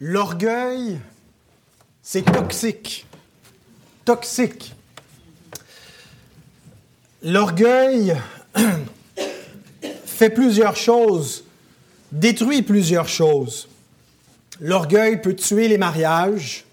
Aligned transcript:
L'orgueil, 0.00 1.00
c'est 2.02 2.22
toxique. 2.22 3.04
Toxique. 4.04 4.74
L'orgueil 7.24 8.16
fait 10.06 10.30
plusieurs 10.30 10.76
choses, 10.76 11.44
détruit 12.12 12.62
plusieurs 12.62 13.08
choses. 13.08 13.68
L'orgueil 14.60 15.20
peut 15.20 15.34
tuer 15.34 15.66
les 15.66 15.78
mariages, 15.78 16.64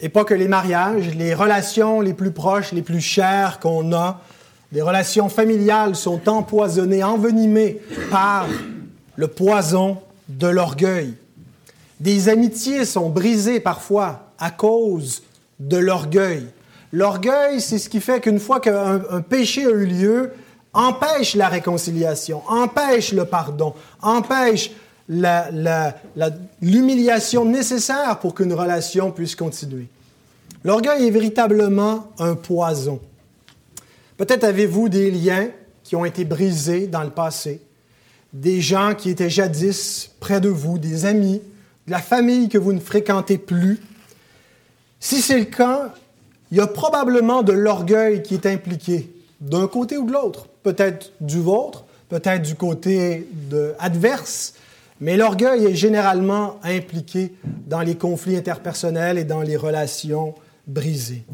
et 0.00 0.08
pas 0.08 0.24
que 0.24 0.34
les 0.34 0.48
mariages, 0.48 1.14
les 1.14 1.34
relations 1.34 2.00
les 2.00 2.14
plus 2.14 2.32
proches, 2.32 2.72
les 2.72 2.82
plus 2.82 3.00
chères 3.00 3.60
qu'on 3.60 3.92
a, 3.92 4.20
les 4.72 4.82
relations 4.82 5.28
familiales 5.28 5.94
sont 5.94 6.28
empoisonnées, 6.28 7.04
envenimées 7.04 7.80
par 8.10 8.48
le 9.14 9.28
poison 9.28 9.98
de 10.28 10.48
l'orgueil. 10.48 11.14
Des 12.04 12.28
amitiés 12.28 12.84
sont 12.84 13.08
brisées 13.08 13.58
parfois 13.60 14.28
à 14.38 14.50
cause 14.50 15.22
de 15.58 15.78
l'orgueil. 15.78 16.44
L'orgueil, 16.92 17.62
c'est 17.62 17.78
ce 17.78 17.88
qui 17.88 18.02
fait 18.02 18.20
qu'une 18.20 18.40
fois 18.40 18.60
qu'un 18.60 19.00
péché 19.26 19.64
a 19.64 19.70
eu 19.70 19.86
lieu, 19.86 20.32
empêche 20.74 21.34
la 21.34 21.48
réconciliation, 21.48 22.42
empêche 22.46 23.14
le 23.14 23.24
pardon, 23.24 23.72
empêche 24.02 24.72
l'humiliation 25.08 27.46
nécessaire 27.46 28.18
pour 28.18 28.34
qu'une 28.34 28.52
relation 28.52 29.10
puisse 29.10 29.34
continuer. 29.34 29.86
L'orgueil 30.62 31.06
est 31.06 31.10
véritablement 31.10 32.08
un 32.18 32.34
poison. 32.34 33.00
Peut-être 34.18 34.44
avez-vous 34.44 34.90
des 34.90 35.10
liens 35.10 35.48
qui 35.82 35.96
ont 35.96 36.04
été 36.04 36.26
brisés 36.26 36.86
dans 36.86 37.02
le 37.02 37.08
passé, 37.08 37.62
des 38.34 38.60
gens 38.60 38.94
qui 38.94 39.08
étaient 39.08 39.30
jadis 39.30 40.10
près 40.20 40.42
de 40.42 40.50
vous, 40.50 40.76
des 40.76 41.06
amis, 41.06 41.40
la 41.86 41.98
famille 41.98 42.48
que 42.48 42.58
vous 42.58 42.72
ne 42.72 42.80
fréquentez 42.80 43.38
plus. 43.38 43.80
Si 45.00 45.20
c'est 45.20 45.38
le 45.38 45.44
cas, 45.44 45.94
il 46.50 46.58
y 46.58 46.60
a 46.60 46.66
probablement 46.66 47.42
de 47.42 47.52
l'orgueil 47.52 48.22
qui 48.22 48.34
est 48.34 48.46
impliqué, 48.46 49.12
d'un 49.40 49.66
côté 49.66 49.98
ou 49.98 50.06
de 50.06 50.12
l'autre, 50.12 50.46
peut-être 50.62 51.12
du 51.20 51.40
vôtre, 51.40 51.84
peut-être 52.08 52.42
du 52.42 52.54
côté 52.54 53.28
adverse, 53.78 54.54
mais 55.00 55.16
l'orgueil 55.16 55.66
est 55.66 55.74
généralement 55.74 56.58
impliqué 56.62 57.34
dans 57.66 57.80
les 57.80 57.96
conflits 57.96 58.36
interpersonnels 58.36 59.18
et 59.18 59.24
dans 59.24 59.42
les 59.42 59.56
relations 59.56 60.34
brisées. 60.66 61.24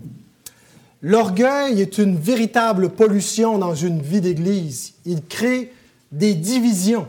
L'orgueil 1.03 1.81
est 1.81 1.99
une 1.99 2.17
véritable 2.17 2.91
pollution 2.91 3.59
dans 3.59 3.75
une 3.75 4.03
vie 4.03 4.21
d'Église. 4.21 4.95
Il 5.07 5.25
crée 5.25 5.73
des 6.13 6.35
divisions. 6.35 7.07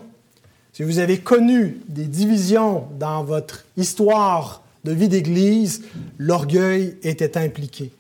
Si 0.73 0.83
vous 0.83 1.00
avez 1.00 1.17
connu 1.17 1.81
des 1.89 2.05
divisions 2.05 2.86
dans 2.97 3.25
votre 3.25 3.66
histoire 3.75 4.61
de 4.86 4.94
vie 4.94 5.09
d'Église, 5.09 5.83
l'orgueil 6.17 6.95
était 7.03 7.38
impliqué. 7.38 7.91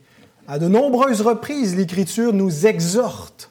À 0.47 0.57
de 0.57 0.69
nombreuses 0.69 1.19
reprises, 1.19 1.75
l'Écriture 1.75 2.31
nous 2.31 2.65
exhorte 2.65 3.49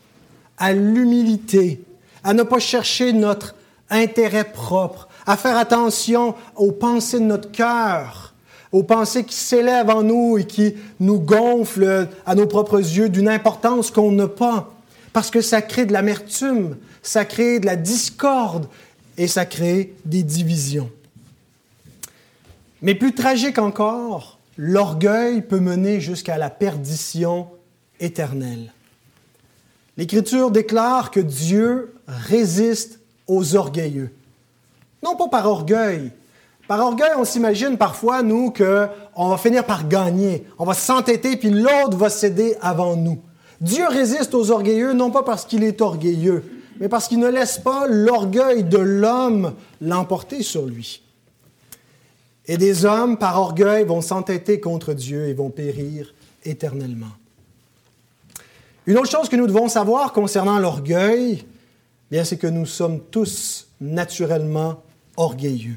à 0.57 0.73
l'humilité, 0.73 1.83
à 2.25 2.33
ne 2.33 2.43
pas 2.43 2.61
chercher 2.61 3.13
notre 3.13 3.55
intérêt 3.91 4.45
propre, 4.45 5.07
à 5.27 5.37
faire 5.37 5.59
attention 5.59 6.35
aux 6.57 6.73
pensées 6.73 7.21
de 7.21 7.25
notre 7.25 7.53
cœur, 7.53 8.33
aux 8.73 8.85
pensées 8.85 9.25
qui 9.25 9.37
s'élèvent 9.37 9.91
en 9.91 10.03
nous 10.03 10.39
et 10.39 10.45
qui 10.45 10.77
nous 10.99 11.21
gonflent 11.21 12.09
à 12.25 12.35
nos 12.35 12.47
propres 12.47 12.79
yeux 12.79 13.11
d'une 13.11 13.29
importance 13.29 13.91
qu'on 13.91 14.13
n'a 14.13 14.29
pas, 14.29 14.73
parce 15.13 15.31
que 15.31 15.43
ça 15.43 15.61
crée 15.61 15.85
de 15.85 15.93
l'amertume, 15.93 16.77
ça 17.03 17.27
crée 17.27 17.61
de 17.61 17.67
la 17.67 17.77
discorde 17.77 18.67
et 19.21 19.29
ça 19.29 19.45
crée 19.45 19.93
des 20.07 20.23
divisions. 20.23 20.91
Mais 22.81 22.95
plus 22.95 23.15
tragique 23.15 23.59
encore, 23.59 24.39
l'orgueil 24.57 25.43
peut 25.43 25.61
mener 25.61 26.01
jusqu'à 26.01 26.39
la 26.39 26.49
perdition 26.49 27.47
éternelle. 28.01 28.73
L'Écriture 29.99 30.51
déclare 30.51 31.11
que 31.11 31.21
Dieu 31.21 31.93
résiste 32.09 32.99
aux 33.27 33.57
orgueilleux. 33.57 34.11
Non 35.03 35.17
pas 35.17 35.29
par 35.29 35.47
orgueil, 35.47 36.13
par 36.67 36.81
orgueil, 36.81 37.11
on 37.19 37.27
s'imagine 37.27 37.77
parfois, 37.77 38.23
nous, 38.23 38.51
qu'on 38.51 39.29
va 39.29 39.37
finir 39.37 39.67
par 39.67 39.87
gagner. 39.87 40.47
On 40.59 40.65
va 40.65 40.73
s'entêter, 40.73 41.37
puis 41.37 41.51
l'autre 41.51 41.99
va 41.99 42.09
céder 42.09 42.57
avant 42.63 42.97
nous. 42.97 43.19
Dieu 43.61 43.87
résiste 43.87 44.33
aux 44.33 44.51
orgueilleux, 44.51 44.95
non 44.95 45.11
pas 45.11 45.25
parce 45.25 45.45
qu'il 45.45 45.63
est 45.63 45.83
orgueilleux, 45.83 46.43
mais 46.81 46.89
parce 46.89 47.09
qu'il 47.09 47.21
ne 47.21 47.29
laisse 47.29 47.59
pas 47.59 47.87
l'orgueil 47.87 48.65
de 48.65 48.79
l'homme 48.79 49.55
l'emporter 49.83 50.43
sur 50.43 50.65
lui. 50.65 51.03
Et 52.47 52.57
des 52.57 52.87
hommes, 52.87 53.19
par 53.19 53.39
orgueil, 53.39 53.85
vont 53.85 54.01
s'entêter 54.01 54.59
contre 54.59 54.95
Dieu 54.95 55.29
et 55.29 55.35
vont 55.35 55.51
périr 55.51 56.15
éternellement. 56.45 57.13
Une 58.87 58.97
autre 58.97 59.11
chose 59.11 59.29
que 59.29 59.37
nous 59.37 59.47
devons 59.47 59.69
savoir 59.69 60.13
concernant 60.13 60.59
l'orgueil, 60.59 61.45
bien, 62.11 62.25
c'est 62.25 62.39
que 62.39 62.47
nous 62.47 62.67
sommes 62.67 63.01
tous 63.11 63.69
naturellement 63.81 64.83
orgueilleux. 65.17 65.77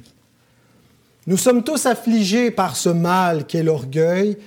Nous 1.28 1.38
sommes 1.38 1.64
tous 1.64 1.86
affligés 1.86 2.50
par 2.50 2.78
ce 2.78 2.90
mal 2.90 3.46
qu'est 3.46 3.62
l'orgueil 3.62 4.38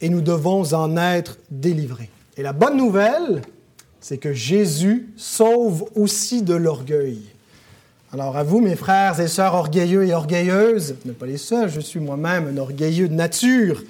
et 0.00 0.08
nous 0.08 0.20
devons 0.20 0.72
en 0.72 0.96
être 0.96 1.38
délivrés. 1.50 2.10
Et 2.36 2.42
la 2.42 2.52
bonne 2.52 2.76
nouvelle, 2.76 3.42
c'est 4.08 4.18
que 4.18 4.32
Jésus 4.32 5.08
sauve 5.16 5.86
aussi 5.96 6.42
de 6.42 6.54
l'orgueil. 6.54 7.18
Alors 8.12 8.36
à 8.36 8.44
vous, 8.44 8.60
mes 8.60 8.76
frères 8.76 9.18
et 9.18 9.26
sœurs 9.26 9.54
orgueilleux 9.54 10.06
et 10.06 10.14
orgueilleuses, 10.14 10.94
n'êtes 11.04 11.18
pas 11.18 11.26
les 11.26 11.38
seuls, 11.38 11.68
je 11.68 11.80
suis 11.80 11.98
moi-même 11.98 12.46
un 12.46 12.56
orgueilleux 12.56 13.08
de 13.08 13.14
nature. 13.14 13.82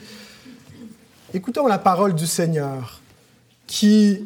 Écoutons 1.35 1.67
la 1.67 1.77
parole 1.77 2.15
du 2.15 2.27
Seigneur 2.27 3.03
qui 3.67 4.25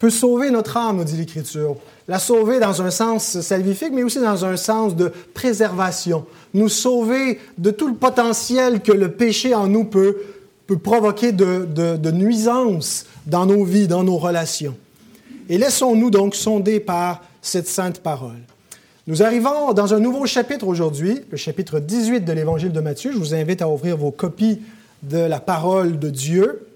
peut 0.00 0.10
sauver 0.10 0.50
notre 0.50 0.76
âme, 0.76 0.96
nous 0.96 1.04
dit 1.04 1.16
l'Écriture. 1.16 1.76
La 2.08 2.18
sauver 2.18 2.58
dans 2.58 2.82
un 2.82 2.90
sens 2.90 3.38
salvifique, 3.42 3.92
mais 3.92 4.02
aussi 4.02 4.18
dans 4.18 4.44
un 4.44 4.56
sens 4.56 4.96
de 4.96 5.12
préservation, 5.34 6.26
nous 6.52 6.68
sauver 6.68 7.38
de 7.58 7.70
tout 7.70 7.86
le 7.86 7.94
potentiel 7.94 8.82
que 8.82 8.90
le 8.90 9.12
péché 9.12 9.54
en 9.54 9.68
nous 9.68 9.84
peut, 9.84 10.16
peut 10.66 10.78
provoquer 10.78 11.30
de, 11.30 11.64
de, 11.64 12.10
nuisances 12.10 13.06
dans 13.24 13.46
nos 13.46 13.62
vies, 13.62 13.86
dans 13.86 14.02
nos 14.02 14.18
relations. 14.18 14.74
Et 15.48 15.58
laissons-nous 15.58 16.10
donc 16.10 16.34
sonder 16.34 16.80
par 16.80 17.22
cette 17.40 17.68
sainte 17.68 18.00
parole. 18.00 18.40
Nous 19.06 19.22
arrivons 19.22 19.72
dans 19.72 19.94
un 19.94 20.00
nouveau 20.00 20.26
chapitre 20.26 20.66
aujourd'hui, 20.66 21.20
le 21.30 21.36
chapitre 21.36 21.78
18 21.78 22.22
de 22.22 22.32
l'Évangile 22.32 22.72
de 22.72 22.80
Matthieu. 22.80 23.12
Je 23.12 23.18
vous 23.18 23.34
invite 23.34 23.62
à 23.62 23.68
ouvrir 23.68 23.96
vos 23.96 24.10
copies 24.10 24.60
de 25.04 25.18
la 25.18 25.38
parole 25.38 26.00
de 26.00 26.10
Dieu. 26.10 26.66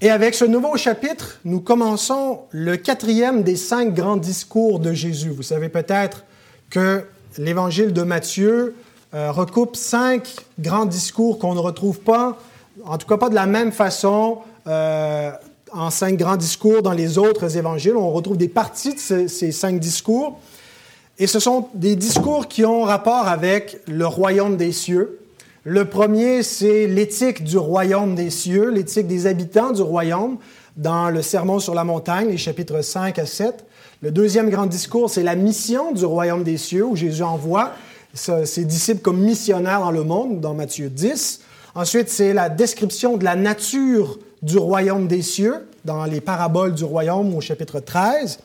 Et 0.00 0.10
avec 0.10 0.34
ce 0.34 0.44
nouveau 0.44 0.76
chapitre, 0.76 1.38
nous 1.44 1.60
commençons 1.60 2.40
le 2.50 2.76
quatrième 2.76 3.44
des 3.44 3.54
cinq 3.54 3.94
grands 3.94 4.16
discours 4.16 4.80
de 4.80 4.92
Jésus. 4.92 5.30
Vous 5.30 5.44
savez 5.44 5.68
peut-être 5.68 6.24
que 6.68 7.04
l'évangile 7.38 7.92
de 7.92 8.02
Matthieu 8.02 8.74
euh, 9.14 9.30
recoupe 9.30 9.76
cinq 9.76 10.34
grands 10.58 10.86
discours 10.86 11.38
qu'on 11.38 11.54
ne 11.54 11.60
retrouve 11.60 12.00
pas, 12.00 12.36
en 12.84 12.98
tout 12.98 13.06
cas 13.06 13.16
pas 13.16 13.28
de 13.28 13.36
la 13.36 13.46
même 13.46 13.70
façon, 13.70 14.38
euh, 14.66 15.30
en 15.72 15.90
cinq 15.90 16.16
grands 16.16 16.36
discours 16.36 16.82
dans 16.82 16.92
les 16.92 17.18
autres 17.18 17.56
évangiles. 17.56 17.96
On 17.96 18.10
retrouve 18.10 18.36
des 18.36 18.48
parties 18.48 18.94
de 18.94 19.28
ces, 19.28 19.52
cinq 19.52 19.80
discours. 19.80 20.38
Et 21.18 21.26
ce 21.26 21.40
sont 21.40 21.68
des 21.74 21.96
discours 21.96 22.46
qui 22.46 22.64
ont 22.64 22.82
rapport 22.82 23.26
avec 23.26 23.80
le 23.86 24.06
royaume 24.06 24.56
des 24.56 24.72
cieux. 24.72 25.20
Le 25.64 25.84
premier, 25.86 26.42
c'est 26.42 26.86
l'éthique 26.86 27.42
du 27.42 27.58
royaume 27.58 28.14
des 28.14 28.30
cieux, 28.30 28.70
l'éthique 28.70 29.06
des 29.06 29.26
habitants 29.26 29.72
du 29.72 29.82
royaume, 29.82 30.38
dans 30.76 31.10
le 31.10 31.22
Sermon 31.22 31.58
sur 31.58 31.74
la 31.74 31.84
montagne, 31.84 32.28
les 32.28 32.36
chapitres 32.36 32.82
5 32.82 33.18
à 33.18 33.26
7. 33.26 33.64
Le 34.02 34.10
deuxième 34.10 34.50
grand 34.50 34.66
discours, 34.66 35.08
c'est 35.08 35.22
la 35.22 35.34
mission 35.34 35.92
du 35.92 36.04
royaume 36.04 36.44
des 36.44 36.58
cieux, 36.58 36.84
où 36.84 36.94
Jésus 36.94 37.22
envoie 37.22 37.72
ses 38.14 38.64
disciples 38.64 39.00
comme 39.00 39.18
missionnaires 39.18 39.80
dans 39.80 39.90
le 39.90 40.04
monde, 40.04 40.40
dans 40.40 40.54
Matthieu 40.54 40.90
10. 40.90 41.40
Ensuite, 41.74 42.10
c'est 42.10 42.32
la 42.32 42.48
description 42.48 43.16
de 43.16 43.24
la 43.24 43.36
nature 43.36 44.18
du 44.42 44.58
royaume 44.58 45.06
des 45.08 45.22
cieux, 45.22 45.66
dans 45.84 46.04
les 46.04 46.20
paraboles 46.20 46.74
du 46.74 46.84
royaume 46.84 47.34
au 47.34 47.40
chapitre 47.40 47.80
13. 47.80 48.38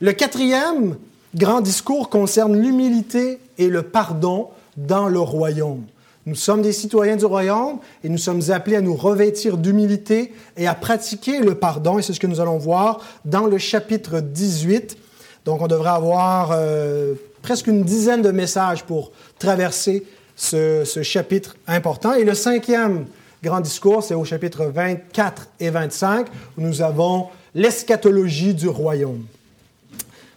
Le 0.00 0.12
quatrième 0.12 0.96
grand 1.34 1.60
discours 1.60 2.08
concerne 2.08 2.56
l'humilité 2.56 3.38
et 3.58 3.68
le 3.68 3.82
pardon 3.82 4.48
dans 4.76 5.08
le 5.08 5.20
royaume. 5.20 5.84
Nous 6.26 6.34
sommes 6.34 6.60
des 6.60 6.72
citoyens 6.72 7.16
du 7.16 7.24
royaume 7.24 7.78
et 8.04 8.08
nous 8.08 8.18
sommes 8.18 8.42
appelés 8.50 8.76
à 8.76 8.80
nous 8.80 8.94
revêtir 8.94 9.56
d'humilité 9.56 10.34
et 10.56 10.66
à 10.66 10.74
pratiquer 10.74 11.40
le 11.40 11.54
pardon. 11.54 11.98
Et 11.98 12.02
c'est 12.02 12.12
ce 12.12 12.20
que 12.20 12.26
nous 12.26 12.40
allons 12.40 12.58
voir 12.58 13.00
dans 13.24 13.46
le 13.46 13.56
chapitre 13.56 14.20
18. 14.20 14.98
Donc, 15.46 15.62
on 15.62 15.66
devrait 15.66 15.88
avoir 15.88 16.50
euh, 16.52 17.14
presque 17.40 17.66
une 17.66 17.82
dizaine 17.82 18.20
de 18.20 18.30
messages 18.30 18.84
pour 18.84 19.12
traverser 19.38 20.04
ce, 20.36 20.84
ce, 20.84 21.02
chapitre 21.02 21.56
important. 21.66 22.12
Et 22.12 22.24
le 22.24 22.34
cinquième 22.34 23.06
grand 23.42 23.60
discours, 23.60 24.02
c'est 24.02 24.14
au 24.14 24.24
chapitre 24.24 24.66
24 24.66 25.48
et 25.60 25.70
25, 25.70 26.26
où 26.56 26.60
nous 26.60 26.82
avons 26.82 27.28
l'eschatologie 27.54 28.54
du 28.54 28.68
royaume. 28.68 29.24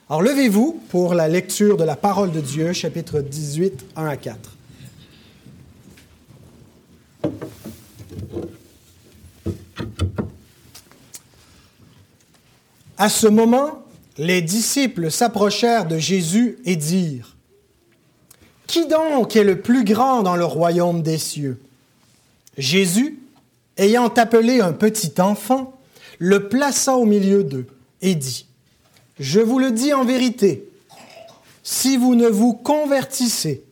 Alors 0.10 0.22
levez-vous 0.22 0.82
pour 0.90 1.14
la 1.14 1.28
lecture 1.28 1.78
de 1.78 1.84
la 1.84 1.96
parole 1.96 2.32
de 2.32 2.42
Dieu, 2.42 2.74
chapitre 2.74 3.22
18, 3.22 3.86
1 3.96 4.06
à 4.06 4.18
4. 4.18 4.38
À 12.98 13.10
ce 13.10 13.28
moment, 13.28 13.84
les 14.18 14.42
disciples 14.42 15.10
s'approchèrent 15.10 15.88
de 15.88 15.98
Jésus 15.98 16.60
et 16.66 16.76
dirent, 16.76 17.36
Qui 18.68 18.86
donc 18.86 19.36
est 19.36 19.44
le 19.44 19.60
plus 19.62 19.84
grand 19.84 20.22
dans 20.22 20.36
le 20.36 20.46
royaume 20.46 21.02
des 21.02 21.18
cieux? 21.18 21.60
Jésus, 22.58 23.20
ayant 23.78 24.08
appelé 24.08 24.62
un 24.62 24.74
petit 24.74 25.14
enfant, 25.20 25.74
le 26.20 26.50
plaça 26.50 26.96
au 26.96 27.06
milieu 27.06 27.44
d'eux 27.44 27.68
et 28.02 28.16
dit, 28.16 28.46
Je 29.20 29.40
vous 29.40 29.60
le 29.60 29.72
dis 29.72 29.94
en 29.94 30.06
vérité, 30.06 30.70
si 31.64 31.98
vous 31.98 32.16
ne 32.16 32.28
vous 32.28 32.54
convertissez 32.54 33.64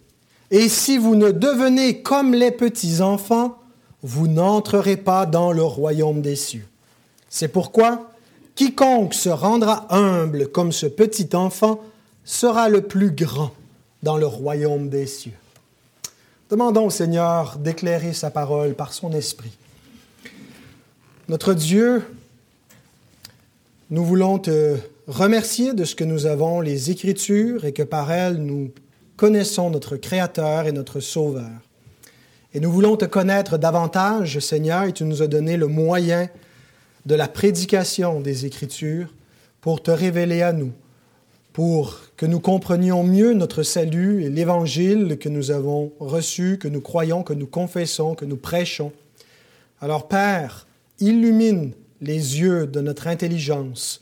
et 0.51 0.69
si 0.69 0.97
vous 0.97 1.15
ne 1.15 1.31
devenez 1.31 2.01
comme 2.01 2.33
les 2.33 2.51
petits 2.51 3.01
enfants, 3.01 3.57
vous 4.01 4.27
n'entrerez 4.27 4.97
pas 4.97 5.25
dans 5.25 5.51
le 5.51 5.63
royaume 5.63 6.21
des 6.21 6.35
cieux. 6.35 6.65
C'est 7.29 7.49
pourquoi 7.49 8.11
Quiconque 8.55 9.13
se 9.13 9.29
rendra 9.29 9.85
humble 9.89 10.49
comme 10.49 10.71
ce 10.71 10.85
petit 10.85 11.29
enfant 11.33 11.79
sera 12.25 12.69
le 12.69 12.81
plus 12.81 13.11
grand 13.11 13.51
dans 14.03 14.17
le 14.17 14.25
royaume 14.25 14.89
des 14.89 15.07
cieux. 15.07 15.33
Demandons 16.49 16.87
au 16.87 16.89
Seigneur 16.89 17.59
d'éclairer 17.59 18.11
sa 18.11 18.31
parole 18.31 18.73
par 18.73 18.91
son 18.91 19.13
esprit. 19.13 19.55
Notre 21.27 21.53
Dieu, 21.53 22.01
nous 23.91 24.03
voulons 24.03 24.39
te 24.39 24.77
remercier 25.05 25.75
de 25.75 25.85
ce 25.85 25.93
que 25.93 26.03
nous 26.03 26.25
avons 26.25 26.59
les 26.59 26.89
Écritures 26.89 27.65
et 27.65 27.71
que 27.71 27.83
par 27.83 28.11
elles 28.11 28.37
nous 28.37 28.71
connaissons 29.15 29.69
notre 29.69 29.95
Créateur 29.95 30.65
et 30.65 30.71
notre 30.71 30.99
Sauveur. 31.01 31.51
Et 32.55 32.59
nous 32.59 32.71
voulons 32.71 32.97
te 32.97 33.05
connaître 33.05 33.59
davantage, 33.59 34.39
Seigneur, 34.39 34.85
et 34.85 34.93
tu 34.93 35.03
nous 35.03 35.21
as 35.21 35.27
donné 35.27 35.55
le 35.55 35.67
moyen 35.67 36.29
de 37.05 37.13
la 37.13 37.27
prédication 37.27 38.21
des 38.21 38.47
Écritures 38.47 39.13
pour 39.61 39.83
te 39.83 39.91
révéler 39.91 40.41
à 40.41 40.51
nous, 40.51 40.71
pour 41.53 41.99
que 42.19 42.25
nous 42.25 42.41
comprenions 42.41 43.01
mieux 43.05 43.33
notre 43.33 43.63
salut 43.63 44.25
et 44.25 44.29
l'Évangile 44.29 45.17
que 45.17 45.29
nous 45.29 45.51
avons 45.51 45.93
reçu, 46.01 46.57
que 46.57 46.67
nous 46.67 46.81
croyons, 46.81 47.23
que 47.23 47.31
nous 47.31 47.47
confessons, 47.47 48.13
que 48.13 48.25
nous 48.25 48.35
prêchons. 48.35 48.91
Alors 49.79 50.09
Père, 50.09 50.67
illumine 50.99 51.71
les 52.01 52.41
yeux 52.41 52.67
de 52.67 52.81
notre 52.81 53.07
intelligence 53.07 54.01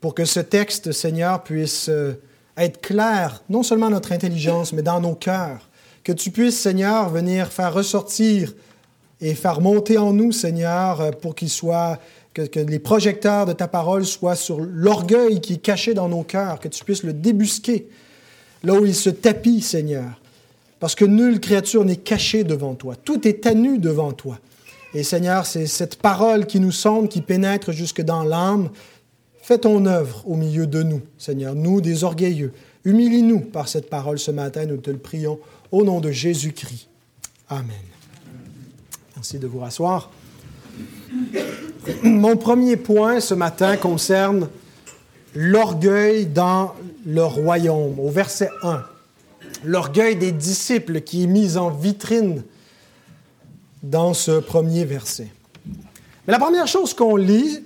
pour 0.00 0.12
que 0.12 0.24
ce 0.24 0.40
texte, 0.40 0.90
Seigneur, 0.90 1.44
puisse 1.44 1.88
euh, 1.88 2.14
être 2.56 2.80
clair, 2.80 3.44
non 3.48 3.62
seulement 3.62 3.90
notre 3.90 4.10
intelligence, 4.10 4.72
mais 4.72 4.82
dans 4.82 5.00
nos 5.00 5.14
cœurs. 5.14 5.70
Que 6.02 6.10
tu 6.10 6.32
puisses, 6.32 6.58
Seigneur, 6.58 7.10
venir 7.10 7.52
faire 7.52 7.72
ressortir 7.72 8.54
et 9.20 9.36
faire 9.36 9.60
monter 9.60 9.98
en 9.98 10.12
nous, 10.12 10.32
Seigneur, 10.32 11.12
pour 11.18 11.36
qu'il 11.36 11.48
soit 11.50 12.00
que, 12.44 12.60
les 12.60 12.78
projecteurs 12.78 13.46
de 13.46 13.52
ta 13.52 13.68
parole 13.68 14.04
soient 14.04 14.36
sur 14.36 14.60
l'orgueil 14.60 15.40
qui 15.40 15.54
est 15.54 15.62
caché 15.62 15.94
dans 15.94 16.08
nos 16.08 16.22
cœurs, 16.22 16.60
que 16.60 16.68
tu 16.68 16.84
puisses 16.84 17.02
le 17.02 17.12
débusquer 17.12 17.88
là 18.62 18.74
où 18.74 18.84
il 18.84 18.94
se 18.94 19.10
tapit, 19.10 19.60
Seigneur. 19.60 20.20
Parce 20.78 20.94
que 20.94 21.04
nulle 21.04 21.40
créature 21.40 21.84
n'est 21.84 21.96
cachée 21.96 22.44
devant 22.44 22.74
toi. 22.74 22.96
Tout 22.96 23.26
est 23.26 23.46
à 23.46 23.54
nu 23.54 23.78
devant 23.78 24.12
toi. 24.12 24.38
Et 24.94 25.02
Seigneur, 25.02 25.46
c'est 25.46 25.66
cette 25.66 25.96
parole 25.96 26.46
qui 26.46 26.60
nous 26.60 26.72
sonde, 26.72 27.08
qui 27.08 27.20
pénètre 27.20 27.72
jusque 27.72 28.02
dans 28.02 28.24
l'âme. 28.24 28.70
Fais 29.40 29.58
ton 29.58 29.86
œuvre 29.86 30.22
au 30.26 30.36
milieu 30.36 30.66
de 30.66 30.82
nous, 30.82 31.00
Seigneur, 31.18 31.54
nous 31.54 31.80
des 31.80 32.04
orgueilleux. 32.04 32.52
Humilie-nous 32.84 33.40
par 33.40 33.68
cette 33.68 33.88
parole 33.88 34.18
ce 34.18 34.30
matin, 34.30 34.66
nous 34.66 34.76
te 34.76 34.90
le 34.90 34.98
prions, 34.98 35.38
au 35.72 35.84
nom 35.84 36.00
de 36.00 36.10
Jésus-Christ. 36.10 36.88
Amen. 37.48 37.70
Merci 39.16 39.38
de 39.38 39.46
vous 39.46 39.60
rasseoir. 39.60 40.10
Mon 42.02 42.36
premier 42.36 42.76
point 42.76 43.20
ce 43.20 43.34
matin 43.34 43.76
concerne 43.76 44.48
l'orgueil 45.34 46.26
dans 46.26 46.74
le 47.04 47.24
royaume, 47.24 47.98
au 48.00 48.10
verset 48.10 48.50
1. 48.62 48.82
L'orgueil 49.64 50.16
des 50.16 50.32
disciples 50.32 51.00
qui 51.00 51.24
est 51.24 51.26
mis 51.26 51.56
en 51.56 51.70
vitrine 51.70 52.42
dans 53.82 54.14
ce 54.14 54.40
premier 54.40 54.84
verset. 54.84 55.28
Mais 56.26 56.32
la 56.32 56.38
première 56.38 56.66
chose 56.66 56.92
qu'on 56.94 57.16
lit, 57.16 57.62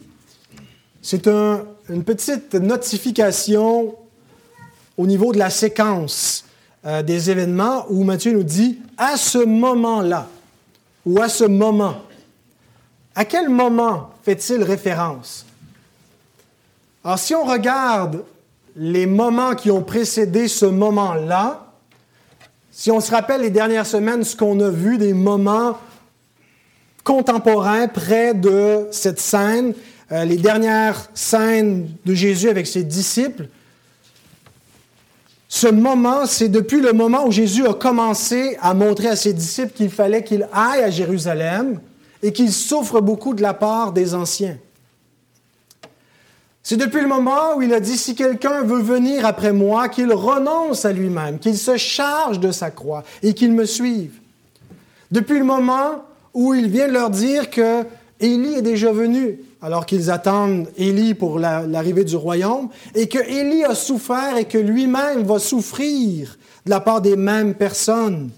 c'est 1.01 1.27
une 1.27 2.05
petite 2.05 2.55
notification 2.55 3.95
au 4.99 5.07
niveau 5.07 5.33
de 5.33 5.39
la 5.39 5.49
séquence 5.49 6.45
euh, 6.85 7.03
des 7.03 7.31
événements 7.31 7.87
où 7.89 8.05
Matthieu 8.05 8.33
nous 8.33 8.43
dit 8.43 8.79
à 8.99 9.17
ce 9.17 9.39
moment-là 9.39 10.29
ou 11.07 11.21
à 11.23 11.29
ce 11.29 11.45
moment. 11.45 11.97
À 13.15 13.25
quel 13.25 13.49
moment 13.49 14.11
fait-il 14.23 14.63
référence? 14.63 15.45
Alors, 17.05 17.19
si 17.19 17.35
on 17.35 17.45
regarde 17.45 18.25
les 18.77 19.07
moments 19.07 19.55
qui 19.55 19.71
ont 19.71 19.83
précédé 19.83 20.49
ce 20.49 20.67
moment-là, 20.67 21.67
si 22.71 22.91
on 22.91 23.01
se 23.01 23.11
rappelle 23.11 23.43
les 23.43 23.51
dernières 23.51 23.87
semaines, 23.87 24.23
ce 24.23 24.37
qu'on 24.37 24.61
a 24.61 24.71
vu 24.71 24.97
des 24.97 25.13
moments 25.13 25.79
contemporains 27.03 27.89
près 27.89 28.35
de 28.35 28.87
cette 28.93 29.21
scène, 29.21 29.75
euh, 30.13 30.25
les 30.25 30.37
dernières 30.37 31.09
scènes 31.15 31.89
de 32.05 32.15
Jésus 32.15 32.49
avec 32.49 32.67
ses 32.67 32.85
disciples, 32.85 33.49
ce 35.49 35.67
moment, 35.67 36.27
c'est 36.27 36.49
depuis 36.49 36.81
le 36.81 36.93
moment 36.93 37.27
où 37.27 37.33
Jésus 37.33 37.67
a 37.67 37.75
commencé 37.75 38.57
à 38.61 38.73
montrer 38.73 39.09
à 39.09 39.17
ses 39.17 39.33
disciples 39.33 39.73
qu'il 39.73 39.91
fallait 39.91 40.23
qu'il 40.23 40.49
aille 40.53 40.85
à 40.85 40.91
Jérusalem 40.91 41.81
et 42.23 42.33
qu'il 42.33 42.53
souffre 42.53 43.01
beaucoup 43.01 43.35
de 43.35 43.43
la 43.43 43.55
part 43.55 43.93
des 43.93 44.15
anciens. 44.15 44.59
C'est 46.63 46.77
depuis 46.77 47.01
le 47.01 47.09
moment 47.09 47.57
où 47.57 47.63
il 47.63 47.73
a 47.73 47.81
dit, 47.81 47.97
si 47.97 48.15
quelqu'un 48.15 48.63
veut 48.63 48.83
venir 48.83 49.25
après 49.25 49.53
moi, 49.53 49.89
qu'il 49.89 50.13
renonce 50.13 50.85
à 50.85 50.93
lui-même, 50.93 51.39
qu'il 51.39 51.57
se 51.57 51.77
charge 51.77 52.39
de 52.39 52.53
sa 52.53 52.71
croix 52.71 53.03
et 53.23 53.35
qu'il 53.35 53.53
me 53.53 53.65
suive. 53.65 54.13
Depuis 55.11 55.39
le 55.39 55.45
moment 55.45 56.05
où 56.35 56.55
il 56.55 56.69
vient 56.69 56.87
leur 56.87 57.11
dire 57.11 57.51
que 57.51 57.85
Élie 58.21 58.55
est 58.55 58.63
déjà 58.63 58.93
venu, 58.93 59.41
alors 59.63 59.87
qu'ils 59.87 60.11
attendent 60.11 60.69
Élie 60.77 61.15
pour 61.15 61.39
l'arrivée 61.39 62.05
du 62.05 62.17
royaume, 62.17 62.69
et 62.95 63.09
que 63.09 63.19
Élie 63.19 63.65
a 63.65 63.75
souffert 63.75 64.37
et 64.37 64.45
que 64.45 64.59
lui-même 64.59 65.25
va 65.25 65.39
souffrir 65.39 66.39
de 66.67 66.71
la 66.71 66.81
part 66.81 67.01
des 67.01 67.17
mêmes 67.17 67.55
personnes. 67.55 68.31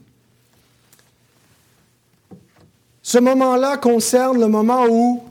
Ce 3.02 3.18
moment-là 3.18 3.76
concerne 3.76 4.40
le 4.40 4.46
moment 4.46 4.86
où, 4.88 5.22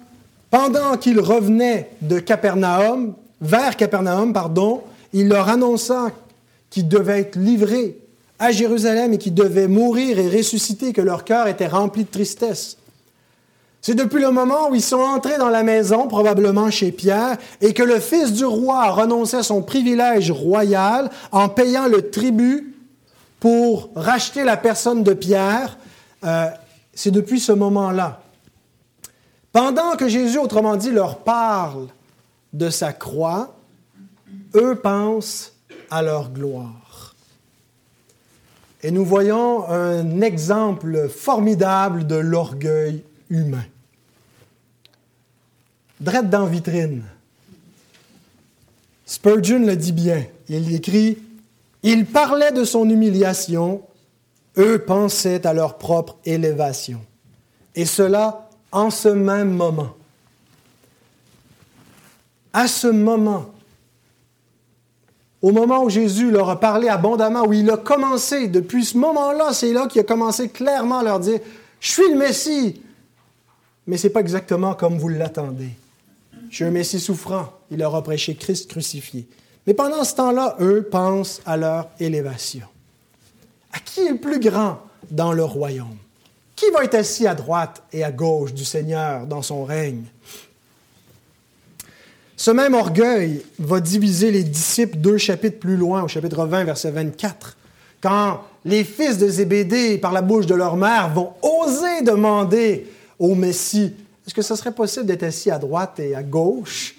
pendant 0.50 0.98
qu'il 0.98 1.20
revenait 1.20 1.92
de 2.01 2.20
Capernaum, 2.20 3.13
vers 3.40 3.78
Capernaum, 3.78 4.34
pardon, 4.34 4.82
il 5.13 5.30
leur 5.30 5.50
annonça 5.50 6.12
qu'il 6.70 6.88
devait 6.88 7.22
être 7.22 7.38
livré 7.38 7.98
à 8.40 8.51
Jérusalem 8.51 9.13
et 9.13 9.18
qu'il 9.18 9.34
devait 9.34 9.68
mourir 9.68 10.20
et 10.20 10.30
ressusciter, 10.30 10.94
que 10.94 11.01
leur 11.01 11.24
cœur 11.24 11.48
était 11.48 11.68
rempli 11.68 12.04
de 12.04 12.10
tristesse. 12.10 12.78
C'est 13.82 13.96
depuis 13.96 14.22
le 14.22 14.32
moment 14.32 14.70
où 14.70 14.75
ils 14.75 14.82
sont 14.82 15.00
entrés 15.00 15.38
dans 15.38 15.50
la 15.50 15.63
maison, 15.63 16.08
probablement 16.08 16.70
chez 16.70 16.92
Pierre, 16.92 17.38
et 17.62 17.74
que 17.74 17.82
le 17.82 18.00
fils 18.00 18.32
du 18.34 18.46
roi 18.46 18.84
a 18.84 18.92
renoncé 18.92 19.38
à 19.38 19.44
son 19.44 19.63
privilège 19.63 20.30
royal 20.30 21.10
en 21.32 21.50
payant 21.50 21.88
le 21.88 22.10
tribut 22.10 22.75
pour 23.40 23.90
racheter 23.96 24.44
la 24.44 24.58
personne 24.58 25.04
de 25.04 25.13
Pierre. 25.13 25.78
Euh, 26.24 26.46
c'est 26.93 27.12
depuis 27.12 27.39
ce 27.39 27.51
moment-là. 27.51 28.21
Pendant 29.51 29.95
que 29.95 30.07
Jésus, 30.07 30.38
autrement 30.38 30.75
dit, 30.75 30.91
leur 30.91 31.19
parle 31.19 31.88
de 32.53 32.69
sa 32.69 32.93
croix, 32.93 33.55
eux 34.55 34.75
pensent 34.75 35.53
à 35.89 36.01
leur 36.01 36.29
gloire. 36.31 37.15
Et 38.83 38.91
nous 38.91 39.05
voyons 39.05 39.69
un 39.69 40.21
exemple 40.21 41.07
formidable 41.10 42.07
de 42.07 42.15
l'orgueil 42.15 43.03
humain. 43.29 43.65
Drette 46.00 46.29
dans 46.29 46.48
vitrine. 46.48 47.03
Spurgeon 49.05 49.60
le 49.60 49.75
dit 49.75 49.91
bien. 49.91 50.25
Il 50.50 50.74
écrit 50.74 51.19
Il 51.83 52.05
parlait 52.05 52.51
de 52.51 52.63
son 52.63 52.89
humiliation 52.89 53.83
eux 54.62 54.80
pensaient 54.80 55.46
à 55.46 55.53
leur 55.53 55.77
propre 55.77 56.18
élévation. 56.24 57.01
Et 57.75 57.86
cela 57.86 58.50
en 58.72 58.89
ce 58.89 59.10
même 59.10 59.51
moment. 59.51 59.89
À 62.53 62.68
ce 62.68 62.88
moment, 62.88 63.46
au 65.41 65.51
moment 65.51 65.84
où 65.84 65.89
Jésus 65.89 66.30
leur 66.32 66.50
a 66.50 66.60
parlé 66.60 66.88
abondamment, 66.89 67.46
où 67.46 67.53
il 67.53 67.70
a 67.70 67.77
commencé, 67.77 68.48
depuis 68.48 68.86
ce 68.86 68.98
moment-là, 68.98 69.53
c'est 69.53 69.74
là 69.74 69.88
qu'il 69.88 70.01
a 70.01 70.03
commencé 70.03 70.50
clairement 70.50 71.00
à 71.00 71.03
leur 71.03 71.20
dire, 71.20 71.39
je 71.80 71.91
suis 71.91 72.10
le 72.10 72.18
Messie, 72.18 72.82
mais 73.88 73.98
ce 73.98 74.08
n'est 74.08 74.13
pas 74.13 74.20
exactement 74.20 74.75
comme 74.75 74.98
vous 74.98 75.10
l'attendez. 75.10 75.72
Je 76.50 76.58
suis 76.58 76.65
un 76.65 76.72
Messie 76.72 77.00
souffrant. 77.00 77.51
Il 77.72 77.80
leur 77.80 77.96
a 77.96 78.03
prêché 78.03 78.36
Christ 78.36 78.70
crucifié. 78.70 79.27
Mais 79.65 79.74
pendant 79.74 80.03
ce 80.03 80.15
temps-là, 80.15 80.58
eux 80.60 80.84
pensent 80.84 81.41
à 81.46 81.56
leur 81.56 81.88
élévation. 82.00 82.68
À 83.74 83.80
qui 83.80 84.01
est 84.01 84.10
le 84.10 84.18
plus 84.18 84.40
grand 84.40 84.80
dans 85.10 85.34
le 85.34 85.44
royaume? 85.44 85.98
Qui 86.56 86.70
va 86.72 86.84
être 86.84 86.96
assis 86.96 87.28
à 87.28 87.36
droite 87.36 87.84
et 87.92 88.04
à 88.04 88.12
gauche 88.12 88.54
du 88.54 88.66
Seigneur 88.66 89.25
dans 89.25 89.42
son 89.42 89.63
règne? 89.63 90.04
Ce 92.36 92.51
même 92.51 92.74
orgueil 92.74 93.44
va 93.60 93.80
diviser 93.80 94.32
les 94.32 94.44
disciples 94.44 94.98
deux 94.98 95.18
chapitres 95.18 95.60
plus 95.60 95.78
loin, 95.78 96.04
au 96.04 96.08
chapitre 96.08 96.46
20, 96.46 96.63
verset 96.63 96.92
24, 96.92 97.56
quand 98.01 98.42
les 98.66 98.84
fils 98.84 99.18
de 99.18 99.28
Zébédée, 99.28 99.98
par 99.98 100.12
la 100.12 100.22
bouche 100.22 100.48
de 100.48 100.56
leur 100.56 100.75
mère, 100.75 101.10
vont 101.10 101.34
oser 101.42 102.01
demander 102.01 102.88
au 103.20 103.36
Messie, 103.36 103.94
est-ce 104.25 104.34
que 104.34 104.42
ce 104.42 104.56
serait 104.56 104.74
possible 104.74 105.06
d'être 105.06 105.24
assis 105.24 105.51
à 105.51 105.60
droite 105.60 106.00
et 106.00 106.16
à 106.16 106.24
gauche 106.24 106.96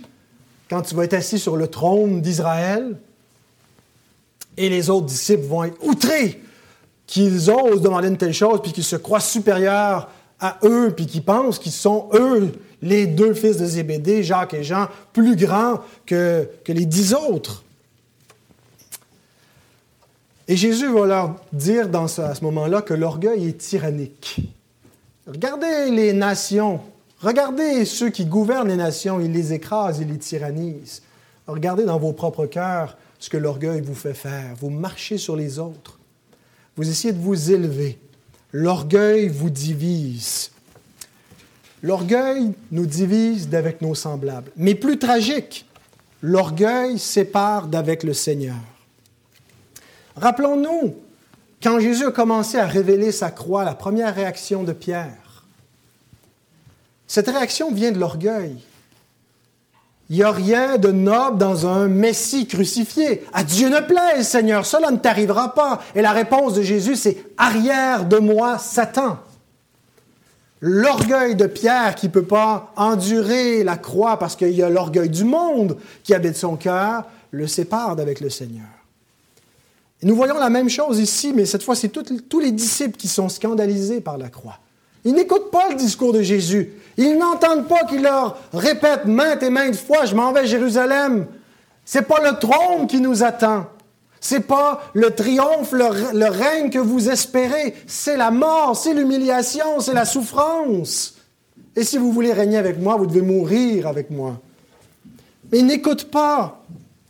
quand 0.71 0.83
tu 0.83 0.95
vas 0.95 1.05
être 1.05 1.15
assis 1.15 1.39
sur 1.39 1.57
le 1.57 1.67
trône 1.67 2.21
d'Israël? 2.21 2.97
Et 4.57 4.69
les 4.69 4.91
autres 4.91 5.07
disciples 5.07 5.47
vont 5.47 5.65
être 5.65 5.83
outrés 5.83 6.41
qu'ils 7.07 7.51
osent 7.51 7.83
demander 7.83 8.09
une 8.09 8.17
telle 8.17 8.35
chose, 8.35 8.61
puis 8.63 8.73
qu'ils 8.73 8.85
se 8.85 8.97
croient 8.97 9.21
supérieurs 9.21 10.09
à 10.41 10.59
eux, 10.65 10.93
puis 10.97 11.07
qu'ils 11.07 11.25
pensent 11.25 11.59
qu'ils 11.59 11.73
sont, 11.73 12.09
eux, 12.15 12.53
les 12.81 13.07
deux 13.07 13.35
fils 13.35 13.59
de 13.59 13.65
Zébédée, 13.65 14.23
Jacques 14.23 14.55
et 14.55 14.65
Jean, 14.65 14.89
plus 15.13 15.37
grands 15.37 15.81
que, 16.05 16.49
que 16.65 16.73
les 16.73 16.85
dix 16.85 17.15
autres. 17.15 17.63
Et 20.49 20.57
Jésus 20.57 20.93
va 20.93 21.07
leur 21.07 21.37
dire 21.53 21.89
dans 21.89 22.09
ce, 22.09 22.21
à 22.21 22.35
ce 22.35 22.45
moment-là 22.45 22.83
que 22.83 22.95
l'orgueil 22.95 23.49
est 23.49 23.59
tyrannique. 23.59 24.41
Regardez 25.27 25.91
les 25.93 26.13
nations, 26.13 26.81
regardez 27.21 27.85
ceux 27.85 28.11
qui 28.11 28.25
gouvernent 28.25 28.69
les 28.69 28.77
nations, 28.77 29.21
ils 29.21 29.33
les 29.33 29.53
écrasent, 29.53 30.01
ils 30.01 30.09
les 30.09 30.19
tyrannisent. 30.19 31.03
Regardez 31.47 31.85
dans 31.85 31.99
vos 31.99 32.13
propres 32.13 32.47
cœurs 32.47 32.97
ce 33.21 33.31
que 33.31 33.37
l'orgueil 33.37 33.81
vous 33.81 33.95
fait 33.95 34.15
faire. 34.15 34.55
Vous 34.61 34.71
marchez 34.71 35.19
sur 35.19 35.37
les 35.37 35.61
autres. 35.61 35.99
Vous 36.77 36.89
essayez 36.89 37.13
de 37.13 37.21
vous 37.21 37.51
élever. 37.51 37.99
L'orgueil 38.53 39.29
vous 39.29 39.51
divise. 39.51 40.51
L'orgueil 41.83 42.53
nous 42.71 42.87
divise 42.87 43.49
d'avec 43.49 43.81
nos 43.83 43.95
semblables. 43.95 44.51
Mais 44.57 44.75
plus 44.75 44.99
tragique, 44.99 45.67
l'orgueil 46.23 46.99
sépare 46.99 47.67
d'avec 47.67 48.05
le 48.05 48.15
Seigneur. 48.15 48.57
Rappelons-nous, 50.17 50.95
quand 51.63 51.81
Jésus 51.81 52.07
a 52.07 52.11
commencé 52.11 52.59
à 52.59 52.67
révéler 52.67 53.13
sa 53.13 53.31
croix, 53.31 53.65
la 53.65 53.75
première 53.75 54.15
réaction 54.15 54.63
de 54.63 54.73
Pierre, 54.73 55.45
cette 57.07 57.29
réaction 57.29 57.73
vient 57.73 57.93
de 57.93 57.99
l'orgueil. 57.99 58.57
Il 60.13 60.17
n'y 60.17 60.25
a 60.25 60.31
rien 60.31 60.77
de 60.77 60.93
noble 60.93 61.39
dans 61.39 61.67
un 61.67 61.89
Messie 61.89 62.47
crucifié. 62.47 63.25
À 63.33 63.45
Dieu 63.45 63.71
ne 63.71 63.81
plaise, 63.81 64.29
Seigneur, 64.29 64.67
cela 64.67 64.91
ne 64.91 64.99
t'arrivera 64.99 65.55
pas. 65.55 65.81
Et 65.95 66.03
la 66.03 66.13
réponse 66.13 66.53
de 66.53 66.61
Jésus, 66.61 66.97
c'est 66.97 67.17
Arrière 67.39 68.05
de 68.05 68.19
moi, 68.19 68.59
Satan. 68.59 69.17
L'orgueil 70.61 71.35
de 71.35 71.47
Pierre 71.47 71.95
qui 71.95 72.09
ne 72.09 72.13
peut 72.13 72.27
pas 72.27 72.75
endurer 72.77 73.65
la 73.65 73.79
croix 73.79 74.19
parce 74.19 74.37
qu'il 74.37 74.51
y 74.51 74.63
a 74.63 74.69
l'orgueil 74.69 75.09
du 75.09 75.25
monde 75.25 75.79
qui 76.05 76.13
habite 76.13 76.37
son 76.37 76.57
cœur, 76.57 77.07
le 77.31 77.47
sépare 77.47 77.97
d'avec 77.97 78.21
le 78.21 78.29
Seigneur. 78.29 78.69
Nous 80.03 80.15
voyons 80.15 80.37
la 80.37 80.51
même 80.51 80.69
chose 80.69 80.99
ici, 80.99 81.33
mais 81.35 81.47
cette 81.47 81.63
fois, 81.63 81.75
c'est 81.75 81.89
tous 81.89 82.39
les 82.39 82.53
disciples 82.53 82.99
qui 82.99 83.09
sont 83.09 83.31
scandalisés 83.31 84.03
par 84.03 84.19
la 84.19 84.29
croix. 84.29 84.59
Ils 85.07 85.15
n'écoutent 85.15 85.51
pas 85.51 85.71
le 85.71 85.77
discours 85.77 86.13
de 86.13 86.21
Jésus. 86.21 86.75
Ils 86.97 87.17
n'entendent 87.19 87.69
pas 87.69 87.85
qu'il 87.85 88.03
leur 88.03 88.37
répète 88.53 89.07
maintes 89.07 89.43
et 89.43 89.51
maintes 89.51 89.77
fois, 89.77 90.05
je 90.05 90.15
m'en 90.15 90.33
vais 90.33 90.41
à 90.41 90.45
Jérusalem. 90.45 91.27
C'est 91.85 92.03
pas 92.03 92.21
le 92.21 92.39
trône 92.39 92.87
qui 92.87 93.01
nous 93.01 93.23
attend. 93.23 93.67
C'est 94.21 94.47
pas 94.47 94.83
le 94.93 95.11
triomphe, 95.11 95.73
le, 95.73 96.29
règne 96.29 96.71
que 96.71 96.79
vous 96.79 97.11
espérez. 97.11 97.75
C'est 97.87 98.17
la 98.17 98.31
mort, 98.31 98.77
c'est 98.77 98.95
l'humiliation, 98.95 99.81
c'est 99.81 99.95
la 99.95 100.05
souffrance. 100.05 101.15
Et 101.75 101.83
si 101.83 101.99
vous 101.99 102.13
voulez 102.13 102.33
régner 102.33 102.59
avec 102.59 102.79
moi, 102.79 102.97
vous 102.97 103.07
devez 103.07 103.23
mourir 103.23 103.89
avec 103.89 104.11
moi. 104.11 104.39
Mais 105.51 105.59
ils 105.59 105.67
n'écoutent 105.67 106.11
pas. 106.11 106.63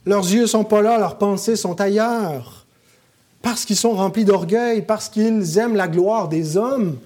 Leurs 0.07 0.33
yeux 0.33 0.47
sont 0.47 0.65
pas 0.65 0.81
là, 0.81 0.99
leurs 0.99 1.19
pensées 1.19 1.57
sont 1.57 1.81
ailleurs 1.81 2.63
parce 3.43 3.65
qu'ils 3.65 3.77
sont 3.77 3.93
remplis 3.93 4.25
d'orgueil, 4.25 4.83
parce 4.83 5.09
qu'ils 5.09 5.59
aiment 5.59 5.77
la 5.77 5.89
gloire 5.89 6.29
des 6.29 6.57
hommes. 6.57 6.97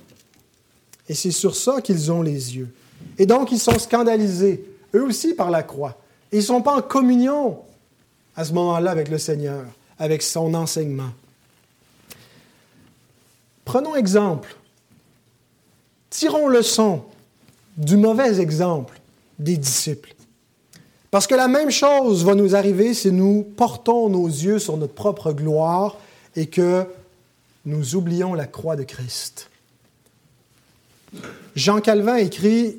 Et 1.08 1.14
c'est 1.14 1.30
sur 1.30 1.54
ça 1.54 1.80
qu'ils 1.80 2.10
ont 2.10 2.22
les 2.22 2.56
yeux. 2.56 2.74
Et 3.18 3.26
donc, 3.26 3.52
ils 3.52 3.58
sont 3.58 3.78
scandalisés, 3.78 4.64
eux 4.94 5.04
aussi, 5.04 5.34
par 5.34 5.50
la 5.50 5.62
croix. 5.62 5.96
Ils 6.32 6.38
ne 6.38 6.44
sont 6.44 6.62
pas 6.62 6.76
en 6.76 6.82
communion 6.82 7.58
à 8.34 8.44
ce 8.44 8.52
moment-là 8.52 8.90
avec 8.90 9.08
le 9.08 9.18
Seigneur, 9.18 9.64
avec 9.98 10.22
son 10.22 10.52
enseignement. 10.54 11.10
Prenons 13.64 13.96
exemple. 13.96 14.56
Tirons 16.10 16.48
leçon 16.48 17.02
du 17.76 17.96
mauvais 17.96 18.40
exemple 18.40 19.00
des 19.38 19.56
disciples. 19.56 20.14
Parce 21.10 21.26
que 21.26 21.34
la 21.34 21.48
même 21.48 21.70
chose 21.70 22.24
va 22.24 22.34
nous 22.34 22.54
arriver 22.54 22.94
si 22.94 23.12
nous 23.12 23.42
portons 23.56 24.08
nos 24.08 24.26
yeux 24.26 24.58
sur 24.58 24.76
notre 24.76 24.94
propre 24.94 25.32
gloire 25.32 25.96
et 26.34 26.46
que 26.46 26.86
nous 27.64 27.96
oublions 27.96 28.34
la 28.34 28.46
croix 28.46 28.76
de 28.76 28.82
Christ. 28.82 29.50
Jean 31.54 31.80
Calvin 31.80 32.16
écrit 32.16 32.76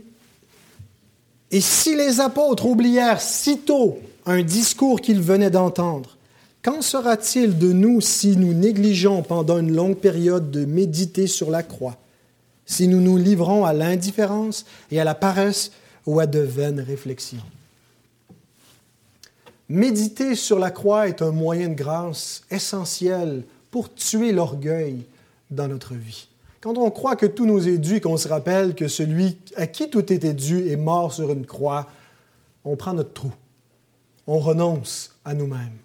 Et 1.52 1.62
si 1.62 1.96
les 1.96 2.20
apôtres 2.20 2.66
oublièrent 2.66 3.22
sitôt 3.22 4.00
un 4.26 4.44
discours 4.44 5.02
qu'ils 5.02 5.22
venaient 5.22 5.50
d'entendre, 5.50 6.18
qu'en 6.62 6.82
sera-t-il 6.82 7.58
de 7.58 7.72
nous 7.72 8.02
si 8.02 8.38
nous 8.38 8.54
négligeons 8.54 9.24
pendant 9.24 9.60
une 9.60 9.74
longue 9.74 9.98
période 9.98 10.52
de 10.52 10.66
méditer 10.66 11.28
sur 11.28 11.50
la 11.50 11.64
croix, 11.64 11.98
si 12.66 12.88
nous 12.88 13.00
nous 13.00 13.18
livrons 13.18 13.66
à 13.66 13.74
l'indifférence 13.74 14.66
et 14.92 15.00
à 15.00 15.06
la 15.06 15.16
paresse 15.16 15.72
ou 16.06 16.20
à 16.20 16.28
de 16.28 16.40
vaines 16.40 16.82
réflexions? 16.82 17.44
Méditer 19.70 20.36
sur 20.36 20.60
la 20.60 20.72
croix 20.72 21.08
est 21.10 21.22
un 21.22 21.32
moyen 21.32 21.70
de 21.70 21.74
grâce 21.74 22.44
essentiel 22.50 23.44
pour 23.70 23.94
tuer 23.94 24.32
l'orgueil 24.32 25.04
dans 25.52 25.68
notre 25.68 25.94
vie. 25.94 26.28
Quand 26.62 26.78
on 26.78 26.90
croit 26.90 27.16
que 27.16 27.26
tout 27.26 27.46
nous 27.46 27.68
est 27.68 27.78
dû, 27.78 28.02
qu'on 28.02 28.18
se 28.18 28.28
rappelle 28.28 28.76
que 28.76 28.88
celui 28.88 29.38
à 29.56 29.68
qui 29.68 29.90
tout 29.90 30.12
était 30.12 30.34
dû 30.34 30.70
est 30.70 30.76
mort 30.76 31.14
sur 31.14 31.32
une 31.32 31.46
croix, 31.46 31.88
on 32.66 32.76
prend 32.76 32.94
notre 32.94 33.14
trou. 33.14 33.32
On 34.26 34.40
renonce 34.40 35.16
à 35.24 35.34
nous-mêmes. 35.34 35.78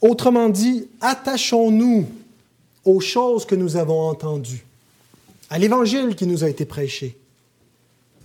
Autrement 0.00 0.48
dit, 0.48 0.88
attachons-nous 1.00 2.06
aux 2.84 3.00
choses 3.00 3.44
que 3.44 3.54
nous 3.54 3.76
avons 3.76 4.08
entendues, 4.08 4.64
à 5.50 5.58
l'évangile 5.58 6.14
qui 6.16 6.26
nous 6.26 6.44
a 6.44 6.48
été 6.48 6.64
prêché 6.64 7.18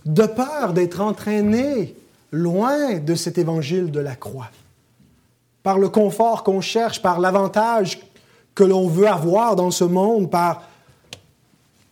de 0.04 0.26
peur 0.26 0.74
d'être 0.74 1.00
entraîné 1.00 1.94
loin 2.30 2.98
de 2.98 3.14
cet 3.14 3.38
évangile 3.38 3.90
de 3.90 4.00
la 4.00 4.16
croix, 4.16 4.50
par 5.64 5.78
le 5.78 5.88
confort 5.88 6.44
qu'on 6.44 6.60
cherche, 6.60 7.02
par 7.02 7.18
l'avantage 7.18 7.98
que 8.54 8.62
l'on 8.62 8.86
veut 8.86 9.08
avoir 9.08 9.56
dans 9.56 9.72
ce 9.72 9.82
monde, 9.82 10.30
par 10.30 10.62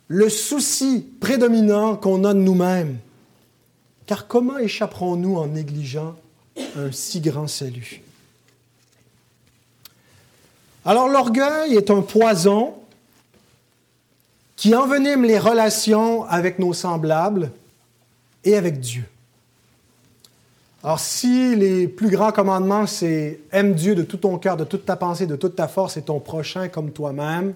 le 0.07 0.29
souci 0.29 1.09
prédominant 1.21 1.97
qu'on 1.97 2.23
a 2.25 2.35
de 2.35 2.39
nous-mêmes. 2.39 2.99
Car 4.07 4.29
comment 4.29 4.59
échapperons-nous 4.59 5.37
en 5.37 5.47
négligeant 5.47 6.15
un 6.77 6.93
si 6.93 7.21
grand 7.21 7.49
salut? 7.49 8.03
Alors 10.85 11.09
l'orgueil 11.09 11.75
est 11.75 11.91
un 11.91 12.03
poison 12.03 12.75
qui 14.55 14.75
envenime 14.75 15.25
les 15.25 15.39
relations 15.39 16.25
avec 16.25 16.59
nos 16.59 16.75
semblables 16.75 17.51
et 18.45 18.55
avec 18.55 18.81
Dieu. 18.81 19.05
Alors 20.85 20.99
si 20.99 21.55
les 21.55 21.87
plus 21.87 22.11
grands 22.11 22.33
commandements, 22.33 22.89
c'est 22.89 23.41
aime 23.53 23.75
Dieu 23.75 23.95
de 23.95 24.03
tout 24.03 24.17
ton 24.17 24.37
cœur, 24.39 24.57
de 24.57 24.65
toute 24.65 24.85
ta 24.85 24.97
pensée, 24.97 25.27
de 25.27 25.37
toute 25.37 25.55
ta 25.55 25.69
force 25.69 25.97
et 25.97 26.03
ton 26.03 26.19
prochain 26.19 26.69
comme 26.69 26.91
toi-même, 26.91 27.55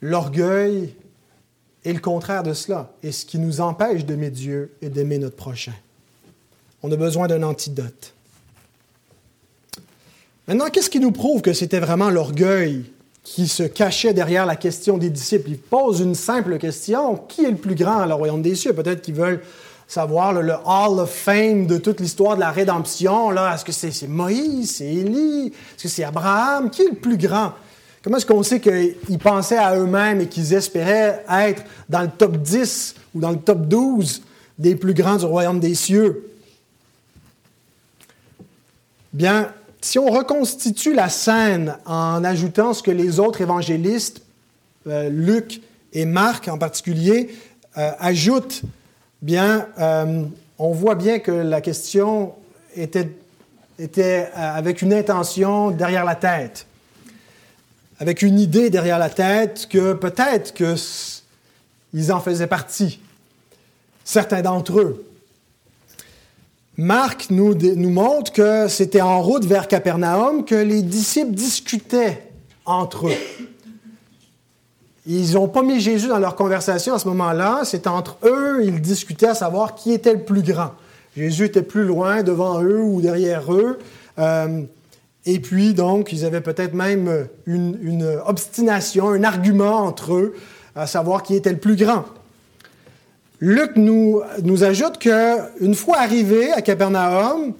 l'orgueil 0.00 0.94
est 1.84 1.92
le 1.92 2.00
contraire 2.00 2.42
de 2.42 2.54
cela 2.54 2.92
et 3.02 3.12
ce 3.12 3.26
qui 3.26 3.38
nous 3.38 3.60
empêche 3.60 4.06
d'aimer 4.06 4.30
Dieu 4.30 4.72
et 4.80 4.88
d'aimer 4.88 5.18
notre 5.18 5.36
prochain. 5.36 5.74
On 6.82 6.90
a 6.90 6.96
besoin 6.96 7.28
d'un 7.28 7.42
antidote. 7.42 8.14
Maintenant, 10.48 10.70
qu'est-ce 10.70 10.88
qui 10.88 11.00
nous 11.00 11.12
prouve 11.12 11.42
que 11.42 11.52
c'était 11.52 11.78
vraiment 11.78 12.08
l'orgueil 12.08 12.86
qui 13.22 13.48
se 13.48 13.62
cachait 13.62 14.14
derrière 14.14 14.46
la 14.46 14.56
question 14.56 14.96
des 14.96 15.10
disciples? 15.10 15.50
Ils 15.50 15.58
posent 15.58 16.00
une 16.00 16.14
simple 16.14 16.58
question. 16.58 17.16
Qui 17.16 17.44
est 17.44 17.50
le 17.50 17.56
plus 17.56 17.74
grand 17.74 18.00
à 18.00 18.06
le 18.06 18.14
royaume 18.14 18.40
des 18.40 18.54
cieux? 18.54 18.72
Peut-être 18.72 19.02
qu'ils 19.02 19.14
veulent 19.14 19.42
savoir 19.90 20.32
le, 20.32 20.52
Hall 20.64 21.00
of 21.00 21.10
Fame 21.10 21.66
de 21.66 21.76
toute 21.76 21.98
l'histoire 21.98 22.36
de 22.36 22.40
la 22.40 22.52
rédemption. 22.52 23.30
Là, 23.30 23.52
est-ce 23.52 23.64
que 23.64 23.72
c'est, 23.72 24.06
Moïse, 24.06 24.76
c'est 24.76 24.86
Élie, 24.86 25.48
est-ce 25.48 25.82
que 25.82 25.88
c'est 25.88 26.04
Abraham? 26.04 26.70
Qui 26.70 26.82
est 26.82 26.90
le 26.90 26.96
plus 26.96 27.16
grand? 27.16 27.54
Comment 28.00 28.16
est-ce 28.16 28.24
qu'on 28.24 28.44
sait 28.44 28.60
qu'ils 28.60 29.18
pensaient 29.18 29.58
à 29.58 29.76
eux-mêmes 29.76 30.20
et 30.20 30.28
qu'ils 30.28 30.54
espéraient 30.54 31.24
être 31.28 31.64
dans 31.88 32.02
le 32.02 32.08
top 32.08 32.36
10 32.36 32.94
ou 33.16 33.20
dans 33.20 33.32
le 33.32 33.38
top 33.38 33.66
12 33.66 34.22
des 34.60 34.76
plus 34.76 34.94
grands 34.94 35.16
du 35.16 35.24
royaume 35.24 35.58
des 35.58 35.74
cieux? 35.74 36.30
Bien, 39.12 39.52
si 39.80 39.98
on 39.98 40.08
reconstitue 40.08 40.94
la 40.94 41.08
scène 41.08 41.76
en 41.84 42.22
ajoutant 42.22 42.74
ce 42.74 42.82
que 42.84 42.92
les 42.92 43.18
autres 43.18 43.40
évangélistes, 43.40 44.22
euh, 44.86 45.08
Luc 45.10 45.60
et 45.92 46.04
Marc 46.04 46.46
en 46.46 46.58
particulier, 46.58 47.34
euh, 47.76 47.90
ajoutent, 47.98 48.62
bien, 49.22 49.68
euh, 49.78 50.24
on 50.58 50.72
voit 50.72 50.94
bien 50.94 51.18
que 51.18 51.30
la 51.30 51.60
question 51.60 52.34
était, 52.76 53.10
était 53.78 54.28
avec 54.34 54.82
une 54.82 54.92
intention 54.92 55.70
derrière 55.70 56.04
la 56.04 56.14
tête, 56.14 56.66
avec 57.98 58.22
une 58.22 58.38
idée 58.38 58.70
derrière 58.70 58.98
la 58.98 59.10
tête 59.10 59.68
que 59.68 59.92
peut-être 59.92 60.54
qu'ils 60.54 62.12
en 62.12 62.20
faisaient 62.20 62.46
partie, 62.46 63.00
certains 64.04 64.42
d'entre 64.42 64.80
eux. 64.80 65.06
Marc 66.76 67.28
nous, 67.28 67.54
nous 67.54 67.90
montre 67.90 68.32
que 68.32 68.66
c'était 68.68 69.02
en 69.02 69.20
route 69.20 69.44
vers 69.44 69.68
Capernaum 69.68 70.46
que 70.46 70.54
les 70.54 70.80
disciples 70.80 71.32
discutaient 71.32 72.22
entre 72.64 73.08
eux. 73.08 73.16
Ils 75.06 75.34
n'ont 75.34 75.48
pas 75.48 75.62
mis 75.62 75.80
Jésus 75.80 76.08
dans 76.08 76.18
leur 76.18 76.36
conversation 76.36 76.94
à 76.94 76.98
ce 76.98 77.08
moment-là. 77.08 77.60
C'est 77.64 77.86
entre 77.86 78.18
eux, 78.24 78.62
ils 78.64 78.80
discutaient 78.80 79.28
à 79.28 79.34
savoir 79.34 79.74
qui 79.74 79.92
était 79.92 80.12
le 80.12 80.22
plus 80.22 80.42
grand. 80.42 80.72
Jésus 81.16 81.46
était 81.46 81.62
plus 81.62 81.84
loin, 81.84 82.22
devant 82.22 82.62
eux 82.62 82.80
ou 82.80 83.00
derrière 83.00 83.52
eux. 83.52 83.78
Euh, 84.18 84.62
et 85.26 85.38
puis, 85.38 85.74
donc, 85.74 86.12
ils 86.12 86.24
avaient 86.24 86.40
peut-être 86.40 86.74
même 86.74 87.28
une, 87.46 88.20
obstination, 88.26 89.10
un 89.10 89.24
argument 89.24 89.80
entre 89.80 90.14
eux, 90.14 90.34
à 90.76 90.86
savoir 90.86 91.22
qui 91.22 91.34
était 91.34 91.52
le 91.52 91.58
plus 91.58 91.76
grand. 91.76 92.04
Luc 93.40 93.72
nous, 93.76 94.20
nous 94.42 94.64
ajoute 94.64 94.98
qu'une 94.98 95.74
fois 95.74 95.98
arrivés 95.98 96.52
à 96.52 96.62
Capernaum, 96.62 97.54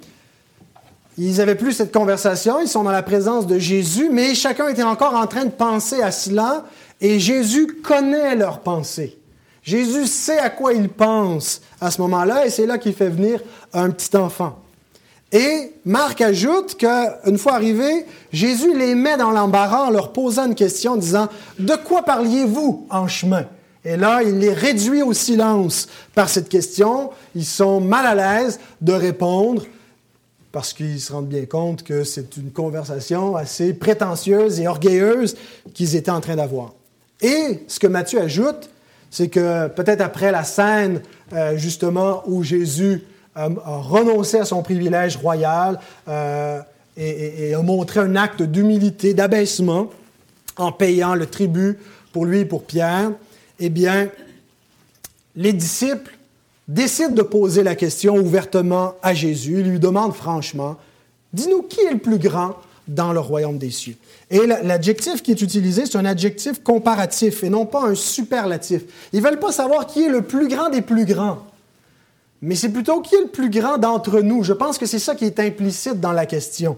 ils 1.19 1.37
n'avaient 1.37 1.55
plus 1.55 1.73
cette 1.73 1.93
conversation, 1.93 2.61
ils 2.61 2.69
sont 2.69 2.83
dans 2.83 2.93
la 2.93 3.03
présence 3.03 3.47
de 3.47 3.59
Jésus, 3.59 4.09
mais 4.11 4.35
chacun 4.35 4.69
était 4.69 4.83
encore 4.83 5.15
en 5.15 5.27
train 5.27 5.45
de 5.45 5.51
penser 5.51 6.03
à 6.03 6.11
cela, 6.11 6.65
et 7.01 7.19
Jésus 7.19 7.67
connaît 7.83 8.37
leurs 8.37 8.61
pensées. 8.61 9.19
Jésus 9.63 10.07
sait 10.07 10.39
à 10.39 10.51
quoi 10.51 10.73
ils 10.73 10.89
pensent 10.89 11.61
à 11.81 11.91
ce 11.91 12.01
moment-là, 12.03 12.47
et 12.47 12.51
c'est 12.51 12.67
là 12.67 12.79
qu'il 12.79 12.95
fait 12.95 13.09
venir 13.09 13.41
un 13.73 13.91
petit 13.91 14.17
enfant. 14.17 14.59
Et 15.33 15.75
Marc 15.85 16.21
ajoute 16.23 16.77
qu'une 16.77 17.39
fois 17.39 17.55
arrivé, 17.55 18.05
Jésus 18.33 18.77
les 18.77 18.95
met 18.95 19.17
dans 19.17 19.31
l'embarras 19.31 19.87
en 19.87 19.91
leur 19.91 20.13
posant 20.13 20.47
une 20.47 20.55
question, 20.55 20.97
disant, 20.97 21.29
De 21.59 21.77
quoi 21.77 22.03
parliez-vous 22.03 22.87
en 22.91 23.07
chemin? 23.07 23.45
Et 23.85 23.97
là, 23.97 24.23
il 24.23 24.39
les 24.39 24.53
réduit 24.53 25.03
au 25.03 25.13
silence 25.13 25.89
par 26.15 26.29
cette 26.29 26.49
question. 26.49 27.11
Ils 27.35 27.47
sont 27.47 27.81
mal 27.81 28.07
à 28.07 28.43
l'aise 28.43 28.61
de 28.81 28.93
répondre 28.93 29.63
parce 30.53 30.73
qu'ils 30.73 31.01
se 31.01 31.13
rendent 31.13 31.29
bien 31.29 31.47
compte 31.47 31.85
que 31.85 32.03
c'est 32.03 32.37
une 32.37 32.51
conversation 32.51 33.37
assez 33.37 33.73
prétentieuse 33.73 34.59
et 34.61 34.67
orgueilleuse 34.67 35.37
qu'ils 35.73 35.95
étaient 35.95 36.11
en 36.11 36.21
train 36.21 36.37
d'avoir. 36.37 36.75
Et 37.23 37.65
ce 37.69 37.79
que 37.79 37.87
Matthieu 37.87 38.21
ajoute, 38.21 38.71
c'est 39.11 39.29
que 39.29 39.69
peut-être 39.69 40.01
après 40.01 40.31
la 40.31 40.45
scène, 40.45 41.03
euh, 41.33 41.57
justement, 41.57 42.23
où 42.27 42.43
Jésus 42.43 43.03
a 43.35 43.49
renoncé 43.65 44.39
à 44.39 44.45
son 44.45 44.63
privilège 44.63 45.17
royal 45.17 45.79
euh, 46.09 46.61
et, 46.97 47.55
a 47.55 47.63
montré 47.63 48.01
un 48.01 48.17
acte 48.17 48.43
d'humilité, 48.43 49.15
d'abaissement, 49.15 49.91
en 50.57 50.73
payant 50.73 51.15
le 51.15 51.27
tribut 51.27 51.79
pour 52.13 52.27
lui 52.27 52.41
et 52.41 52.45
pour 52.45 52.65
Pierre, 52.65 53.13
eh 53.61 53.69
bien, 53.69 54.09
les 55.37 55.53
disciples 55.53 56.13
décident 56.67 57.15
de 57.15 57.23
poser 57.23 57.63
la 57.63 57.75
question 57.75 58.17
ouvertement 58.17 58.95
à 59.03 59.15
Jésus. 59.15 59.61
Ils 59.61 59.71
lui 59.71 59.81
demandent 59.81 60.15
franchement, 60.15 60.77
dis-nous 61.33 61.63
qui 61.63 61.81
est 61.81 61.93
le 61.93 61.99
plus 61.99 62.19
grand 62.19 62.57
dans 62.91 63.13
le 63.13 63.21
royaume 63.21 63.57
des 63.57 63.71
cieux. 63.71 63.95
Et 64.31 64.47
l'adjectif 64.47 65.23
qui 65.23 65.31
est 65.31 65.41
utilisé, 65.41 65.87
c'est 65.87 65.97
un 65.97 66.05
adjectif 66.05 66.63
comparatif 66.63 67.45
et 67.45 67.49
non 67.49 67.65
pas 67.65 67.85
un 67.85 67.95
superlatif. 67.95 68.83
Ils 69.13 69.21
ne 69.21 69.25
veulent 69.25 69.39
pas 69.39 69.53
savoir 69.53 69.87
qui 69.87 70.05
est 70.05 70.09
le 70.09 70.23
plus 70.23 70.49
grand 70.49 70.71
des 70.71 70.83
plus 70.83 71.05
grands, 71.05 71.47
mais 72.43 72.57
c'est 72.57 72.71
plutôt 72.71 73.01
qui 73.01 73.15
est 73.15 73.23
le 73.23 73.29
plus 73.29 73.49
grand 73.49 73.79
d'entre 73.79 74.21
nous. 74.21 74.43
Je 74.43 74.53
pense 74.53 74.77
que 74.77 74.87
c'est 74.87 74.99
ça 74.99 75.15
qui 75.15 75.25
est 75.25 75.39
implicite 75.39 76.01
dans 76.01 76.13
la 76.13 76.27
question. 76.27 76.77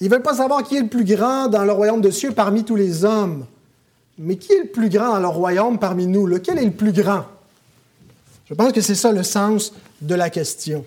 Ils 0.00 0.08
ne 0.08 0.10
veulent 0.10 0.22
pas 0.22 0.34
savoir 0.34 0.64
qui 0.64 0.76
est 0.76 0.82
le 0.82 0.88
plus 0.88 1.04
grand 1.04 1.46
dans 1.46 1.64
le 1.64 1.72
royaume 1.72 2.00
des 2.00 2.10
cieux 2.10 2.32
parmi 2.32 2.64
tous 2.64 2.74
les 2.74 3.04
hommes, 3.04 3.46
mais 4.18 4.34
qui 4.36 4.52
est 4.52 4.62
le 4.64 4.68
plus 4.68 4.88
grand 4.88 5.12
dans 5.12 5.20
le 5.20 5.28
royaume 5.28 5.78
parmi 5.78 6.08
nous? 6.08 6.26
Lequel 6.26 6.58
est 6.58 6.64
le 6.64 6.72
plus 6.72 6.92
grand? 6.92 7.24
Je 8.46 8.54
pense 8.54 8.72
que 8.72 8.80
c'est 8.80 8.96
ça 8.96 9.12
le 9.12 9.22
sens 9.22 9.72
de 10.00 10.16
la 10.16 10.28
question. 10.28 10.84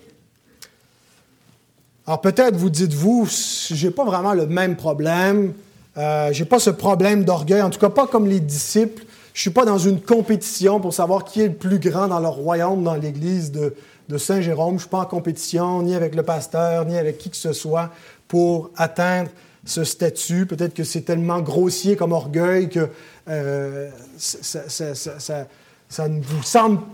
Alors 2.06 2.20
peut-être 2.20 2.56
vous 2.56 2.70
dites-vous, 2.70 3.26
je 3.26 3.86
n'ai 3.86 3.90
pas 3.90 4.04
vraiment 4.04 4.32
le 4.32 4.46
même 4.46 4.76
problème, 4.76 5.52
euh, 5.96 6.32
je 6.32 6.42
n'ai 6.42 6.48
pas 6.48 6.60
ce 6.60 6.70
problème 6.70 7.24
d'orgueil, 7.24 7.62
en 7.62 7.70
tout 7.70 7.80
cas 7.80 7.88
pas 7.88 8.06
comme 8.06 8.28
les 8.28 8.38
disciples. 8.38 9.04
Je 9.34 9.40
suis 9.40 9.50
pas 9.50 9.64
dans 9.64 9.78
une 9.78 10.00
compétition 10.00 10.80
pour 10.80 10.94
savoir 10.94 11.24
qui 11.24 11.42
est 11.42 11.48
le 11.48 11.54
plus 11.54 11.78
grand 11.78 12.06
dans 12.06 12.20
le 12.20 12.28
royaume, 12.28 12.84
dans 12.84 12.94
l'Église 12.94 13.50
de, 13.50 13.74
Saint-Jérôme. 14.16 14.76
Je 14.76 14.82
suis 14.82 14.88
pas 14.88 15.00
en 15.00 15.04
compétition 15.04 15.82
ni 15.82 15.94
avec 15.94 16.14
le 16.14 16.22
pasteur, 16.22 16.84
ni 16.86 16.96
avec 16.96 17.18
qui 17.18 17.28
que 17.28 17.36
ce 17.36 17.52
soit 17.52 17.90
pour 18.28 18.70
atteindre 18.76 19.28
ce 19.64 19.82
statut. 19.82 20.46
Peut-être 20.46 20.74
que 20.74 20.84
c'est 20.84 21.02
tellement 21.02 21.40
grossier 21.40 21.96
comme 21.96 22.12
orgueil 22.12 22.70
que 22.70 22.88
euh, 23.28 23.90
ça, 24.16 26.08
ne 26.08 26.20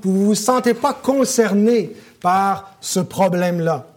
vous 0.03 0.35
sentez 0.35 0.75
pas 0.75 0.95
concerné 0.95 1.93
par 2.21 2.77
ce 2.81 2.99
problème-là. 2.99 3.92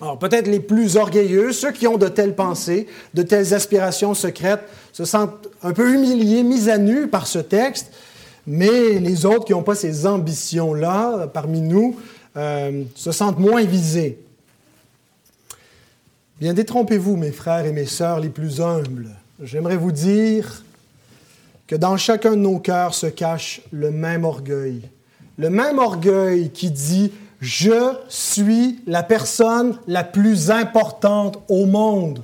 Alors 0.00 0.18
peut-être 0.18 0.46
les 0.46 0.60
plus 0.60 0.96
orgueilleux, 0.96 1.52
ceux 1.52 1.72
qui 1.72 1.86
ont 1.86 1.96
de 1.96 2.08
telles 2.08 2.34
pensées, 2.34 2.86
de 3.14 3.22
telles 3.22 3.54
aspirations 3.54 4.12
secrètes, 4.12 4.62
se 4.92 5.04
sentent 5.04 5.48
un 5.62 5.72
peu 5.72 5.94
humiliés, 5.94 6.42
mis 6.42 6.68
à 6.68 6.76
nu 6.76 7.06
par 7.06 7.26
ce 7.26 7.38
texte, 7.38 7.92
mais 8.46 8.98
les 8.98 9.24
autres 9.24 9.46
qui 9.46 9.52
n'ont 9.52 9.62
pas 9.62 9.74
ces 9.74 10.06
ambitions-là 10.06 11.28
parmi 11.28 11.62
nous 11.62 11.96
euh, 12.36 12.84
se 12.94 13.10
sentent 13.10 13.38
moins 13.38 13.64
visés. 13.64 14.18
Bien, 16.38 16.52
détrompez-vous, 16.52 17.16
mes 17.16 17.32
frères 17.32 17.64
et 17.64 17.72
mes 17.72 17.86
sœurs 17.86 18.20
les 18.20 18.28
plus 18.28 18.60
humbles. 18.60 19.08
J'aimerais 19.42 19.78
vous 19.78 19.92
dire 19.92 20.62
que 21.66 21.74
dans 21.74 21.96
chacun 21.96 22.32
de 22.32 22.36
nos 22.36 22.58
cœurs 22.58 22.94
se 22.94 23.06
cache 23.06 23.62
le 23.72 23.90
même 23.90 24.24
orgueil. 24.24 24.82
Le 25.38 25.48
même 25.48 25.78
orgueil 25.78 26.50
qui 26.50 26.70
dit 26.70 27.10
Je 27.40 27.96
suis 28.08 28.80
la 28.86 29.02
personne 29.02 29.78
la 29.86 30.04
plus 30.04 30.50
importante 30.50 31.42
au 31.48 31.66
monde. 31.66 32.22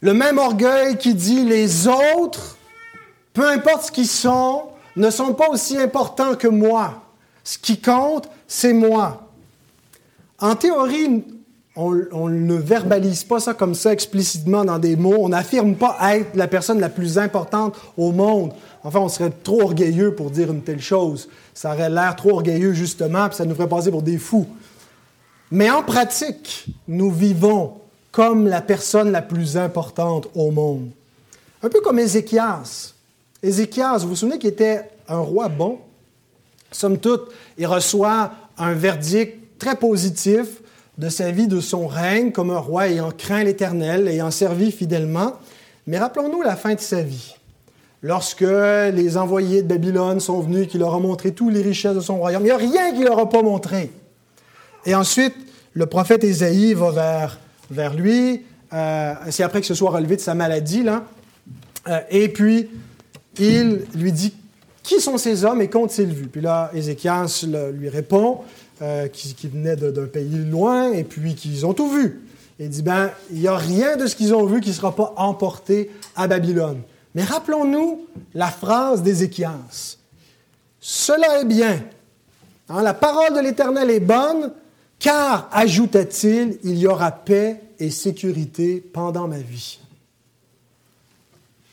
Le 0.00 0.12
même 0.12 0.38
orgueil 0.38 0.98
qui 0.98 1.14
dit 1.14 1.44
Les 1.44 1.88
autres, 1.88 2.58
peu 3.32 3.48
importe 3.48 3.86
ce 3.86 3.92
qu'ils 3.92 4.06
sont, 4.06 4.64
ne 4.96 5.10
sont 5.10 5.32
pas 5.32 5.48
aussi 5.48 5.78
importants 5.78 6.34
que 6.34 6.48
moi. 6.48 7.02
Ce 7.42 7.58
qui 7.58 7.80
compte, 7.80 8.28
c'est 8.46 8.72
moi. 8.72 9.28
En 10.38 10.54
théorie, 10.54 11.24
on, 11.76 12.28
ne 12.28 12.54
verbalise 12.54 13.24
pas 13.24 13.40
ça 13.40 13.52
comme 13.52 13.74
ça 13.74 13.92
explicitement 13.92 14.64
dans 14.64 14.78
des 14.78 14.94
mots. 14.96 15.16
On 15.18 15.28
n'affirme 15.28 15.74
pas 15.74 15.96
être 16.14 16.36
la 16.36 16.46
personne 16.46 16.78
la 16.78 16.88
plus 16.88 17.18
importante 17.18 17.74
au 17.96 18.12
monde. 18.12 18.52
Enfin, 18.84 19.00
on 19.00 19.08
serait 19.08 19.30
trop 19.30 19.62
orgueilleux 19.62 20.14
pour 20.14 20.30
dire 20.30 20.50
une 20.52 20.62
telle 20.62 20.80
chose. 20.80 21.28
Ça 21.52 21.72
aurait 21.72 21.90
l'air 21.90 22.14
trop 22.14 22.30
orgueilleux, 22.34 22.74
justement, 22.74 23.28
puis 23.28 23.36
ça 23.36 23.44
nous 23.44 23.54
ferait 23.54 23.68
passer 23.68 23.90
pour 23.90 24.02
des 24.02 24.18
fous. 24.18 24.46
Mais 25.50 25.70
en 25.70 25.82
pratique, 25.82 26.66
nous 26.86 27.10
vivons 27.10 27.74
comme 28.12 28.46
la 28.46 28.60
personne 28.60 29.10
la 29.10 29.22
plus 29.22 29.56
importante 29.56 30.28
au 30.34 30.52
monde. 30.52 30.90
Un 31.62 31.68
peu 31.68 31.80
comme 31.80 31.98
Ézéchias. 31.98 32.92
Ézéchias, 33.42 33.98
vous 33.98 34.10
vous 34.10 34.16
souvenez 34.16 34.38
qu'il 34.38 34.50
était 34.50 34.88
un 35.08 35.18
roi 35.18 35.48
bon? 35.48 35.78
Somme 36.70 36.98
toute, 36.98 37.32
il 37.58 37.66
reçoit 37.66 38.32
un 38.58 38.74
verdict 38.74 39.58
très 39.58 39.76
positif 39.76 40.46
de 40.98 41.08
sa 41.08 41.30
vie, 41.30 41.48
de 41.48 41.60
son 41.60 41.86
règne 41.86 42.32
comme 42.32 42.50
un 42.50 42.58
roi 42.58 42.88
ayant 42.88 43.10
craint 43.10 43.42
l'Éternel, 43.44 44.08
ayant 44.08 44.30
servi 44.30 44.70
fidèlement. 44.70 45.34
Mais 45.86 45.98
rappelons-nous 45.98 46.42
la 46.42 46.56
fin 46.56 46.74
de 46.74 46.80
sa 46.80 47.02
vie. 47.02 47.34
Lorsque 48.02 48.42
les 48.42 49.16
envoyés 49.16 49.62
de 49.62 49.68
Babylone 49.68 50.20
sont 50.20 50.40
venus, 50.40 50.68
qu'il 50.68 50.80
leur 50.80 50.94
a 50.94 51.00
montré 51.00 51.32
toutes 51.32 51.52
les 51.52 51.62
richesses 51.62 51.94
de 51.94 52.00
son 52.00 52.18
royaume, 52.18 52.42
il 52.42 52.46
n'y 52.46 52.50
a 52.50 52.56
rien 52.56 52.92
qu'il 52.92 53.04
leur 53.04 53.18
a 53.18 53.28
pas 53.28 53.42
montré. 53.42 53.90
Et 54.84 54.94
ensuite, 54.94 55.34
le 55.72 55.86
prophète 55.86 56.22
Ésaïe 56.22 56.74
va 56.74 56.90
vers, 56.90 57.38
vers 57.70 57.94
lui, 57.94 58.42
euh, 58.72 59.14
c'est 59.30 59.42
après 59.42 59.60
qu'il 59.60 59.68
se 59.68 59.74
soit 59.74 59.90
relevé 59.90 60.16
de 60.16 60.20
sa 60.20 60.34
maladie, 60.34 60.82
là, 60.82 61.04
euh, 61.88 62.00
et 62.10 62.28
puis 62.28 62.68
il 63.38 63.84
lui 63.94 64.12
dit 64.12 64.34
Qui 64.82 65.00
sont 65.00 65.18
ces 65.18 65.44
hommes 65.44 65.60
et 65.62 65.68
qu'ont-ils 65.68 66.12
vu? 66.12 66.26
Puis 66.26 66.40
là, 66.40 66.70
Ézéchias 66.74 67.46
lui 67.72 67.88
répond 67.88 68.40
euh, 68.82 69.08
qui, 69.08 69.48
venaient 69.48 69.76
d'un 69.76 70.06
pays 70.06 70.44
loin 70.44 70.92
et 70.92 71.04
puis 71.04 71.34
qu'ils 71.34 71.64
ont 71.64 71.74
tout 71.74 71.88
vu. 71.88 72.22
Il 72.58 72.68
dit, 72.68 72.82
ben, 72.82 73.10
il 73.30 73.40
n'y 73.40 73.48
a 73.48 73.56
rien 73.56 73.96
de 73.96 74.06
ce 74.06 74.16
qu'ils 74.16 74.34
ont 74.34 74.46
vu 74.46 74.60
qui 74.60 74.70
ne 74.70 74.74
sera 74.74 74.94
pas 74.94 75.14
emporté 75.16 75.90
à 76.16 76.26
Babylone. 76.26 76.80
Mais 77.14 77.22
rappelons-nous 77.22 78.06
la 78.34 78.48
phrase 78.48 79.02
d'Ézéchias. 79.02 79.96
Cela 80.80 81.40
est 81.40 81.44
bien. 81.44 81.82
Hein, 82.68 82.82
la 82.82 82.94
parole 82.94 83.34
de 83.34 83.40
l'Éternel 83.40 83.90
est 83.90 84.00
bonne, 84.00 84.52
car, 84.98 85.48
ajouta-t-il, 85.52 86.58
il 86.64 86.78
y 86.78 86.86
aura 86.86 87.12
paix 87.12 87.60
et 87.78 87.90
sécurité 87.90 88.80
pendant 88.92 89.28
ma 89.28 89.38
vie. 89.38 89.78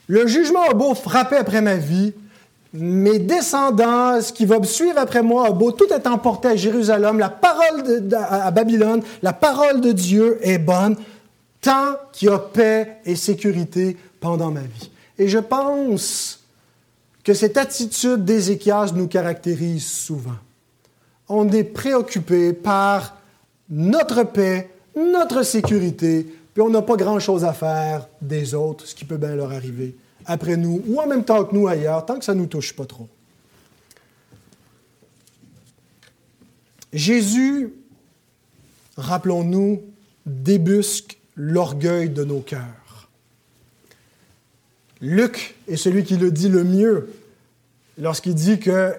Le 0.07 0.27
jugement 0.27 0.63
a 0.69 0.73
beau 0.73 0.93
frapper 0.93 1.37
après 1.37 1.61
ma 1.61 1.75
vie, 1.75 2.13
mes 2.73 3.19
descendants, 3.19 4.21
ce 4.21 4.31
qui 4.31 4.45
va 4.45 4.59
me 4.59 4.65
suivre 4.65 4.97
après 4.97 5.21
moi, 5.21 5.47
a 5.47 5.51
beau 5.51 5.71
tout 5.71 5.91
être 5.91 6.07
emporté 6.07 6.47
à 6.49 6.55
Jérusalem, 6.55 7.19
la 7.19 7.29
parole 7.29 8.09
à 8.13 8.51
Babylone, 8.51 9.01
la 9.21 9.33
parole 9.33 9.81
de 9.81 9.91
Dieu 9.91 10.39
est 10.41 10.57
bonne, 10.57 10.95
tant 11.59 11.95
qu'il 12.13 12.29
y 12.29 12.31
a 12.31 12.39
paix 12.39 12.97
et 13.05 13.15
sécurité 13.15 13.97
pendant 14.19 14.51
ma 14.51 14.61
vie. 14.61 14.89
Et 15.17 15.27
je 15.27 15.39
pense 15.39 16.39
que 17.23 17.33
cette 17.33 17.57
attitude 17.57 18.23
d'Ézéchias 18.23 18.93
nous 18.95 19.07
caractérise 19.07 19.85
souvent. 19.85 20.37
On 21.27 21.49
est 21.51 21.63
préoccupé 21.63 22.53
par 22.53 23.17
notre 23.69 24.23
paix, 24.23 24.69
notre 24.95 25.43
sécurité, 25.43 26.25
puis 26.53 26.61
on 26.61 26.69
n'a 26.69 26.81
pas 26.81 26.95
grand-chose 26.95 27.43
à 27.45 27.53
faire 27.53 28.07
des 28.21 28.55
autres, 28.55 28.87
ce 28.87 28.95
qui 28.95 29.05
peut 29.05 29.17
bien 29.17 29.35
leur 29.35 29.51
arriver 29.51 29.95
après 30.25 30.57
nous 30.57 30.81
ou 30.87 30.99
en 30.99 31.07
même 31.07 31.23
temps 31.23 31.43
que 31.45 31.55
nous 31.55 31.67
ailleurs, 31.67 32.05
tant 32.05 32.19
que 32.19 32.25
ça 32.25 32.33
ne 32.33 32.39
nous 32.39 32.47
touche 32.47 32.73
pas 32.73 32.85
trop. 32.85 33.07
Jésus, 36.93 37.73
rappelons-nous, 38.97 39.81
débusque 40.25 41.17
l'orgueil 41.35 42.09
de 42.09 42.23
nos 42.23 42.41
cœurs. 42.41 43.09
Luc 44.99 45.55
est 45.67 45.77
celui 45.77 46.03
qui 46.03 46.17
le 46.17 46.31
dit 46.31 46.49
le 46.49 46.63
mieux 46.63 47.09
lorsqu'il 47.97 48.35
dit 48.35 48.59
que 48.59 48.93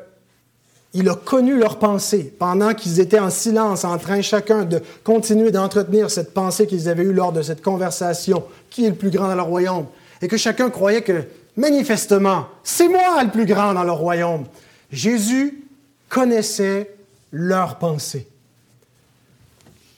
il 0.95 1.09
a 1.09 1.15
connu 1.15 1.59
leurs 1.59 1.79
pensées 1.79 2.35
pendant 2.39 2.75
qu'ils 2.75 3.01
étaient 3.01 3.19
en 3.19 3.31
silence, 3.31 3.85
en 3.85 3.97
train 3.97 4.21
chacun 4.21 4.65
de 4.65 4.83
continuer 5.05 5.51
d'entretenir 5.51 6.11
cette 6.11 6.35
pensée 6.35 6.67
qu'ils 6.67 6.89
avaient 6.89 7.05
eue 7.05 7.15
lors 7.15 7.33
de 7.33 7.41
cette 7.41 7.63
conversation. 7.63 8.45
Qui 8.69 8.85
est 8.85 8.91
le 8.91 8.97
plus 8.97 9.11
grand 9.11 9.29
dans 9.29 9.35
le 9.35 9.43
royaume? 9.43 9.87
Et 10.23 10.29
que 10.29 10.37
chacun 10.37 10.71
croyait 10.71 11.03
que, 11.03 11.25
manifestement, 11.57 12.47
c'est 12.63 12.89
moi 12.89 13.23
le 13.25 13.31
plus 13.31 13.45
grand 13.45 13.75
dans 13.75 13.83
le 13.83 13.93
royaume. 13.93 14.47
Jésus 14.91 15.65
connaissait 16.09 16.95
leurs 17.33 17.79
pensées. 17.79 18.29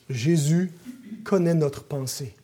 Jésus 0.09 0.73
connaît 1.25 1.55
notre 1.55 1.85
pensée. 1.85 2.35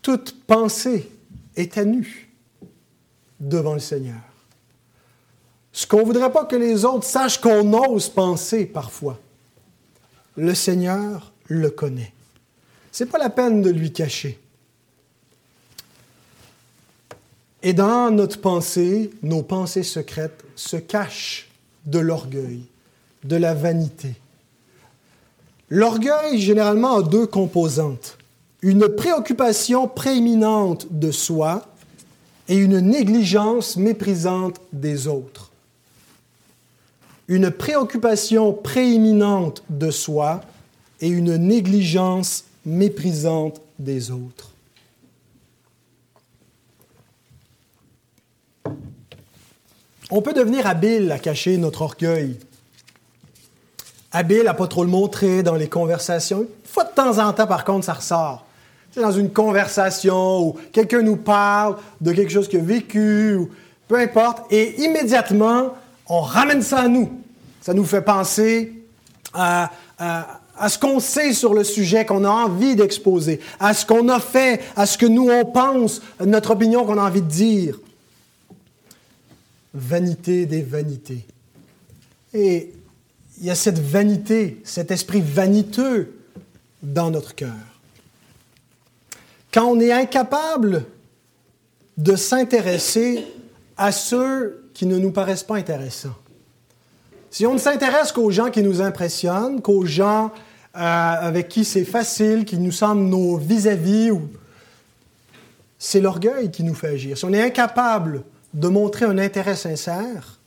Toute 0.00 0.44
pensée 0.46 1.10
est 1.56 1.76
à 1.78 1.84
nu 1.84 2.30
devant 3.40 3.74
le 3.74 3.80
Seigneur. 3.80 4.20
Ce 5.72 5.86
qu'on 5.86 6.00
ne 6.00 6.04
voudrait 6.04 6.32
pas 6.32 6.44
que 6.44 6.56
les 6.56 6.84
autres 6.84 7.04
sachent 7.04 7.40
qu'on 7.40 7.72
ose 7.72 8.08
penser 8.08 8.64
parfois, 8.64 9.18
le 10.36 10.54
Seigneur 10.54 11.32
le 11.48 11.70
connaît. 11.70 12.12
N'est 13.00 13.06
pas 13.06 13.18
la 13.18 13.30
peine 13.30 13.60
de 13.60 13.70
lui 13.70 13.92
cacher. 13.92 14.38
Et 17.62 17.72
dans 17.72 18.10
notre 18.10 18.40
pensée, 18.40 19.10
nos 19.22 19.42
pensées 19.42 19.82
secrètes 19.82 20.44
se 20.54 20.76
cachent 20.76 21.48
de 21.86 21.98
l'orgueil, 21.98 22.62
de 23.24 23.36
la 23.36 23.54
vanité. 23.54 24.14
L'orgueil, 25.70 26.38
généralement, 26.40 26.98
a 26.98 27.02
deux 27.02 27.26
composantes. 27.26 28.18
Une 28.60 28.88
préoccupation 28.88 29.88
prééminente 29.88 30.86
de 30.90 31.10
soi 31.10 31.66
et 32.48 32.56
une 32.56 32.80
négligence 32.80 33.76
méprisante 33.76 34.60
des 34.72 35.08
autres. 35.08 35.50
Une 37.28 37.50
préoccupation 37.50 38.52
prééminente 38.52 39.64
de 39.70 39.90
soi 39.90 40.42
et 41.00 41.08
une 41.08 41.36
négligence 41.36 42.44
méprisante 42.66 43.60
des 43.78 44.10
autres. 44.10 44.50
On 50.10 50.22
peut 50.22 50.32
devenir 50.32 50.66
habile 50.66 51.10
à 51.12 51.18
cacher 51.18 51.56
notre 51.56 51.82
orgueil. 51.82 52.38
Habile 54.12 54.46
à 54.48 54.54
pas 54.54 54.68
trop 54.68 54.84
le 54.84 54.90
montrer 54.90 55.42
dans 55.42 55.56
les 55.56 55.68
conversations. 55.68 56.42
Une 56.42 56.46
fois 56.64 56.84
de 56.84 56.90
temps 56.90 57.18
en 57.18 57.32
temps, 57.32 57.46
par 57.46 57.64
contre, 57.64 57.84
ça 57.84 57.94
ressort 57.94 58.44
dans 59.00 59.12
une 59.12 59.32
conversation 59.32 60.48
où 60.48 60.56
quelqu'un 60.72 61.02
nous 61.02 61.16
parle 61.16 61.76
de 62.00 62.12
quelque 62.12 62.30
chose 62.30 62.48
qu'il 62.48 62.60
a 62.60 62.62
vécu, 62.62 63.34
ou 63.36 63.50
peu 63.88 63.98
importe, 63.98 64.50
et 64.52 64.82
immédiatement, 64.82 65.74
on 66.06 66.20
ramène 66.20 66.62
ça 66.62 66.80
à 66.80 66.88
nous. 66.88 67.20
Ça 67.60 67.74
nous 67.74 67.84
fait 67.84 68.02
penser 68.02 68.72
à, 69.32 69.70
ce 70.68 70.78
qu'on 70.78 71.00
sait 71.00 71.32
sur 71.32 71.54
le 71.54 71.64
sujet 71.64 72.04
qu'on 72.04 72.24
a 72.24 72.30
envie 72.30 72.76
d'exposer, 72.76 73.40
à 73.58 73.74
ce 73.74 73.84
qu'on 73.84 74.08
a 74.08 74.20
fait, 74.20 74.60
à 74.76 74.86
ce 74.86 74.96
que 74.96 75.06
nous 75.06 75.28
on 75.28 75.44
pense, 75.44 76.00
notre 76.24 76.52
opinion 76.52 76.84
qu'on 76.84 76.98
a 76.98 77.02
envie 77.02 77.22
de 77.22 77.28
dire. 77.28 77.78
Vanité 79.74 80.46
des 80.46 80.62
vanités. 80.62 81.26
Et 82.32 82.72
il 83.38 83.46
y 83.46 83.50
a 83.50 83.54
cette 83.54 83.80
vanité, 83.80 84.60
cet 84.64 84.90
esprit 84.90 85.20
vaniteux 85.20 86.14
dans 86.82 87.10
notre 87.10 87.34
cœur. 87.34 87.52
Quand 89.52 89.66
on 89.66 89.80
est 89.80 89.92
incapable 89.92 90.84
de 91.96 92.16
s'intéresser 92.16 93.24
à 93.76 93.92
ceux 93.92 94.64
qui 94.74 94.86
ne 94.86 94.98
nous 94.98 95.10
paraissent 95.10 95.44
pas 95.44 95.56
intéressants. 95.56 96.16
Si 97.30 97.46
on 97.46 97.54
ne 97.54 97.58
s'intéresse 97.58 98.12
qu'aux 98.12 98.30
gens 98.30 98.50
qui 98.50 98.62
nous 98.62 98.80
impressionnent, 98.80 99.60
qu'aux 99.60 99.84
gens 99.84 100.30
avec 100.74 101.48
qui 101.48 101.64
c'est 101.64 101.84
facile, 101.84 102.44
qui 102.44 102.58
nous 102.58 102.72
semblent 102.72 103.04
nos 103.04 103.36
vis-à-vis, 103.36 104.10
c'est 105.78 106.00
l'orgueil 106.00 106.50
qui 106.50 106.62
nous 106.64 106.74
fait 106.74 106.88
agir. 106.88 107.16
Si 107.16 107.24
on 107.24 107.32
est 107.32 107.42
incapable 107.42 108.24
de 108.52 108.68
montrer 108.68 109.04
un 109.04 109.18
intérêt 109.18 109.56
sincère 109.56 110.38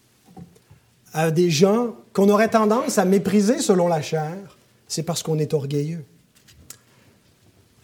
à 1.13 1.31
des 1.31 1.49
gens 1.49 1.95
qu'on 2.13 2.29
aurait 2.29 2.49
tendance 2.49 2.97
à 2.97 3.05
mépriser 3.05 3.59
selon 3.59 3.87
la 3.87 4.01
chair, 4.01 4.35
c'est 4.87 5.03
parce 5.03 5.23
qu'on 5.23 5.39
est 5.39 5.53
orgueilleux 5.53 6.03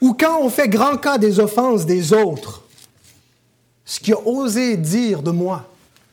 ou 0.03 0.13
quand 0.13 0.41
on 0.41 0.49
fait 0.49 0.67
grand 0.67 0.97
cas 0.97 1.17
des 1.17 1.39
offenses 1.39 1.85
des 1.85 2.11
autres, 2.11 2.61
ce 3.85 4.01
qu'il 4.01 4.13
a 4.13 4.19
osé 4.19 4.75
dire 4.75 5.23
de 5.23 5.31
moi, 5.31 5.65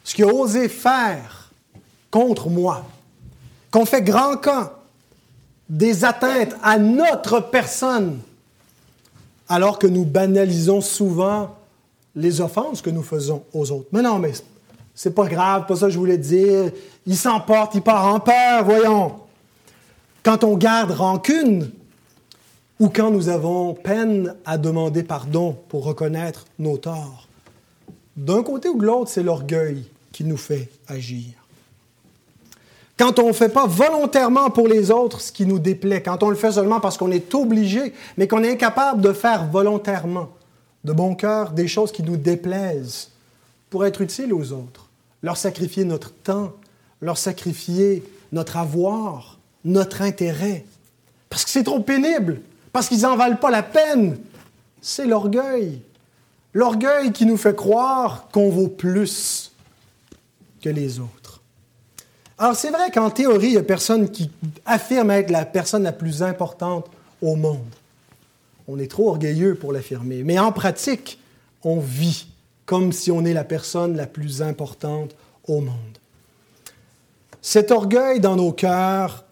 ce 0.04 0.14
qu'il 0.14 0.26
a 0.26 0.32
osé 0.32 0.68
faire 0.68 1.50
contre 2.08 2.48
moi, 2.48 2.86
qu'on 3.72 3.84
fait 3.84 4.02
grand 4.02 4.36
cas 4.36 4.74
des 5.70 6.04
atteintes 6.04 6.54
à 6.62 6.78
notre 6.78 7.40
personne, 7.40 8.18
alors 9.48 9.78
que 9.78 9.86
nous 9.86 10.04
banalisons 10.04 10.80
souvent 10.80 11.56
les 12.16 12.40
offenses 12.40 12.82
que 12.82 12.90
nous 12.90 13.04
faisons 13.04 13.44
aux 13.54 13.70
autres. 13.70 13.88
Mais 13.92 14.02
non, 14.02 14.18
mais 14.18 14.32
c'est 14.94 15.14
pas 15.14 15.26
grave, 15.26 15.66
pas 15.66 15.76
ça 15.76 15.86
que 15.86 15.92
je 15.92 15.98
voulais 15.98 16.18
dire. 16.18 16.72
Il 17.06 17.16
s'emporte, 17.16 17.76
il 17.76 17.82
part 17.82 18.12
en 18.12 18.18
peur, 18.18 18.64
voyons. 18.64 19.12
Quand 20.24 20.44
on 20.44 20.56
garde 20.56 20.90
rancune, 20.90 21.70
ou 22.80 22.88
quand 22.88 23.10
nous 23.10 23.28
avons 23.28 23.74
peine 23.74 24.34
à 24.44 24.58
demander 24.58 25.02
pardon 25.02 25.56
pour 25.68 25.84
reconnaître 25.84 26.46
nos 26.58 26.78
torts. 26.78 27.28
D'un 28.16 28.42
côté 28.42 28.68
ou 28.68 28.78
de 28.78 28.86
l'autre, 28.86 29.10
c'est 29.10 29.22
l'orgueil 29.22 29.84
qui 30.12 30.24
nous 30.24 30.38
fait 30.38 30.68
agir. 30.88 31.39
Quand 33.00 33.18
on 33.18 33.28
ne 33.28 33.32
fait 33.32 33.48
pas 33.48 33.66
volontairement 33.66 34.50
pour 34.50 34.68
les 34.68 34.90
autres 34.90 35.22
ce 35.22 35.32
qui 35.32 35.46
nous 35.46 35.58
déplaît, 35.58 36.02
quand 36.02 36.22
on 36.22 36.28
le 36.28 36.36
fait 36.36 36.52
seulement 36.52 36.80
parce 36.80 36.98
qu'on 36.98 37.10
est 37.10 37.34
obligé, 37.34 37.94
mais 38.18 38.28
qu'on 38.28 38.44
est 38.44 38.52
incapable 38.52 39.00
de 39.00 39.14
faire 39.14 39.46
volontairement, 39.46 40.28
de 40.84 40.92
bon 40.92 41.14
cœur, 41.14 41.52
des 41.52 41.66
choses 41.66 41.92
qui 41.92 42.02
nous 42.02 42.18
déplaisent 42.18 43.10
pour 43.70 43.86
être 43.86 44.02
utiles 44.02 44.34
aux 44.34 44.52
autres, 44.52 44.90
leur 45.22 45.38
sacrifier 45.38 45.86
notre 45.86 46.12
temps, 46.12 46.52
leur 47.00 47.16
sacrifier 47.16 48.02
notre 48.32 48.58
avoir, 48.58 49.38
notre 49.64 50.02
intérêt, 50.02 50.66
parce 51.30 51.46
que 51.46 51.50
c'est 51.50 51.64
trop 51.64 51.80
pénible, 51.80 52.42
parce 52.70 52.86
qu'ils 52.86 53.00
n'en 53.00 53.16
valent 53.16 53.38
pas 53.38 53.50
la 53.50 53.62
peine. 53.62 54.18
C'est 54.82 55.06
l'orgueil. 55.06 55.80
L'orgueil 56.52 57.12
qui 57.12 57.24
nous 57.24 57.38
fait 57.38 57.56
croire 57.56 58.28
qu'on 58.30 58.50
vaut 58.50 58.68
plus 58.68 59.52
que 60.60 60.68
les 60.68 61.00
autres. 61.00 61.19
Alors 62.40 62.56
c'est 62.56 62.70
vrai 62.70 62.90
qu'en 62.90 63.10
théorie, 63.10 63.48
il 63.48 63.52
y 63.52 63.58
a 63.58 63.62
personne 63.62 64.08
qui 64.08 64.30
affirme 64.64 65.10
être 65.10 65.30
la 65.30 65.44
personne 65.44 65.82
la 65.82 65.92
plus 65.92 66.22
importante 66.22 66.86
au 67.20 67.36
monde. 67.36 67.60
On 68.66 68.78
est 68.78 68.90
trop 68.90 69.10
orgueilleux 69.10 69.56
pour 69.56 69.74
l'affirmer. 69.74 70.22
Mais 70.24 70.38
en 70.38 70.50
pratique, 70.50 71.20
on 71.64 71.80
vit 71.80 72.28
comme 72.64 72.92
si 72.92 73.10
on 73.10 73.26
est 73.26 73.34
la 73.34 73.44
personne 73.44 73.94
la 73.94 74.06
plus 74.06 74.40
importante 74.40 75.14
au 75.48 75.60
monde. 75.60 75.98
Cet 77.42 77.70
orgueil 77.70 78.20
dans 78.20 78.36
nos 78.36 78.52
cœurs 78.52 79.26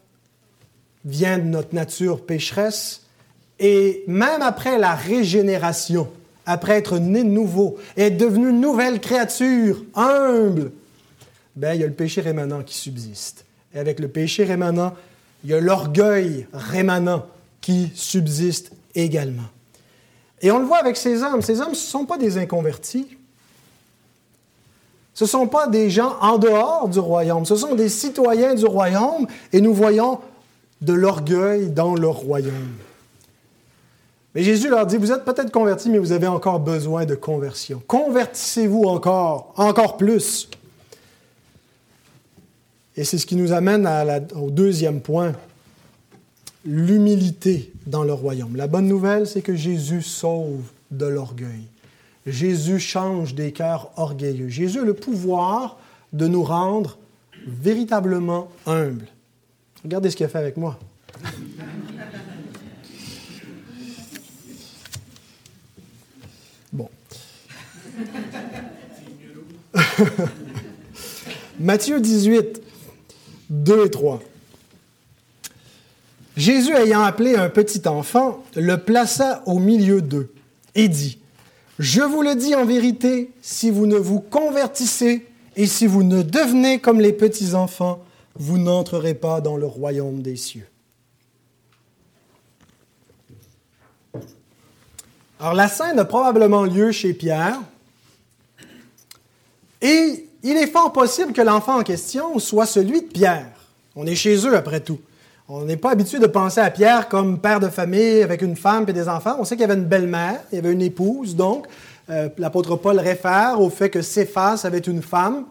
vient 1.07 1.38
de 1.38 1.44
notre 1.44 1.75
nature 1.75 2.27
pécheresse 2.27 3.07
et 3.59 4.05
même 4.07 4.42
après 4.42 4.77
la 4.77 4.94
régénération, 4.94 6.11
après 6.44 6.75
être 6.75 6.99
né 6.99 7.25
de 7.25 7.29
nouveau 7.31 7.79
être 7.97 8.18
devenu 8.18 8.53
nouvelle 8.53 9.01
créature, 9.01 9.83
humble, 9.94 10.73
ben, 11.59 11.75
il 11.75 11.81
y 11.81 11.85
a 11.85 11.88
le 11.88 11.92
péché 11.92 12.21
rémanent 12.21 12.62
qui 12.62 12.75
subsiste. 12.75 13.44
Et 13.75 13.81
avec 13.81 13.99
le 13.99 14.07
péché 14.07 14.44
rémanent, 14.44 14.94
il 15.42 15.51
y 15.51 15.55
a 15.55 15.61
l'orgueil 15.61 16.47
rémanent 16.53 17.27
qui 17.61 17.90
subsiste 17.94 18.71
également. 18.94 19.49
Et 20.40 20.53
on 20.53 20.61
le 20.61 20.64
voit 20.64 20.79
avec 20.79 20.97
ces 20.97 21.23
hommes. 21.25 21.42
Ces 21.42 21.61
hommes, 21.61 21.75
ce 21.75 21.85
ne 21.85 21.90
sont 21.90 22.07
pas 22.07 22.16
des 22.16 22.38
inconvertis. 22.38 23.09
Ce 25.14 25.25
ne 25.25 25.29
sont 25.29 25.49
pas 25.49 25.66
des 25.66 25.90
gens 25.90 26.16
en 26.21 26.38
dehors 26.38 26.88
du 26.88 27.01
royaume. 27.01 27.44
Ce 27.44 27.57
sont 27.57 27.75
des 27.75 27.88
citoyens 27.88 28.55
du 28.55 28.64
royaume 28.64 29.27
et 29.53 29.61
nous 29.61 29.75
voyons 29.75 30.21
de 30.81 30.92
l'orgueil 30.92 31.71
dans 31.71 31.97
leur 31.97 32.14
royaume. 32.14 32.77
Mais 34.37 34.44
Jésus 34.44 34.68
leur 34.68 34.87
dit, 34.87 34.97
vous 34.97 35.11
êtes 35.11 35.25
peut-être 35.25 35.51
convertis, 35.51 35.90
mais 35.90 35.99
vous 35.99 36.12
avez 36.12 36.29
encore 36.29 36.61
besoin 36.61 37.05
de 37.05 37.16
conversion. 37.16 37.83
Convertissez-vous 37.88 38.85
encore, 38.85 39.53
encore 39.57 39.97
plus. 39.97 40.49
Et 42.98 43.04
c'est 43.04 43.16
ce 43.16 43.26
qui 43.26 43.37
nous 43.37 43.52
amène 43.52 43.88
au 44.34 44.50
deuxième 44.50 45.00
point, 45.00 45.32
l'humilité 46.64 47.72
dans 47.87 48.02
le 48.02 48.12
royaume. 48.12 48.56
La 48.56 48.66
bonne 48.66 48.88
nouvelle, 48.88 49.28
c'est 49.28 49.40
que 49.40 49.54
Jésus 49.54 50.02
sauve 50.02 50.64
de 50.90 51.06
l'orgueil. 51.06 51.62
Jésus 52.26 52.80
change 52.80 53.37
des 53.37 53.52
cœurs 53.52 53.92
orgueilleux. 53.96 54.48
Jésus 54.48 54.80
a 54.80 54.84
le 54.84 54.94
pouvoir 54.94 55.78
de 56.12 56.26
nous 56.26 56.42
rendre 56.42 56.98
véritablement 57.46 58.48
humbles. 58.66 59.06
Regardez 59.84 60.11
ce 60.11 60.16
qu'il 60.16 60.26
a 60.26 60.28
fait 60.28 60.38
avec 60.38 60.56
moi. 60.56 60.76
Bon. 66.72 66.88
Matthieu 71.61 72.00
18, 72.00 72.58
2 73.50 73.87
et 73.87 73.90
3. 73.90 74.20
Jésus, 76.37 76.72
ayant 76.74 77.02
appelé 77.02 77.34
un 77.34 77.48
petit 77.48 77.87
enfant, 77.88 78.44
le 78.54 78.76
plaça 78.76 79.42
au 79.46 79.58
milieu 79.58 80.00
d'eux 80.00 80.32
et 80.74 80.88
dit, 80.88 81.18
Je 81.78 82.02
vous 82.02 82.22
le 82.22 82.37
dis 82.37 82.54
en 82.54 82.64
vérité, 82.64 83.32
si 83.42 83.70
vous 83.70 83.87
ne 83.87 83.96
vous 83.96 84.20
convertissez 84.20 85.26
et 85.56 85.66
si 85.66 85.87
vous 85.87 86.04
ne 86.04 86.22
devenez 86.22 86.78
comme 86.78 87.00
les 87.00 87.12
petits 87.12 87.54
enfants, 87.54 88.04
vous 88.37 88.58
n'entrerez 88.58 89.14
pas 89.14 89.40
dans 89.40 89.56
le 89.56 89.66
royaume 89.66 90.22
des 90.22 90.37
cieux. 90.37 90.68
Alors 95.40 95.54
la 95.54 95.68
scène 95.68 95.98
a 95.98 96.04
probablement 96.04 96.64
lieu 96.64 96.92
chez 96.92 97.12
Pierre, 97.14 97.61
et 99.80 100.27
il 100.42 100.57
est 100.57 100.68
fort 100.68 100.92
possible 100.92 101.33
que 101.33 101.42
l'enfant 101.42 101.79
en 101.79 101.83
question 101.83 102.38
soit 102.38 102.66
celui 102.66 103.03
de 103.03 103.07
Pierre. 103.07 103.51
On 103.96 104.07
est 104.07 104.14
chez 104.14 104.37
eux 104.46 104.57
après 104.57 104.81
tout. 104.81 105.01
On 105.48 105.64
n'est 105.64 105.77
pas 105.77 105.90
habitué 105.90 106.18
de 106.18 106.27
penser 106.27 106.61
à 106.61 106.70
Pierre 106.70 107.09
comme 107.09 107.40
père 107.40 107.59
de 107.59 107.68
famille 107.68 108.22
avec 108.22 108.42
une 108.42 108.55
femme 108.55 108.85
et 108.87 108.92
des 108.92 109.09
enfants. 109.09 109.37
On 109.40 109.44
sait 109.44 109.57
qu'il 109.57 109.64
avait 109.64 109.81
une 109.81 109.87
belle-mère, 109.87 110.40
il 110.53 110.57
y 110.57 110.59
avait 110.59 110.72
une 110.72 110.83
épouse, 110.83 111.35
donc 111.35 111.66
euh, 112.11 112.29
l'apôtre 112.38 112.77
Paul 112.77 112.98
réfère 112.98 113.61
au 113.61 113.70
fait 113.70 113.90
que 113.90 114.03
Céphas 114.03 114.61
avait 114.64 114.79
une 114.79 115.03
femme. 115.03 115.44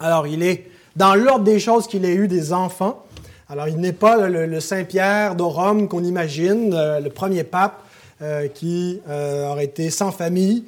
Alors 0.00 0.26
il 0.26 0.42
est 0.42 0.66
dans 0.96 1.14
l'ordre 1.14 1.44
des 1.44 1.60
choses 1.60 1.86
qu'il 1.86 2.04
ait 2.04 2.14
eu 2.14 2.28
des 2.28 2.52
enfants. 2.52 3.04
Alors 3.48 3.68
il 3.68 3.76
n'est 3.76 3.92
pas 3.92 4.26
le, 4.26 4.58
Saint-Pierre 4.58 5.36
de 5.36 5.42
Rome 5.42 5.86
qu'on 5.86 6.02
imagine, 6.02 6.72
euh, 6.74 6.98
le 6.98 7.10
premier 7.10 7.44
pape 7.44 7.80
euh, 8.22 8.48
qui 8.48 9.00
aurait 9.06 9.66
été 9.66 9.90
sans 9.90 10.10
famille. 10.10 10.64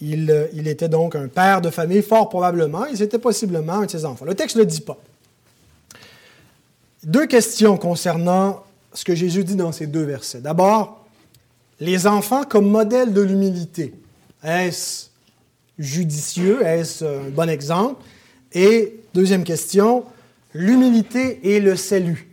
Il, 0.00 0.48
il, 0.52 0.68
était 0.68 0.88
donc 0.88 1.16
un 1.16 1.26
père 1.26 1.60
de 1.60 1.70
famille, 1.70 2.02
fort 2.02 2.28
probablement, 2.28 2.86
et 2.86 2.94
c'était 2.94 3.18
possiblement 3.18 3.74
un 3.74 3.86
de 3.86 3.90
ses 3.90 4.04
enfants. 4.04 4.24
Le 4.24 4.34
texte 4.34 4.56
ne 4.56 4.60
le 4.60 4.66
dit 4.66 4.80
pas. 4.80 4.96
Deux 7.02 7.26
questions 7.26 7.76
concernant 7.76 8.64
ce 8.92 9.04
que 9.04 9.14
Jésus 9.14 9.44
dit 9.44 9.56
dans 9.56 9.72
ces 9.72 9.86
deux 9.86 10.02
versets. 10.02 10.40
D'abord, 10.40 11.06
les 11.80 12.06
enfants 12.06 12.44
comme 12.44 12.68
modèle 12.68 13.12
de 13.12 13.20
l'humilité. 13.20 13.94
Est-ce 14.42 15.06
judicieux? 15.78 16.64
Est-ce 16.64 17.04
un 17.04 17.30
bon 17.30 17.48
exemple? 17.48 18.02
Et 18.52 19.00
deuxième 19.14 19.44
question, 19.44 20.04
l'humilité 20.54 21.54
et 21.54 21.60
le 21.60 21.76
salut. 21.76 22.28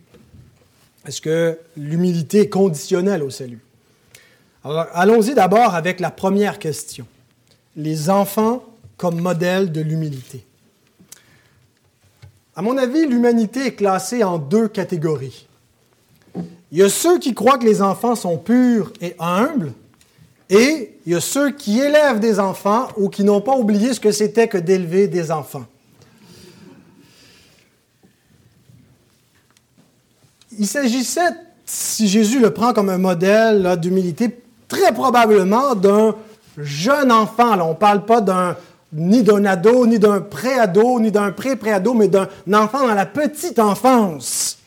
Est-ce 1.06 1.20
que 1.20 1.58
l'humilité 1.76 2.40
est 2.40 2.48
conditionnelle 2.48 3.22
au 3.22 3.30
salut? 3.30 3.60
Allons-y 4.64 5.34
d'abord 5.34 5.74
avec 5.74 6.00
la 6.00 6.10
première 6.10 6.58
question. 6.58 7.06
Les 7.76 8.10
enfants 8.10 8.64
comme 8.96 9.20
modèle 9.20 9.70
de 9.70 9.80
l'humilité. 9.80 10.44
À 12.54 12.62
mon 12.62 12.78
avis, 12.78 13.06
l'humanité 13.06 13.66
est 13.66 13.74
classée 13.74 14.24
en 14.24 14.38
deux 14.38 14.68
catégories. 14.68 15.46
Il 16.72 16.78
y 16.78 16.82
a 16.82 16.88
ceux 16.88 17.18
qui 17.18 17.34
croient 17.34 17.58
que 17.58 17.66
les 17.66 17.82
enfants 17.82 18.16
sont 18.16 18.38
purs 18.38 18.92
et 19.00 19.14
humbles, 19.18 19.72
et 20.48 20.96
il 21.04 21.12
y 21.12 21.14
a 21.14 21.20
ceux 21.20 21.50
qui 21.50 21.80
élèvent 21.80 22.20
des 22.20 22.40
enfants 22.40 22.88
ou 22.96 23.08
qui 23.08 23.24
n'ont 23.24 23.40
pas 23.40 23.56
oublié 23.56 23.92
ce 23.92 24.00
que 24.00 24.10
c'était 24.10 24.48
que 24.48 24.58
d'élever 24.58 25.06
des 25.06 25.30
enfants. 25.30 25.66
Il 30.58 30.66
s'agissait, 30.66 31.30
si 31.66 32.08
Jésus 32.08 32.40
le 32.40 32.52
prend 32.52 32.72
comme 32.72 32.88
un 32.88 32.98
modèle 32.98 33.76
d'humilité, 33.78 34.40
très 34.68 34.92
probablement 34.92 35.74
d'un 35.74 36.16
jeune 36.58 37.12
enfant. 37.12 37.58
on 37.60 37.70
ne 37.70 37.74
parle 37.74 38.04
pas 38.04 38.20
d'un 38.20 38.56
ni 38.92 39.22
d'un 39.22 39.44
ado, 39.44 39.86
ni 39.86 39.98
d'un 39.98 40.20
pré-ado, 40.20 41.00
ni 41.00 41.10
d'un 41.10 41.32
pré-pré-ado, 41.32 41.92
mais 41.92 42.08
d'un 42.08 42.28
enfant 42.52 42.86
dans 42.86 42.94
la 42.94 43.06
petite 43.06 43.58
enfance. 43.58 44.58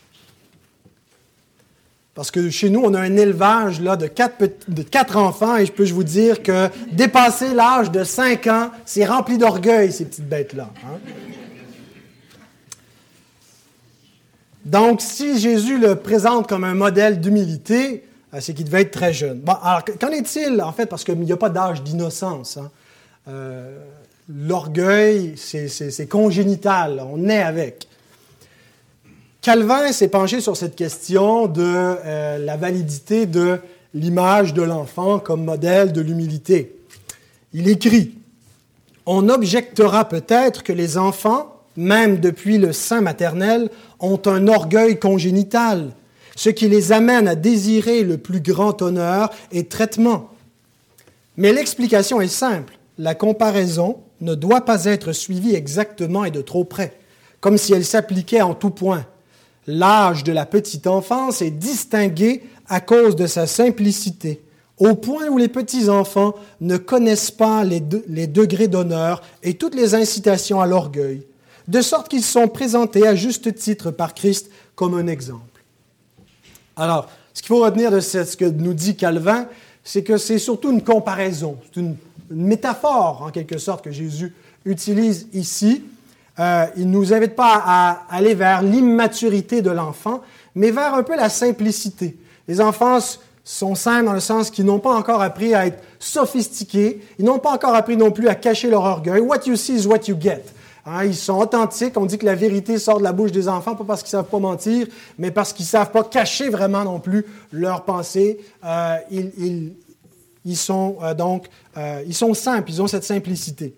Parce 2.14 2.32
que 2.32 2.50
chez 2.50 2.70
nous, 2.70 2.82
on 2.84 2.94
a 2.94 3.00
un 3.00 3.16
élevage 3.16 3.80
là, 3.80 3.96
de, 3.96 4.08
quatre, 4.08 5.16
enfants 5.18 5.56
et 5.56 5.66
je 5.66 5.72
peux 5.72 5.86
vous 5.86 6.04
dire 6.04 6.44
que 6.44 6.68
dépasser 6.92 7.54
l'âge 7.54 7.92
de 7.92 8.04
cinq 8.04 8.48
ans, 8.48 8.72
c'est 8.86 9.06
rempli 9.06 9.38
d'orgueil, 9.38 9.94
ces 9.94 10.06
petites 10.06 10.28
bêtes-là. 10.28 10.70
Hein. 10.84 10.98
Donc, 14.66 15.02
si 15.02 15.40
Jésus 15.40 15.78
le 15.78 15.96
présente 15.96 16.48
comme 16.48 16.66
un 16.66 16.76
modèle 16.76 17.22
d'humilité, 17.22 18.04
c'est 18.40 18.54
qu'il 18.54 18.66
devait 18.66 18.82
être 18.82 18.92
très 18.92 19.14
jeune. 19.14 19.40
Bon, 19.40 19.54
alors, 19.64 19.84
qu'en 20.00 20.10
est-il, 20.10 20.62
en 20.62 20.72
fait, 20.72 20.86
parce 20.86 21.04
qu'il 21.04 21.20
n'y 21.20 21.32
a 21.32 21.38
pas 21.38 21.50
d'âge 21.50 21.82
d'innocence. 21.82 22.58
Hein? 22.58 22.70
Euh, 23.28 23.80
l'orgueil, 24.30 25.34
c'est 25.38 26.08
congénital, 26.08 27.04
on 27.12 27.28
est 27.28 27.42
avec. 27.42 27.88
Calvin 29.42 29.92
s'est 29.92 30.10
penché 30.10 30.42
sur 30.42 30.58
cette 30.58 30.76
question 30.76 31.48
de 31.48 31.64
euh, 31.64 32.38
la 32.38 32.58
validité 32.58 33.26
de 33.26 33.60
l'image 33.94 34.54
de 34.54 34.62
l'enfant 34.62 35.18
comme 35.20 35.46
modèle 35.46 35.94
de 35.94 36.02
l'humilité. 36.02 36.76
Il 37.54 37.68
écrit, 37.68 38.16
On 39.06 39.30
objectera 39.30 40.08
peut-être 40.08 40.62
que 40.62 40.74
les 40.74 40.98
enfants, 40.98 41.56
même 41.76 42.20
depuis 42.20 42.58
le 42.58 42.74
sein 42.74 43.02
maternel, 43.02 43.70
ont 44.00 44.22
un 44.26 44.48
orgueil 44.48 45.00
congénital, 45.00 45.92
ce 46.40 46.50
qui 46.50 46.70
les 46.70 46.94
amène 46.94 47.28
à 47.28 47.36
désirer 47.36 48.02
le 48.02 48.18
plus 48.18 48.40
grand 48.40 48.82
honneur 48.82 49.30
et 49.52 49.66
traitement. 49.66 50.30
Mais 51.36 51.52
l'explication 51.52 52.22
est 52.22 52.30
simple. 52.30 52.80
La 52.98 53.14
comparaison 53.14 53.98
ne 54.22 54.36
doit 54.36 54.64
pas 54.64 54.86
être 54.86 55.12
suivie 55.12 55.54
exactement 55.54 56.24
et 56.24 56.32
de 56.32 56.42
trop 56.42 56.64
près, 56.64 56.98
comme 57.42 57.58
si 57.58 57.74
elle 57.74 57.84
s'appliquait 57.84 58.40
en 58.40 58.54
tout 58.54 58.70
point. 58.70 59.06
L'âge 59.68 60.24
de 60.24 60.32
la 60.32 60.46
petite 60.46 60.88
enfance 60.88 61.42
est 61.42 61.52
distingué 61.52 62.44
à 62.70 62.80
cause 62.80 63.18
de 63.18 63.28
sa 63.28 63.46
simplicité, 63.46 64.42
au 64.78 64.96
point 64.96 65.28
où 65.28 65.38
les 65.38 65.50
petits-enfants 65.50 66.36
ne 66.62 66.78
connaissent 66.78 67.32
pas 67.32 67.66
les, 67.66 67.82
degrés 67.82 68.70
d'honneur 68.70 69.24
et 69.44 69.56
toutes 69.56 69.76
les 69.76 69.94
incitations 69.94 70.62
à 70.62 70.68
l'orgueil, 70.68 71.28
de 71.68 71.82
sorte 71.82 72.08
qu'ils 72.08 72.24
sont 72.24 72.48
présentés 72.48 73.06
à 73.06 73.14
juste 73.14 73.54
titre 73.56 73.92
par 73.92 74.14
Christ 74.14 74.50
comme 74.76 74.94
un 74.94 75.08
exemple. 75.08 75.49
Alors, 76.80 77.10
ce 77.34 77.42
qu'il 77.42 77.50
faut 77.50 77.62
retenir 77.62 77.92
de 77.92 78.00
ce 78.00 78.38
que 78.38 78.46
nous 78.46 78.74
dit 78.74 78.96
Calvin, 78.96 79.48
c'est 79.84 80.04
que 80.04 80.18
c'est 80.18 80.40
surtout 80.40 80.72
une 80.72 80.82
comparaison, 80.82 81.58
c'est 81.66 81.82
une 81.82 81.96
métaphore, 82.32 83.24
en 83.26 83.32
quelque 83.32 83.58
sorte, 83.58 83.84
que 83.84 83.92
Jésus 83.92 84.34
utilise 84.66 85.28
ici. 85.34 85.84
Euh, 86.40 86.66
il 86.78 86.90
ne 86.90 86.92
nous 86.92 87.14
invite 87.14 87.36
pas 87.36 87.62
à 87.66 88.04
aller 88.10 88.34
vers 88.34 88.62
l'immaturité 88.62 89.62
de 89.62 89.72
l'enfant, 89.72 90.22
mais 90.56 90.72
vers 90.72 90.94
un 90.94 91.04
peu 91.04 91.18
la 91.18 91.28
simplicité. 91.28 92.18
Les 92.48 92.62
enfants 92.62 93.00
sont 93.44 93.76
simples 93.76 94.06
dans 94.06 94.14
le 94.14 94.20
sens 94.22 94.50
qu'ils 94.50 94.66
n'ont 94.66 94.80
pas 94.80 94.94
encore 94.94 95.22
appris 95.22 95.54
à 95.54 95.68
être 95.68 95.84
sophistiqués, 96.00 97.02
ils 97.18 97.26
n'ont 97.26 97.40
pas 97.40 97.52
encore 97.52 97.76
appris 97.76 97.98
non 97.98 98.12
plus 98.12 98.30
à 98.30 98.36
cacher 98.36 98.70
leur 98.70 98.84
orgueil. 98.84 99.20
What 99.20 99.48
you 99.48 99.58
see 99.58 99.76
is 99.76 99.86
what 99.86 100.08
you 100.08 100.16
get. 100.18 100.44
Hein, 100.90 101.06
ils 101.06 101.16
sont 101.16 101.38
authentiques. 101.38 101.98
On 101.98 102.06
dit 102.06 102.18
que 102.18 102.26
la 102.26 102.36
vérité 102.36 102.80
sort 102.80 102.98
de 102.98 103.04
la 103.04 103.12
bouche 103.12 103.32
des 103.32 103.48
enfants, 103.48 103.76
pas 103.76 103.84
parce 103.84 104.02
qu'ils 104.02 104.18
ne 104.18 104.24
savent 104.24 104.30
pas 104.30 104.40
mentir, 104.40 104.88
mais 105.20 105.30
parce 105.30 105.54
qu'ils 105.54 105.66
ne 105.66 105.70
savent 105.70 105.92
pas 105.92 106.04
cacher 106.04 106.50
vraiment 106.50 106.84
non 106.84 107.00
plus 107.00 107.26
leurs 107.52 107.84
pensées. 107.86 108.40
Euh, 108.66 108.98
ils, 109.12 109.74
ils 110.46 110.58
sont 110.58 110.98
euh, 111.04 111.14
donc 111.14 111.48
euh, 111.78 112.04
ils 112.08 112.16
sont 112.16 112.34
simples, 112.34 112.72
ils 112.72 112.82
ont 112.82 112.88
cette 112.88 113.04
simplicité. 113.04 113.76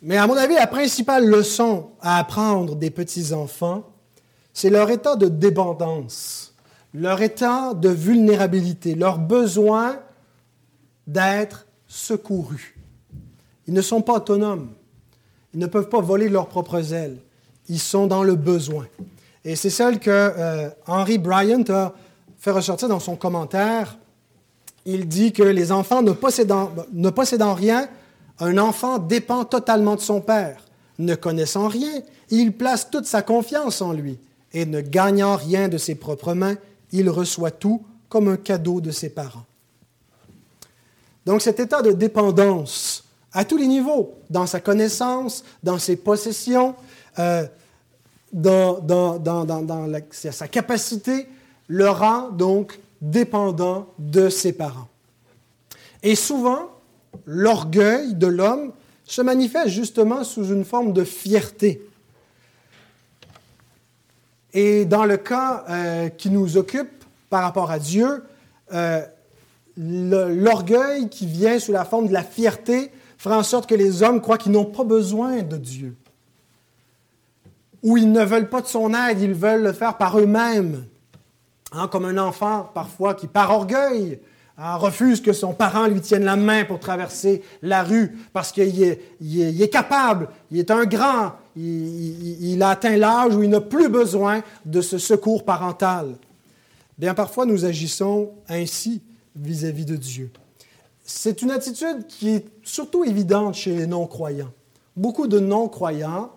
Mais 0.00 0.16
à 0.16 0.26
mon 0.26 0.36
avis, 0.36 0.54
la 0.54 0.66
principale 0.66 1.26
leçon 1.26 1.90
à 2.00 2.18
apprendre 2.18 2.74
des 2.74 2.88
petits-enfants, 2.88 3.84
c'est 4.54 4.70
leur 4.70 4.88
état 4.88 5.14
de 5.14 5.28
dépendance, 5.28 6.54
leur 6.94 7.20
état 7.20 7.74
de 7.74 7.90
vulnérabilité, 7.90 8.94
leur 8.94 9.18
besoin 9.18 9.98
d'être 11.06 11.66
secourus. 11.86 12.78
Ils 13.66 13.74
ne 13.74 13.82
sont 13.82 14.00
pas 14.00 14.14
autonomes. 14.14 14.70
Ils 15.54 15.60
ne 15.60 15.66
peuvent 15.66 15.88
pas 15.88 16.00
voler 16.00 16.28
leurs 16.28 16.46
propres 16.46 16.92
ailes. 16.92 17.18
Ils 17.68 17.78
sont 17.78 18.06
dans 18.06 18.22
le 18.22 18.34
besoin. 18.34 18.86
Et 19.44 19.56
c'est 19.56 19.70
celle 19.70 19.98
que 19.98 20.10
euh, 20.10 20.68
Henry 20.86 21.18
Bryant 21.18 21.64
a 21.70 21.92
fait 22.38 22.50
ressortir 22.50 22.88
dans 22.88 23.00
son 23.00 23.16
commentaire. 23.16 23.96
Il 24.84 25.08
dit 25.08 25.32
que 25.32 25.42
les 25.42 25.72
enfants 25.72 26.02
ne 26.02 26.12
possédant, 26.12 26.70
ne 26.92 27.10
possédant 27.10 27.54
rien, 27.54 27.88
un 28.38 28.58
enfant 28.58 28.98
dépend 28.98 29.44
totalement 29.44 29.96
de 29.96 30.00
son 30.00 30.20
père. 30.20 30.64
Ne 30.98 31.14
connaissant 31.14 31.68
rien, 31.68 32.00
il 32.30 32.52
place 32.52 32.90
toute 32.90 33.06
sa 33.06 33.22
confiance 33.22 33.82
en 33.82 33.92
lui. 33.92 34.18
Et 34.52 34.66
ne 34.66 34.80
gagnant 34.80 35.36
rien 35.36 35.68
de 35.68 35.78
ses 35.78 35.94
propres 35.94 36.34
mains, 36.34 36.56
il 36.92 37.08
reçoit 37.08 37.50
tout 37.50 37.82
comme 38.08 38.28
un 38.28 38.36
cadeau 38.36 38.80
de 38.80 38.90
ses 38.90 39.10
parents. 39.10 39.44
Donc 41.26 41.42
cet 41.42 41.60
état 41.60 41.82
de 41.82 41.92
dépendance 41.92 43.04
à 43.32 43.44
tous 43.44 43.56
les 43.56 43.66
niveaux, 43.66 44.14
dans 44.28 44.46
sa 44.46 44.60
connaissance, 44.60 45.44
dans 45.62 45.78
ses 45.78 45.96
possessions, 45.96 46.74
euh, 47.18 47.46
dans, 48.32 49.18
sa 50.12 50.48
capacité, 50.48 51.26
le 51.68 51.88
rend 51.88 52.30
donc 52.30 52.78
dépendant 53.00 53.88
de 53.98 54.28
ses 54.28 54.52
parents. 54.52 54.88
Et 56.02 56.14
souvent, 56.14 56.70
l'orgueil 57.24 58.14
de 58.14 58.26
l'homme 58.26 58.72
se 59.04 59.22
manifeste 59.22 59.68
justement 59.68 60.24
sous 60.24 60.46
une 60.46 60.64
forme 60.64 60.92
de 60.92 61.04
fierté. 61.04 61.82
Et 64.52 64.84
dans 64.84 65.04
le 65.04 65.16
cas 65.16 65.64
euh, 65.68 66.08
qui 66.08 66.30
nous 66.30 66.56
occupe 66.56 67.04
par 67.28 67.42
rapport 67.42 67.70
à 67.70 67.78
Dieu, 67.78 68.24
euh, 68.72 69.00
l'orgueil 69.76 71.08
qui 71.08 71.26
vient 71.26 71.58
sous 71.58 71.72
la 71.72 71.84
forme 71.84 72.08
de 72.08 72.12
la 72.12 72.24
fierté 72.24 72.90
fera 73.20 73.36
en 73.36 73.42
sorte 73.42 73.68
que 73.68 73.74
les 73.74 74.02
hommes 74.02 74.22
croient 74.22 74.38
qu'ils 74.38 74.52
n'ont 74.52 74.64
pas 74.64 74.82
besoin 74.82 75.42
de 75.42 75.58
Dieu. 75.58 75.94
Ou 77.82 77.98
ils 77.98 78.10
ne 78.10 78.24
veulent 78.24 78.48
pas 78.48 78.62
de 78.62 78.66
son 78.66 78.94
aide, 78.94 79.20
ils 79.20 79.34
veulent 79.34 79.62
le 79.62 79.74
faire 79.74 79.98
par 79.98 80.18
eux-mêmes. 80.18 80.86
Hein, 81.72 81.86
comme 81.88 82.06
un 82.06 82.16
enfant, 82.16 82.70
parfois, 82.72 83.12
qui, 83.12 83.26
par 83.26 83.50
orgueil, 83.50 84.20
hein, 84.56 84.76
refuse 84.76 85.20
que 85.20 85.34
son 85.34 85.52
parent 85.52 85.86
lui 85.86 86.00
tienne 86.00 86.24
la 86.24 86.36
main 86.36 86.64
pour 86.64 86.80
traverser 86.80 87.42
la 87.60 87.82
rue 87.82 88.16
parce 88.32 88.52
qu'il 88.52 88.82
est, 88.82 89.70
capable, 89.70 90.28
il 90.50 90.58
est 90.58 90.70
un 90.70 90.86
grand, 90.86 91.32
il, 91.56 92.62
a 92.62 92.70
atteint 92.70 92.96
l'âge 92.96 93.36
où 93.36 93.42
il 93.42 93.50
n'a 93.50 93.60
plus 93.60 93.90
besoin 93.90 94.42
de 94.64 94.80
ce 94.80 94.96
secours 94.96 95.44
parental. 95.44 96.14
Bien, 96.96 97.12
parfois, 97.12 97.44
nous 97.44 97.66
agissons 97.66 98.30
ainsi 98.48 99.02
vis-à-vis 99.36 99.84
de 99.84 99.96
Dieu. 99.96 100.30
C'est 101.12 101.42
une 101.42 101.50
attitude 101.50 102.06
qui 102.06 102.30
est 102.30 102.46
surtout 102.62 103.04
évidente 103.04 103.54
chez 103.54 103.74
les 103.74 103.88
non-croyants. 103.88 104.52
Beaucoup 104.96 105.26
de 105.26 105.40
non-croyants 105.40 106.30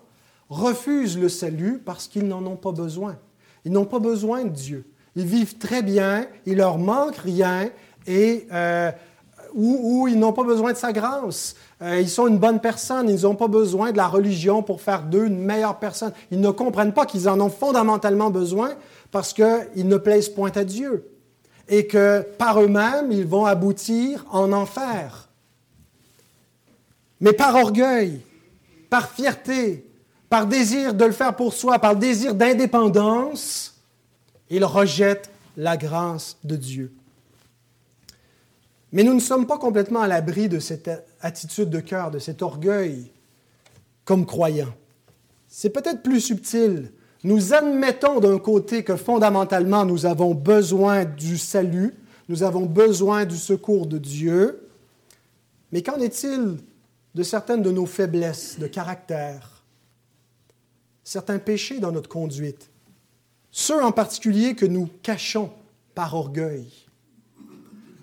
refusent 0.50 1.16
le 1.16 1.28
salut 1.28 1.80
parce 1.82 2.08
qu'ils 2.08 2.26
n'en 2.26 2.44
ont 2.44 2.56
pas 2.56 2.72
besoin. 2.72 3.16
Ils 3.64 3.70
n'ont 3.70 3.84
pas 3.84 4.00
besoin 4.00 4.44
de 4.44 4.50
Dieu. 4.50 4.84
Ils 5.14 5.26
vivent 5.26 5.58
très 5.58 5.80
bien, 5.80 6.26
il 6.44 6.56
leur 6.56 6.78
manque 6.78 7.16
rien 7.16 7.70
et 8.08 8.48
euh, 8.52 8.90
ou, 9.54 10.08
ils 10.08 10.18
n'ont 10.18 10.32
pas 10.32 10.42
besoin 10.42 10.72
de 10.72 10.76
sa 10.76 10.92
grâce. 10.92 11.54
Euh, 11.80 12.00
ils 12.00 12.10
sont 12.10 12.26
une 12.26 12.38
bonne 12.38 12.60
personne, 12.60 13.08
ils 13.08 13.22
n'ont 13.22 13.36
pas 13.36 13.48
besoin 13.48 13.92
de 13.92 13.96
la 13.96 14.08
religion 14.08 14.64
pour 14.64 14.80
faire 14.80 15.04
d'eux 15.04 15.26
une 15.26 15.38
meilleure 15.38 15.78
personne. 15.78 16.12
Ils 16.32 16.40
ne 16.40 16.50
comprennent 16.50 16.92
pas 16.92 17.06
qu'ils 17.06 17.28
en 17.28 17.40
ont 17.40 17.48
fondamentalement 17.48 18.28
besoin 18.28 18.72
parce 19.12 19.32
qu'ils 19.32 19.86
ne 19.86 19.96
plaisent 19.96 20.28
point 20.28 20.52
à 20.56 20.64
Dieu 20.64 21.13
et 21.68 21.86
que 21.86 22.22
par 22.38 22.60
eux-mêmes, 22.60 23.10
ils 23.10 23.26
vont 23.26 23.46
aboutir 23.46 24.24
en 24.30 24.52
enfer. 24.52 25.28
Mais 27.20 27.32
par 27.32 27.54
orgueil, 27.54 28.20
par 28.90 29.10
fierté, 29.10 29.86
par 30.28 30.46
désir 30.46 30.94
de 30.94 31.04
le 31.04 31.12
faire 31.12 31.34
pour 31.36 31.54
soi, 31.54 31.78
par 31.78 31.96
désir 31.96 32.34
d'indépendance, 32.34 33.74
ils 34.50 34.64
rejettent 34.64 35.30
la 35.56 35.76
grâce 35.76 36.36
de 36.44 36.56
Dieu. 36.56 36.92
Mais 38.92 39.02
nous 39.02 39.14
ne 39.14 39.20
sommes 39.20 39.46
pas 39.46 39.58
complètement 39.58 40.02
à 40.02 40.06
l'abri 40.06 40.48
de 40.48 40.58
cette 40.58 40.90
attitude 41.20 41.70
de 41.70 41.80
cœur, 41.80 42.10
de 42.10 42.18
cet 42.18 42.42
orgueil 42.42 43.10
comme 44.04 44.26
croyants. 44.26 44.74
C'est 45.48 45.70
peut-être 45.70 46.02
plus 46.02 46.20
subtil, 46.20 46.92
nous 47.24 47.54
admettons 47.54 48.20
d'un 48.20 48.38
côté 48.38 48.84
que 48.84 48.96
fondamentalement 48.96 49.86
nous 49.86 50.04
avons 50.04 50.34
besoin 50.34 51.06
du 51.06 51.38
salut, 51.38 51.94
nous 52.28 52.42
avons 52.42 52.66
besoin 52.66 53.24
du 53.24 53.36
secours 53.36 53.86
de 53.86 53.96
Dieu, 53.96 54.68
mais 55.72 55.82
qu'en 55.82 55.96
est-il 55.96 56.58
de 57.14 57.22
certaines 57.22 57.62
de 57.62 57.70
nos 57.70 57.86
faiblesses 57.86 58.58
de 58.58 58.66
caractère, 58.66 59.64
certains 61.02 61.38
péchés 61.38 61.80
dans 61.80 61.92
notre 61.92 62.10
conduite, 62.10 62.70
ceux 63.50 63.82
en 63.82 63.92
particulier 63.92 64.54
que 64.54 64.66
nous 64.66 64.88
cachons 65.02 65.50
par 65.94 66.14
orgueil, 66.14 66.66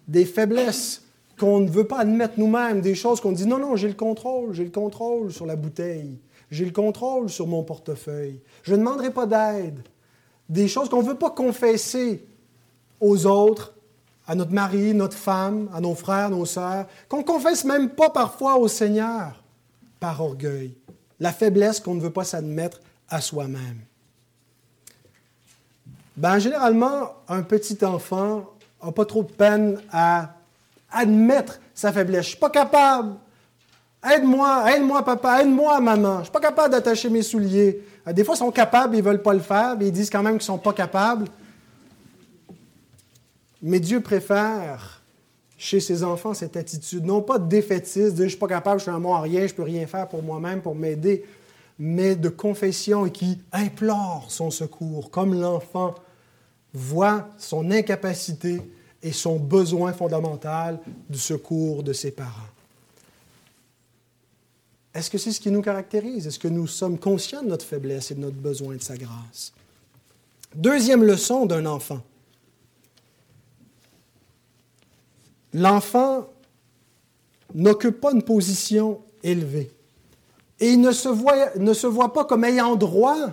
des 0.07 0.25
faiblesses 0.25 1.03
qu'on 1.37 1.59
ne 1.59 1.69
veut 1.69 1.87
pas 1.87 1.99
admettre 1.99 2.35
nous-mêmes, 2.37 2.81
des 2.81 2.95
choses 2.95 3.21
qu'on 3.21 3.33
dit 3.33 3.45
non, 3.45 3.59
non, 3.59 3.75
j'ai 3.75 3.87
le 3.87 3.93
contrôle, 3.93 4.53
j'ai 4.53 4.63
le 4.63 4.71
contrôle 4.71 5.31
sur 5.31 5.45
la 5.45 5.55
bouteille, 5.55 6.17
j'ai 6.51 6.65
le 6.65 6.71
contrôle 6.71 7.29
sur 7.29 7.47
mon 7.47 7.63
portefeuille. 7.63 8.41
Je 8.63 8.73
ne 8.73 8.79
demanderai 8.79 9.11
pas 9.11 9.25
d'aide. 9.25 9.79
Des 10.49 10.67
choses 10.67 10.89
qu'on 10.89 11.01
ne 11.01 11.07
veut 11.07 11.17
pas 11.17 11.29
confesser 11.29 12.25
aux 12.99 13.25
autres, 13.25 13.73
à 14.27 14.35
notre 14.35 14.51
mari, 14.51 14.93
notre 14.93 15.17
femme, 15.17 15.69
à 15.73 15.79
nos 15.79 15.95
frères, 15.95 16.29
nos 16.29 16.45
sœurs, 16.45 16.87
qu'on 17.07 17.19
ne 17.19 17.23
confesse 17.23 17.63
même 17.63 17.89
pas 17.89 18.09
parfois 18.09 18.57
au 18.57 18.67
Seigneur 18.67 19.41
par 19.99 20.21
orgueil. 20.21 20.75
La 21.19 21.31
faiblesse 21.31 21.79
qu'on 21.79 21.95
ne 21.95 22.01
veut 22.01 22.11
pas 22.11 22.25
s'admettre 22.25 22.81
à 23.09 23.21
soi-même. 23.21 23.79
Ben, 26.17 26.37
généralement, 26.37 27.13
un 27.29 27.43
petit 27.43 27.83
enfant 27.85 28.45
n'a 28.83 28.91
pas 28.91 29.05
trop 29.05 29.23
de 29.23 29.31
peine 29.31 29.81
à 29.91 30.35
admettre 30.91 31.59
sa 31.73 31.93
faiblesse. 31.93 32.23
Je 32.23 32.27
ne 32.27 32.31
suis 32.31 32.39
pas 32.39 32.49
capable. 32.49 33.15
Aide-moi, 34.03 34.65
aide-moi, 34.73 35.05
papa, 35.05 35.41
aide-moi, 35.41 35.79
maman. 35.79 36.15
Je 36.15 36.19
ne 36.19 36.23
suis 36.23 36.31
pas 36.31 36.39
capable 36.39 36.71
d'attacher 36.71 37.09
mes 37.09 37.21
souliers. 37.21 37.83
Euh, 38.07 38.13
des 38.13 38.23
fois, 38.23 38.35
ils 38.35 38.39
sont 38.39 38.51
capables, 38.51 38.95
ils 38.95 39.03
ne 39.03 39.03
veulent 39.03 39.21
pas 39.21 39.33
le 39.33 39.39
faire, 39.39 39.75
mais 39.77 39.87
ils 39.87 39.91
disent 39.91 40.09
quand 40.09 40.23
même 40.23 40.33
qu'ils 40.33 40.51
ne 40.51 40.57
sont 40.57 40.57
pas 40.57 40.73
capables. 40.73 41.25
Mais 43.61 43.79
Dieu 43.79 44.01
préfère 44.01 45.01
chez 45.55 45.79
ses 45.79 46.03
enfants 46.03 46.33
cette 46.33 46.57
attitude, 46.57 47.05
non 47.05 47.21
pas 47.21 47.37
de 47.37 47.47
défaitiste, 47.47 48.13
de 48.13 48.17
je 48.17 48.23
ne 48.23 48.29
suis 48.29 48.37
pas 48.39 48.47
capable, 48.47 48.79
je 48.79 48.85
suis 48.85 48.91
un 48.91 48.97
mot 48.97 49.13
à 49.13 49.21
rien, 49.21 49.41
je 49.41 49.51
ne 49.51 49.57
peux 49.57 49.61
rien 49.61 49.85
faire 49.85 50.07
pour 50.07 50.23
moi-même, 50.23 50.61
pour 50.61 50.73
m'aider, 50.73 51.23
mais 51.77 52.15
de 52.15 52.29
confession 52.29 53.05
et 53.05 53.11
qui 53.11 53.37
implore 53.51 54.25
son 54.29 54.49
secours, 54.49 55.11
comme 55.11 55.39
l'enfant 55.39 55.93
voit 56.73 57.27
son 57.37 57.69
incapacité 57.69 58.59
et 59.03 59.11
son 59.11 59.37
besoin 59.37 59.93
fondamental 59.93 60.79
du 61.07 61.19
secours 61.19 61.83
de 61.83 61.93
ses 61.93 62.09
parents. 62.09 62.50
Est-ce 64.93 65.09
que 65.09 65.17
c'est 65.17 65.31
ce 65.31 65.39
qui 65.39 65.51
nous 65.51 65.61
caractérise? 65.61 66.27
Est-ce 66.27 66.39
que 66.39 66.47
nous 66.47 66.67
sommes 66.67 66.99
conscients 66.99 67.41
de 67.41 67.47
notre 67.47 67.65
faiblesse 67.65 68.11
et 68.11 68.15
de 68.15 68.19
notre 68.19 68.35
besoin 68.35 68.75
de 68.75 68.81
sa 68.81 68.97
grâce? 68.97 69.53
Deuxième 70.53 71.03
leçon 71.03 71.45
d'un 71.45 71.65
enfant. 71.65 72.01
L'enfant 75.53 76.27
n'occupe 77.53 77.99
pas 78.01 78.11
une 78.11 78.23
position 78.23 79.01
élevée 79.23 79.71
et 80.59 80.69
il 80.69 80.81
ne 80.81 80.91
se, 80.91 81.09
voit, 81.09 81.55
ne 81.57 81.73
se 81.73 81.87
voit 81.87 82.13
pas 82.13 82.23
comme 82.23 82.43
ayant 82.43 82.75
droit 82.75 83.31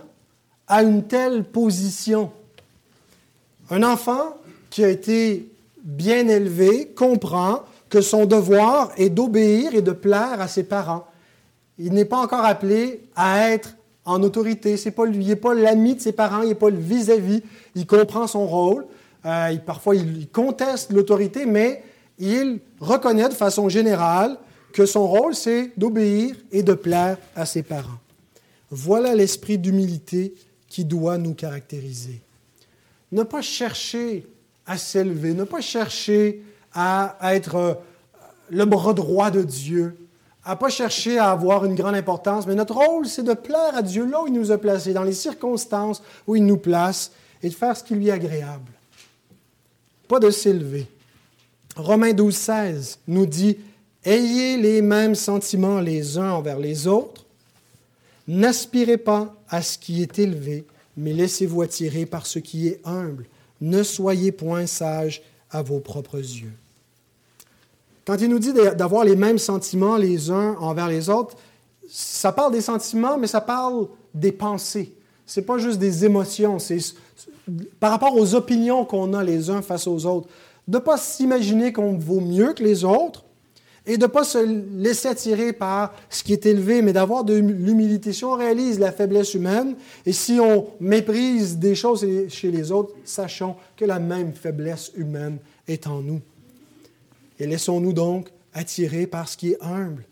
à 0.66 0.82
une 0.82 1.04
telle 1.04 1.44
position. 1.44 2.32
Un 3.70 3.82
enfant 3.82 4.36
qui 4.70 4.82
a 4.82 4.88
été 4.88 5.48
bien 5.82 6.26
élevé 6.28 6.88
comprend 6.88 7.62
que 7.90 8.00
son 8.00 8.26
devoir 8.26 8.92
est 8.96 9.10
d'obéir 9.10 9.74
et 9.74 9.82
de 9.82 9.92
plaire 9.92 10.40
à 10.40 10.48
ses 10.48 10.62
parents 10.62 11.06
il 11.78 11.92
n'est 11.92 12.04
pas 12.04 12.18
encore 12.18 12.44
appelé 12.44 13.02
à 13.14 13.50
être 13.50 13.74
en 14.04 14.22
autorité. 14.22 14.76
C'est 14.76 14.96
lui, 14.98 15.24
il 15.24 15.28
n'est 15.28 15.36
pas 15.36 15.54
l'ami 15.54 15.94
de 15.94 16.00
ses 16.00 16.12
parents, 16.12 16.42
il 16.42 16.48
n'est 16.48 16.54
pas 16.54 16.70
le 16.70 16.78
vis-à-vis. 16.78 17.42
Il 17.74 17.86
comprend 17.86 18.26
son 18.26 18.46
rôle. 18.46 18.86
Euh, 19.24 19.56
parfois, 19.58 19.94
il 19.94 20.28
conteste 20.28 20.92
l'autorité, 20.92 21.46
mais 21.46 21.82
il 22.18 22.60
reconnaît 22.80 23.28
de 23.28 23.34
façon 23.34 23.68
générale 23.68 24.38
que 24.72 24.86
son 24.86 25.06
rôle, 25.06 25.34
c'est 25.34 25.72
d'obéir 25.76 26.34
et 26.52 26.62
de 26.62 26.74
plaire 26.74 27.18
à 27.36 27.46
ses 27.46 27.62
parents. 27.62 27.98
Voilà 28.70 29.14
l'esprit 29.14 29.58
d'humilité 29.58 30.34
qui 30.68 30.84
doit 30.84 31.18
nous 31.18 31.34
caractériser. 31.34 32.20
Ne 33.12 33.22
pas 33.22 33.40
chercher 33.40 34.26
à 34.66 34.76
s'élever, 34.76 35.32
ne 35.32 35.44
pas 35.44 35.60
chercher 35.60 36.42
à 36.74 37.16
être 37.34 37.54
euh, 37.54 37.74
le 38.50 38.64
bras 38.64 38.92
droit 38.92 39.30
de 39.30 39.42
Dieu, 39.42 39.96
à 40.48 40.56
pas 40.56 40.70
chercher 40.70 41.18
à 41.18 41.30
avoir 41.30 41.66
une 41.66 41.74
grande 41.74 41.94
importance, 41.94 42.46
mais 42.46 42.54
notre 42.54 42.74
rôle, 42.74 43.06
c'est 43.06 43.22
de 43.22 43.34
plaire 43.34 43.76
à 43.76 43.82
Dieu 43.82 44.06
là 44.06 44.22
où 44.22 44.28
il 44.28 44.32
nous 44.32 44.50
a 44.50 44.56
placés, 44.56 44.94
dans 44.94 45.02
les 45.02 45.12
circonstances 45.12 46.02
où 46.26 46.36
il 46.36 46.46
nous 46.46 46.56
place, 46.56 47.12
et 47.42 47.50
de 47.50 47.54
faire 47.54 47.76
ce 47.76 47.84
qui 47.84 47.94
lui 47.94 48.08
est 48.08 48.12
agréable. 48.12 48.72
Pas 50.08 50.18
de 50.18 50.30
s'élever. 50.30 50.86
Romains 51.76 52.14
12, 52.14 52.34
16 52.34 52.98
nous 53.08 53.26
dit 53.26 53.58
Ayez 54.02 54.56
les 54.56 54.80
mêmes 54.80 55.14
sentiments 55.14 55.82
les 55.82 56.16
uns 56.16 56.30
envers 56.30 56.58
les 56.58 56.86
autres. 56.86 57.26
N'aspirez 58.26 58.96
pas 58.96 59.36
à 59.50 59.60
ce 59.60 59.76
qui 59.76 60.00
est 60.00 60.18
élevé, 60.18 60.64
mais 60.96 61.12
laissez-vous 61.12 61.60
attirer 61.60 62.06
par 62.06 62.24
ce 62.24 62.38
qui 62.38 62.68
est 62.68 62.80
humble. 62.86 63.26
Ne 63.60 63.82
soyez 63.82 64.32
point 64.32 64.66
sages 64.66 65.20
à 65.50 65.60
vos 65.60 65.80
propres 65.80 66.16
yeux. 66.16 66.54
Quand 68.08 68.16
il 68.22 68.30
nous 68.30 68.38
dit 68.38 68.54
d'avoir 68.54 69.04
les 69.04 69.16
mêmes 69.16 69.36
sentiments 69.36 69.98
les 69.98 70.30
uns 70.30 70.56
envers 70.60 70.88
les 70.88 71.10
autres, 71.10 71.36
ça 71.90 72.32
parle 72.32 72.54
des 72.54 72.62
sentiments, 72.62 73.18
mais 73.18 73.26
ça 73.26 73.42
parle 73.42 73.86
des 74.14 74.32
pensées. 74.32 74.94
Ce 75.26 75.38
n'est 75.38 75.44
pas 75.44 75.58
juste 75.58 75.78
des 75.78 76.06
émotions, 76.06 76.58
c'est 76.58 76.78
par 77.78 77.90
rapport 77.90 78.16
aux 78.16 78.34
opinions 78.34 78.86
qu'on 78.86 79.12
a 79.12 79.22
les 79.22 79.50
uns 79.50 79.60
face 79.60 79.86
aux 79.86 80.06
autres. 80.06 80.26
De 80.66 80.78
ne 80.78 80.82
pas 80.82 80.96
s'imaginer 80.96 81.70
qu'on 81.74 81.98
vaut 81.98 82.22
mieux 82.22 82.54
que 82.54 82.64
les 82.64 82.82
autres, 82.82 83.24
et 83.84 83.98
de 83.98 84.04
ne 84.04 84.10
pas 84.10 84.24
se 84.24 84.38
laisser 84.38 85.08
attirer 85.08 85.52
par 85.52 85.92
ce 86.08 86.22
qui 86.22 86.32
est 86.32 86.46
élevé, 86.46 86.80
mais 86.80 86.94
d'avoir 86.94 87.24
de 87.24 87.34
l'humilité. 87.34 88.14
Si 88.14 88.24
on 88.24 88.32
réalise 88.32 88.78
la 88.78 88.90
faiblesse 88.90 89.34
humaine 89.34 89.74
et 90.06 90.14
si 90.14 90.40
on 90.40 90.68
méprise 90.80 91.58
des 91.58 91.74
choses 91.74 92.06
chez 92.30 92.50
les 92.50 92.72
autres, 92.72 92.94
sachons 93.04 93.56
que 93.76 93.84
la 93.84 93.98
même 93.98 94.32
faiblesse 94.32 94.92
humaine 94.96 95.36
est 95.66 95.86
en 95.86 96.00
nous. 96.00 96.22
Et 97.38 97.46
laissons-nous 97.46 97.92
donc 97.92 98.28
attirer 98.52 99.06
par 99.06 99.28
ce 99.28 99.36
qui 99.36 99.52
est 99.52 99.62
humble. 99.62 100.04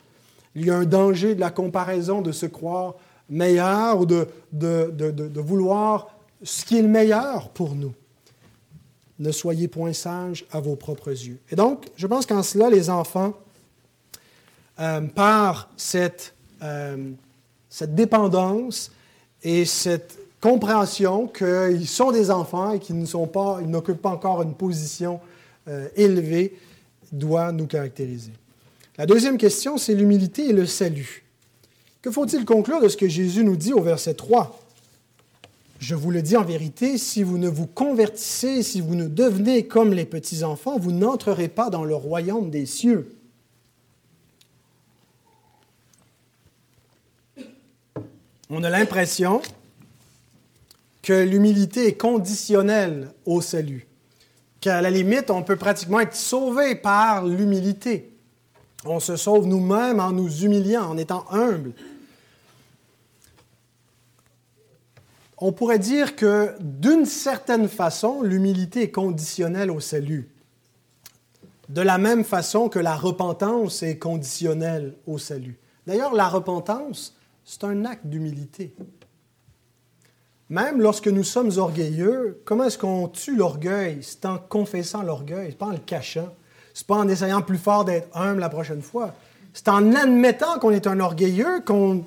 Il 0.54 0.66
y 0.66 0.70
a 0.70 0.76
un 0.76 0.84
danger 0.84 1.34
de 1.34 1.40
la 1.40 1.50
comparaison, 1.50 2.22
de 2.22 2.32
se 2.32 2.46
croire 2.46 2.94
meilleur 3.28 4.00
ou 4.00 4.06
de, 4.06 4.28
de, 4.52 4.90
de, 4.92 5.10
de 5.10 5.40
vouloir 5.40 6.08
ce 6.42 6.64
qui 6.64 6.78
est 6.78 6.82
le 6.82 6.88
meilleur 6.88 7.48
pour 7.50 7.74
nous. 7.74 7.92
Ne 9.18 9.32
soyez 9.32 9.68
point 9.68 9.92
sages 9.92 10.44
à 10.52 10.60
vos 10.60 10.76
propres 10.76 11.10
yeux. 11.10 11.38
Et 11.50 11.56
donc, 11.56 11.86
je 11.96 12.06
pense 12.06 12.26
qu'en 12.26 12.42
cela, 12.42 12.68
les 12.68 12.90
enfants 12.90 13.34
euh, 14.78 15.00
par 15.00 15.70
cette, 15.76 16.34
euh, 16.62 17.12
cette 17.70 17.94
dépendance 17.94 18.92
et 19.42 19.64
cette 19.64 20.18
compréhension 20.40 21.28
qu'ils 21.28 21.88
sont 21.88 22.12
des 22.12 22.30
enfants 22.30 22.72
et 22.72 22.78
qu'ils 22.78 23.02
n'occupent 23.02 24.02
pas 24.02 24.10
encore 24.10 24.42
une 24.42 24.54
position 24.54 25.18
euh, 25.68 25.88
élevée, 25.96 26.54
doit 27.12 27.52
nous 27.52 27.66
caractériser. 27.66 28.32
La 28.98 29.07
deuxième 29.07 29.38
question, 29.38 29.78
c'est 29.78 29.94
l'humilité 29.94 30.48
et 30.48 30.52
le 30.52 30.66
salut. 30.66 31.24
Que 32.02 32.11
faut-il 32.11 32.44
conclure 32.44 32.80
de 32.80 32.88
ce 32.88 32.96
que 32.96 33.09
Jésus 33.09 33.44
nous 33.44 33.57
dit 33.57 33.72
au 33.72 33.82
verset 33.82 34.14
3 34.14 34.61
Je 35.78 35.94
vous 35.94 36.11
le 36.11 36.22
dis 36.22 36.36
en 36.36 36.44
vérité, 36.44 36.98
si 36.98 37.22
vous 37.22 37.38
ne 37.38 37.48
vous 37.48 37.66
convertissez, 37.66 38.62
si 38.62 38.80
vous 38.80 38.94
ne 38.94 39.09
devenez 39.09 39.66
comme 39.66 39.92
les 39.92 40.07
petits-enfants, 40.07 40.78
vous 40.78 40.92
n'entrerez 40.92 41.48
pas 41.48 41.70
dans 41.70 41.84
le 41.84 41.94
royaume 41.94 42.50
des 42.50 42.66
cieux. 42.66 43.16
on 48.50 48.62
a 48.62 48.70
l'impression 48.70 49.42
que 51.02 51.24
l'humilité 51.24 51.86
est 51.88 51.96
conditionnelle 51.96 53.11
au 53.24 53.40
salut, 53.40 53.86
qu'à 54.61 54.80
la 54.80 54.90
limite, 54.90 55.30
on 55.30 55.42
peut 55.42 55.57
pratiquement 55.57 56.00
être 56.00 56.14
sauvé 56.14 56.74
par 56.74 57.24
l'humilité. 57.24 58.12
On 58.84 59.00
se 59.00 59.16
sauve 59.16 59.46
nous-mêmes 59.46 60.00
en 60.00 60.12
nous 60.12 60.44
humiliant, 60.44 60.84
en 60.84 60.96
étant 60.96 61.24
humble. 61.30 61.72
On 65.38 65.52
pourrait 65.52 65.78
dire 65.78 66.16
que 66.16 66.54
d'une 66.61 67.04
certaine 67.04 67.68
façon, 67.68 68.22
l'humilité 68.22 68.82
est 68.82 68.90
conditionnelle 68.90 69.70
au 69.70 69.80
salut. 69.80 70.30
De 71.68 71.82
la 71.82 71.98
même 71.98 72.24
façon 72.24 72.68
que 72.68 72.78
la 72.78 72.94
repentance 72.94 73.82
est 73.82 73.98
conditionnelle 73.98 74.94
au 75.07 75.18
salut. 75.18 75.59
D'ailleurs, 75.86 76.14
la 76.14 76.28
repentance, 76.28 77.16
c'est 77.44 77.64
un 77.64 77.84
acte 77.84 78.07
d'humilité. 78.07 78.74
Même 80.49 80.80
lorsque 80.80 81.09
nous 81.09 81.24
sommes 81.24 81.51
orgueilleux, 81.57 82.40
comment 82.44 82.64
est-ce 82.64 82.78
qu'on 82.78 83.09
tue 83.09 83.34
l'orgueil? 83.34 83.99
C'est 84.03 84.24
en 84.26 84.38
confessant 84.38 85.03
l'orgueil, 85.03 85.49
c'est 85.51 85.59
pas 85.59 85.66
en 85.66 85.72
le 85.72 85.78
cachant. 85.78 86.32
C'est 86.72 86.86
pas 86.86 86.97
en 86.97 87.09
essayant 87.09 87.42
plus 87.42 87.59
fort 87.59 87.84
d'être 87.84 88.09
humble 88.16 88.40
la 88.40 88.49
prochaine 88.49 88.82
fois. 88.82 89.14
C'est 89.55 89.68
en 89.68 89.94
admettant 89.94 90.59
qu'on 90.59 90.70
est 90.70 90.86
un 90.86 91.01
orgueilleux 91.01 91.61
qu'on 91.64 92.05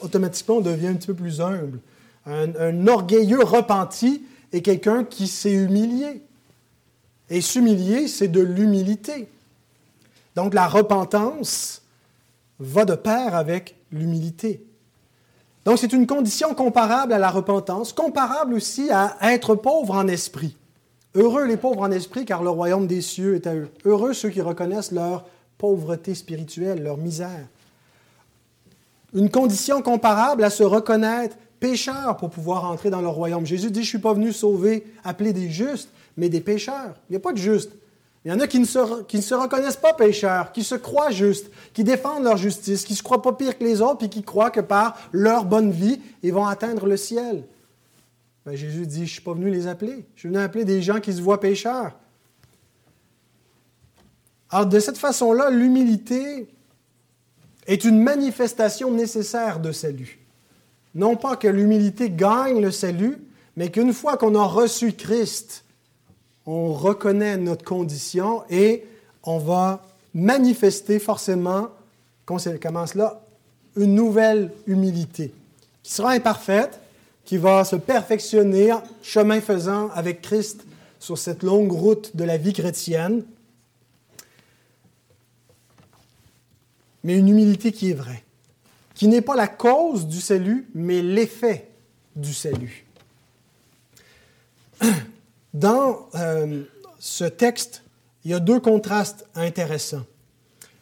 automatiquement 0.00 0.60
devient 0.60 0.88
un 0.88 0.94
petit 0.94 1.06
peu 1.06 1.14
plus 1.14 1.40
humble. 1.40 1.78
Un, 2.26 2.54
un 2.56 2.86
orgueilleux 2.88 3.42
repenti 3.42 4.22
est 4.52 4.62
quelqu'un 4.62 5.04
qui 5.04 5.28
s'est 5.28 5.52
humilié. 5.52 6.22
Et 7.30 7.40
s'humilier, 7.40 8.08
c'est 8.08 8.28
de 8.28 8.40
l'humilité. 8.40 9.28
Donc 10.34 10.54
la 10.54 10.66
repentance 10.66 11.82
va 12.58 12.84
de 12.84 12.94
pair 12.94 13.34
avec 13.34 13.76
l'humilité. 13.92 14.65
Donc 15.66 15.78
c'est 15.78 15.92
une 15.92 16.06
condition 16.06 16.54
comparable 16.54 17.12
à 17.12 17.18
la 17.18 17.28
repentance, 17.28 17.92
comparable 17.92 18.54
aussi 18.54 18.88
à 18.90 19.16
être 19.32 19.56
pauvre 19.56 19.96
en 19.96 20.06
esprit. 20.06 20.56
Heureux 21.16 21.44
les 21.44 21.56
pauvres 21.56 21.80
en 21.80 21.90
esprit, 21.90 22.24
car 22.24 22.44
le 22.44 22.50
royaume 22.50 22.86
des 22.86 23.00
cieux 23.00 23.34
est 23.34 23.48
à 23.48 23.54
eux. 23.56 23.68
Heureux 23.84 24.12
ceux 24.12 24.30
qui 24.30 24.40
reconnaissent 24.40 24.92
leur 24.92 25.24
pauvreté 25.58 26.14
spirituelle, 26.14 26.84
leur 26.84 26.98
misère. 26.98 27.48
Une 29.12 29.28
condition 29.28 29.82
comparable 29.82 30.44
à 30.44 30.50
se 30.50 30.62
reconnaître 30.62 31.36
pécheur 31.58 32.16
pour 32.16 32.30
pouvoir 32.30 32.70
entrer 32.70 32.90
dans 32.90 33.00
le 33.00 33.08
royaume. 33.08 33.44
Jésus 33.44 33.72
dit, 33.72 33.80
je 33.80 33.86
ne 33.86 33.90
suis 33.90 33.98
pas 33.98 34.12
venu 34.12 34.32
sauver, 34.32 34.86
appeler 35.02 35.32
des 35.32 35.50
justes, 35.50 35.88
mais 36.16 36.28
des 36.28 36.40
pécheurs. 36.40 36.94
Il 37.08 37.14
n'y 37.14 37.16
a 37.16 37.20
pas 37.20 37.32
de 37.32 37.38
justes. 37.38 37.72
Il 38.26 38.30
y 38.30 38.32
en 38.32 38.40
a 38.40 38.48
qui 38.48 38.58
ne, 38.58 38.64
se, 38.64 39.34
reconnaissent 39.34 39.76
pas 39.76 39.94
pécheurs, 39.94 40.50
qui 40.50 40.64
se 40.64 40.74
croient 40.74 41.12
justes, 41.12 41.48
qui 41.72 41.84
défendent 41.84 42.24
leur 42.24 42.36
justice, 42.36 42.84
qui 42.84 42.94
ne 42.94 42.96
se 42.96 43.02
croient 43.04 43.22
pas 43.22 43.32
pire 43.32 43.56
que 43.56 43.62
les 43.62 43.80
autres, 43.80 43.98
puis 43.98 44.08
qui 44.08 44.24
croient 44.24 44.50
que 44.50 44.58
par 44.58 44.98
leur 45.12 45.44
bonne 45.44 45.70
vie, 45.70 46.00
ils 46.24 46.32
vont 46.32 46.44
atteindre 46.44 46.86
le 46.86 46.96
ciel. 46.96 47.44
Ben, 48.44 48.56
Jésus 48.56 48.84
dit, 48.84 48.96
je 48.96 49.02
ne 49.02 49.06
suis 49.06 49.20
pas 49.20 49.32
venu 49.32 49.48
les 49.48 49.68
appeler. 49.68 50.04
Je 50.16 50.20
suis 50.22 50.28
venu 50.28 50.40
appeler 50.40 50.64
des 50.64 50.82
gens 50.82 50.98
qui 50.98 51.12
se 51.12 51.22
voient 51.22 51.38
pécheurs. 51.38 51.92
Alors, 54.50 54.66
de 54.66 54.80
cette 54.80 54.98
façon-là, 54.98 55.50
l'humilité 55.50 56.48
est 57.68 57.84
une 57.84 58.02
manifestation 58.02 58.90
nécessaire 58.90 59.60
de 59.60 59.70
salut. 59.70 60.18
Non 60.96 61.14
pas 61.14 61.36
que 61.36 61.46
l'humilité 61.46 62.10
gagne 62.10 62.60
le 62.60 62.72
salut, 62.72 63.18
mais 63.54 63.70
qu'une 63.70 63.92
fois 63.92 64.16
qu'on 64.16 64.34
a 64.34 64.44
reçu 64.44 64.94
Christ, 64.94 65.64
on 66.46 66.72
reconnaît 66.72 67.36
notre 67.36 67.64
condition 67.64 68.44
et 68.48 68.84
on 69.24 69.38
va 69.38 69.84
manifester 70.14 70.98
forcément, 70.98 71.68
conséquemment 72.24 72.86
cela, 72.86 73.20
une 73.76 73.94
nouvelle 73.94 74.52
humilité 74.66 75.34
qui 75.82 75.92
sera 75.92 76.12
imparfaite, 76.12 76.80
qui 77.24 77.36
va 77.36 77.64
se 77.64 77.76
perfectionner 77.76 78.72
chemin 79.02 79.40
faisant 79.40 79.90
avec 79.90 80.22
Christ 80.22 80.64
sur 81.00 81.18
cette 81.18 81.42
longue 81.42 81.72
route 81.72 82.16
de 82.16 82.24
la 82.24 82.36
vie 82.36 82.52
chrétienne, 82.52 83.24
mais 87.02 87.18
une 87.18 87.28
humilité 87.28 87.72
qui 87.72 87.90
est 87.90 87.94
vraie, 87.94 88.24
qui 88.94 89.08
n'est 89.08 89.20
pas 89.20 89.36
la 89.36 89.48
cause 89.48 90.06
du 90.06 90.20
salut, 90.20 90.68
mais 90.74 91.02
l'effet 91.02 91.68
du 92.14 92.32
salut. 92.32 92.86
Dans 95.56 96.06
euh, 96.14 96.64
ce 96.98 97.24
texte, 97.24 97.82
il 98.26 98.30
y 98.30 98.34
a 98.34 98.40
deux 98.40 98.60
contrastes 98.60 99.26
intéressants. 99.34 100.04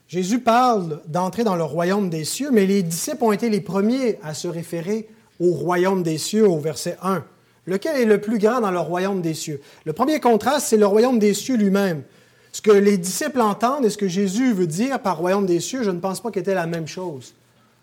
Jésus 0.09 0.41
parle 0.41 1.01
d'entrer 1.07 1.45
dans 1.45 1.55
le 1.55 1.63
royaume 1.63 2.11
des 2.11 2.25
cieux, 2.25 2.51
mais 2.51 2.67
les 2.67 2.83
disciples 2.83 3.23
ont 3.23 3.31
été 3.31 3.51
les 3.51 3.61
premiers 3.61 4.19
à 4.25 4.35
se 4.35 4.49
référer 4.49 5.09
au 5.39 5.53
royaume 5.53 6.03
des 6.03 6.19
cieux 6.19 6.49
au 6.49 6.59
verset 6.59 6.99
1. 7.03 7.23
Lequel 7.67 8.01
est 8.01 8.05
le 8.05 8.21
plus 8.21 8.39
grand 8.39 8.61
dans 8.61 8.73
le 8.73 8.81
royaume 8.81 9.23
des 9.23 9.35
cieux? 9.35 9.61
Le 9.85 9.93
premier 9.93 10.19
contraste, 10.19 10.67
c'est 10.67 10.77
le 10.77 10.87
royaume 10.87 11.21
des 11.21 11.35
cieux 11.35 11.57
lui-même. 11.57 12.03
Ce 12.51 12.61
que 12.61 12.73
les 12.73 12.99
disciples 12.99 13.43
entendent 13.43 13.85
et 13.85 13.91
ce 13.91 13.97
que 13.97 14.09
Jésus 14.09 14.53
veut 14.53 14.67
dire 14.67 14.99
par 14.99 15.19
royaume 15.19 15.47
des 15.47 15.61
cieux, 15.61 15.85
je 15.85 15.93
ne 15.93 16.01
pense 16.01 16.21
pas 16.21 16.33
qu'était 16.33 16.53
la 16.53 16.67
même 16.67 16.89
chose. 16.89 17.33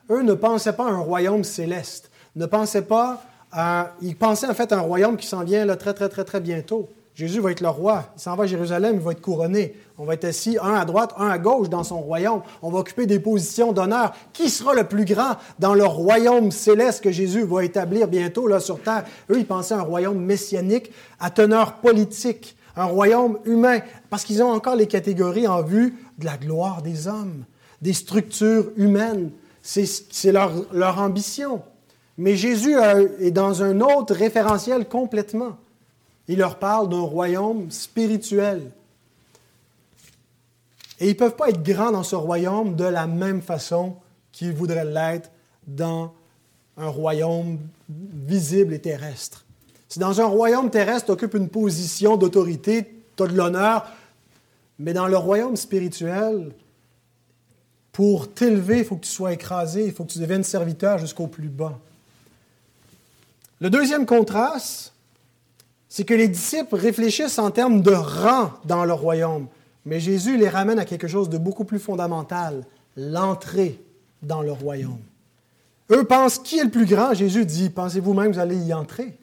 Eux 0.09 0.23
ne 0.23 0.33
pensaient 0.33 0.73
pas 0.73 0.87
à 0.87 0.91
un 0.91 0.99
royaume 0.99 1.45
céleste, 1.45 2.11
ne 2.35 2.45
pensaient 2.45 2.81
pas 2.81 3.23
il 4.01 4.15
pensait 4.15 4.47
en 4.47 4.53
fait 4.53 4.71
à 4.71 4.77
un 4.77 4.81
royaume 4.81 5.17
qui 5.17 5.27
s'en 5.27 5.43
vient 5.43 5.65
très, 5.75 5.93
très, 5.93 6.09
très, 6.09 6.23
très 6.23 6.39
bientôt. 6.39 6.89
Jésus 7.13 7.41
va 7.41 7.51
être 7.51 7.61
le 7.61 7.69
roi. 7.69 8.05
Il 8.15 8.21
s'en 8.21 8.35
va 8.35 8.45
à 8.45 8.47
Jérusalem, 8.47 8.95
il 8.95 9.01
va 9.01 9.11
être 9.11 9.21
couronné. 9.21 9.75
On 9.97 10.05
va 10.05 10.13
être 10.13 10.25
assis 10.25 10.57
un 10.61 10.73
à 10.73 10.85
droite, 10.85 11.13
un 11.17 11.27
à 11.27 11.37
gauche 11.37 11.69
dans 11.69 11.83
son 11.83 11.99
royaume. 11.99 12.41
On 12.61 12.71
va 12.71 12.79
occuper 12.79 13.05
des 13.05 13.19
positions 13.19 13.73
d'honneur. 13.73 14.13
Qui 14.31 14.49
sera 14.49 14.73
le 14.73 14.85
plus 14.85 15.05
grand 15.05 15.35
dans 15.59 15.73
le 15.73 15.85
royaume 15.85 16.51
céleste 16.51 17.03
que 17.03 17.11
Jésus 17.11 17.43
va 17.43 17.65
établir 17.65 18.07
bientôt 18.07 18.47
là 18.47 18.59
sur 18.59 18.81
terre? 18.81 19.03
Eux, 19.29 19.37
ils 19.37 19.45
pensaient 19.45 19.73
à 19.73 19.79
un 19.79 19.83
royaume 19.83 20.19
messianique 20.19 20.91
à 21.19 21.29
teneur 21.29 21.75
politique, 21.75 22.55
un 22.77 22.85
royaume 22.85 23.39
humain, 23.45 23.79
parce 24.09 24.23
qu'ils 24.23 24.41
ont 24.41 24.51
encore 24.51 24.75
les 24.75 24.87
catégories 24.87 25.47
en 25.47 25.61
vue 25.61 25.97
de 26.17 26.25
la 26.25 26.37
gloire 26.37 26.81
des 26.81 27.07
hommes, 27.07 27.43
des 27.81 27.93
structures 27.93 28.71
humaines. 28.77 29.31
C'est 29.61 30.31
leur, 30.31 30.97
ambition. 30.97 31.61
Mais 32.18 32.36
Jésus 32.36 32.76
est 33.20 33.32
dans 33.32 33.64
un 33.64 33.80
autre 33.82 34.14
référentiel 34.14 34.88
complètement. 34.88 35.57
Il 36.28 36.39
leur 36.39 36.59
parle 36.59 36.89
d'un 36.89 37.01
royaume 37.01 37.72
spirituel. 37.72 38.72
Et 40.99 41.05
ils 41.05 41.14
ne 41.14 41.18
peuvent 41.18 41.36
pas 41.36 41.49
être 41.49 41.64
grands 41.64 41.91
dans 41.91 42.03
ce 42.03 42.16
royaume 42.16 42.76
de 42.76 42.84
la 42.84 43.07
même 43.07 43.41
façon 43.41 43.95
qu'ils 44.32 44.53
voudraient 44.53 44.86
l'être 44.86 45.32
dans 45.66 46.14
un 46.78 46.88
royaume 46.88 47.57
visible 47.89 48.74
et 48.74 48.80
terrestre. 48.80 49.45
Si 49.89 49.99
dans 49.99 50.22
un 50.22 50.26
royaume 50.26 50.70
terrestre, 50.70 51.07
tu 51.07 51.12
occupes 51.12 51.34
une 51.34 51.49
position 51.49 52.18
d'autorité, 52.18 53.03
tu 53.18 53.24
as 53.24 53.28
de 53.28 53.36
l'honneur, 53.36 53.86
mais 54.80 54.93
dans 54.93 55.07
le 55.07 55.18
royaume 55.18 55.57
spirituel, 55.57 56.51
pour 57.91 58.32
t'élever, 58.32 58.80
il 58.80 58.86
faut 58.86 58.95
que 58.95 59.05
tu 59.05 59.12
sois 59.12 59.34
écrasé, 59.34 59.86
il 59.86 59.91
faut 59.91 60.05
que 60.05 60.12
tu 60.12 60.20
deviennes 60.20 60.43
serviteur 60.43 60.97
jusqu'au 60.97 61.28
plus 61.28 61.49
bas. 61.49 61.78
Le 63.62 63.70
deuxième 63.70 64.07
contraste, 64.07 64.91
c'est 65.88 66.03
que 66.03 66.16
les 66.16 66.28
disciples 66.28 66.76
réfléchissent 66.76 67.38
en 67.38 67.51
termes 67.51 67.84
de 67.84 67.91
rang 67.91 68.49
dans 68.66 68.86
le 68.86 68.93
royaume, 68.93 69.47
mais 69.86 69.99
Jésus 69.99 70.36
les 70.36 70.49
ramène 70.49 70.80
à 70.80 70.86
quelque 70.86 71.07
chose 71.07 71.30
de 71.30 71.38
beaucoup 71.38 71.64
plus 71.64 71.78
fondamental, 71.78 72.66
l'entrée 72.97 73.80
dans 74.24 74.41
le 74.41 74.51
royaume. 74.51 74.97
Eux 75.91 76.03
pensent 76.05 76.39
qui 76.39 76.57
est 76.57 76.64
le 76.64 76.72
plus 76.72 76.88
grand? 76.88 77.14
Jésus 77.14 77.45
dit, 77.45 77.70
pensez-vous 77.70 78.16
même 78.16 78.32
que 78.32 78.36
vous 78.36 78.41
allez 78.41 78.57
y 78.57 78.74
entrer? 78.74 79.16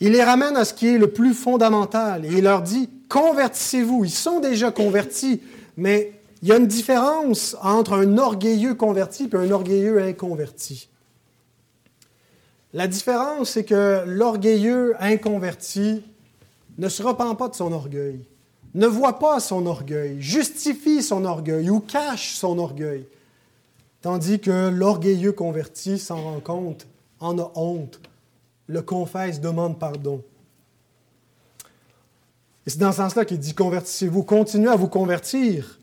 Il 0.00 0.12
les 0.12 0.24
ramène 0.24 0.56
à 0.56 0.64
ce 0.64 0.72
qui 0.72 0.86
est 0.86 0.98
le 0.98 1.10
plus 1.10 1.34
fondamental 1.34 2.24
et 2.24 2.28
il 2.28 2.44
leur 2.44 2.62
dit, 2.62 2.88
convertissez-vous. 3.10 4.06
Ils 4.06 4.10
sont 4.10 4.40
déjà 4.40 4.70
convertis, 4.70 5.42
mais 5.76 6.18
il 6.40 6.48
y 6.48 6.52
a 6.52 6.56
une 6.56 6.66
différence 6.66 7.56
entre 7.60 7.92
un 7.92 8.16
orgueilleux 8.16 8.74
converti 8.74 9.28
et 9.30 9.36
un 9.36 9.50
orgueilleux 9.50 10.02
inconverti. 10.02 10.88
La 12.74 12.88
différence, 12.88 13.50
c'est 13.50 13.64
que 13.64 14.02
l'orgueilleux 14.04 14.96
inconverti 14.98 16.02
ne 16.76 16.88
se 16.88 17.04
repent 17.04 17.36
pas 17.36 17.48
de 17.48 17.54
son 17.54 17.72
orgueil, 17.72 18.18
ne 18.74 18.88
voit 18.88 19.20
pas 19.20 19.38
son 19.38 19.64
orgueil, 19.66 20.20
justifie 20.20 21.00
son 21.00 21.24
orgueil 21.24 21.70
ou 21.70 21.78
cache 21.78 22.34
son 22.34 22.58
orgueil. 22.58 23.06
Tandis 24.02 24.40
que 24.40 24.70
l'orgueilleux 24.70 25.30
converti 25.30 26.00
s'en 26.00 26.20
rend 26.20 26.40
compte, 26.40 26.88
en 27.20 27.38
a 27.38 27.52
honte, 27.54 28.00
le 28.66 28.82
confesse, 28.82 29.40
demande 29.40 29.78
pardon. 29.78 30.20
Et 32.66 32.70
c'est 32.70 32.78
dans 32.78 32.90
ce 32.90 32.96
sens-là 32.96 33.24
qu'il 33.24 33.38
dit 33.38 33.54
convertissez-vous, 33.54 34.24
continuez 34.24 34.70
à 34.70 34.76
vous 34.76 34.88
convertir. 34.88 35.78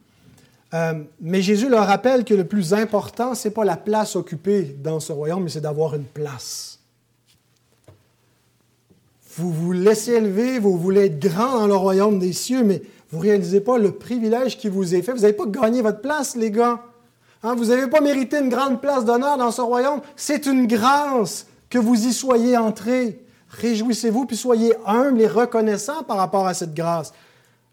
Euh, 0.74 1.02
mais 1.22 1.42
Jésus 1.42 1.70
leur 1.70 1.88
rappelle 1.88 2.26
que 2.26 2.34
le 2.34 2.46
plus 2.46 2.74
important, 2.74 3.34
ce 3.34 3.48
n'est 3.48 3.54
pas 3.54 3.64
la 3.64 3.78
place 3.78 4.18
occupée 4.18 4.76
dans 4.84 5.00
ce 5.00 5.14
royaume, 5.14 5.44
mais 5.44 5.50
c'est 5.50 5.62
d'avoir 5.62 5.96
une 5.96 6.04
place. 6.04 6.71
Vous 9.38 9.52
vous 9.52 9.72
laissez 9.72 10.14
élever, 10.14 10.60
vous 10.60 10.78
voulez 10.78 11.06
être 11.06 11.20
grand 11.20 11.60
dans 11.60 11.68
le 11.68 11.76
royaume 11.76 12.20
des 12.20 12.34
cieux, 12.34 12.64
mais 12.64 12.82
vous 13.12 13.20
ne 13.20 13.24
réalisez 13.24 13.62
pas 13.62 13.78
le 13.78 13.92
privilège 13.92 14.58
qui 14.58 14.68
vous 14.70 14.94
est 14.94 15.02
fait. 15.02 15.14
Vous 15.14 15.22
n'avez 15.22 15.34
pas 15.34 15.46
gagné 15.46 15.82
votre 15.82 16.02
place, 16.02 16.36
les 16.36 16.52
gars. 16.52 16.82
Hein, 17.44 17.56
vous 17.56 17.66
n'avez 17.66 17.88
pas 17.88 18.02
mérité 18.02 18.40
une 18.40 18.50
grande 18.50 18.82
place 18.82 19.06
d'honneur 19.06 19.38
dans 19.38 19.52
ce 19.52 19.62
royaume. 19.62 20.02
C'est 20.16 20.46
une 20.46 20.68
grâce 20.68 21.48
que 21.70 21.80
vous 21.80 22.08
y 22.08 22.14
soyez 22.14 22.58
entrés. 22.58 23.24
Réjouissez-vous, 23.50 24.26
puis 24.26 24.38
soyez 24.38 24.74
humbles 24.86 25.22
et 25.22 25.28
reconnaissants 25.28 26.04
par 26.04 26.18
rapport 26.18 26.48
à 26.48 26.54
cette 26.54 26.74
grâce. 26.74 27.14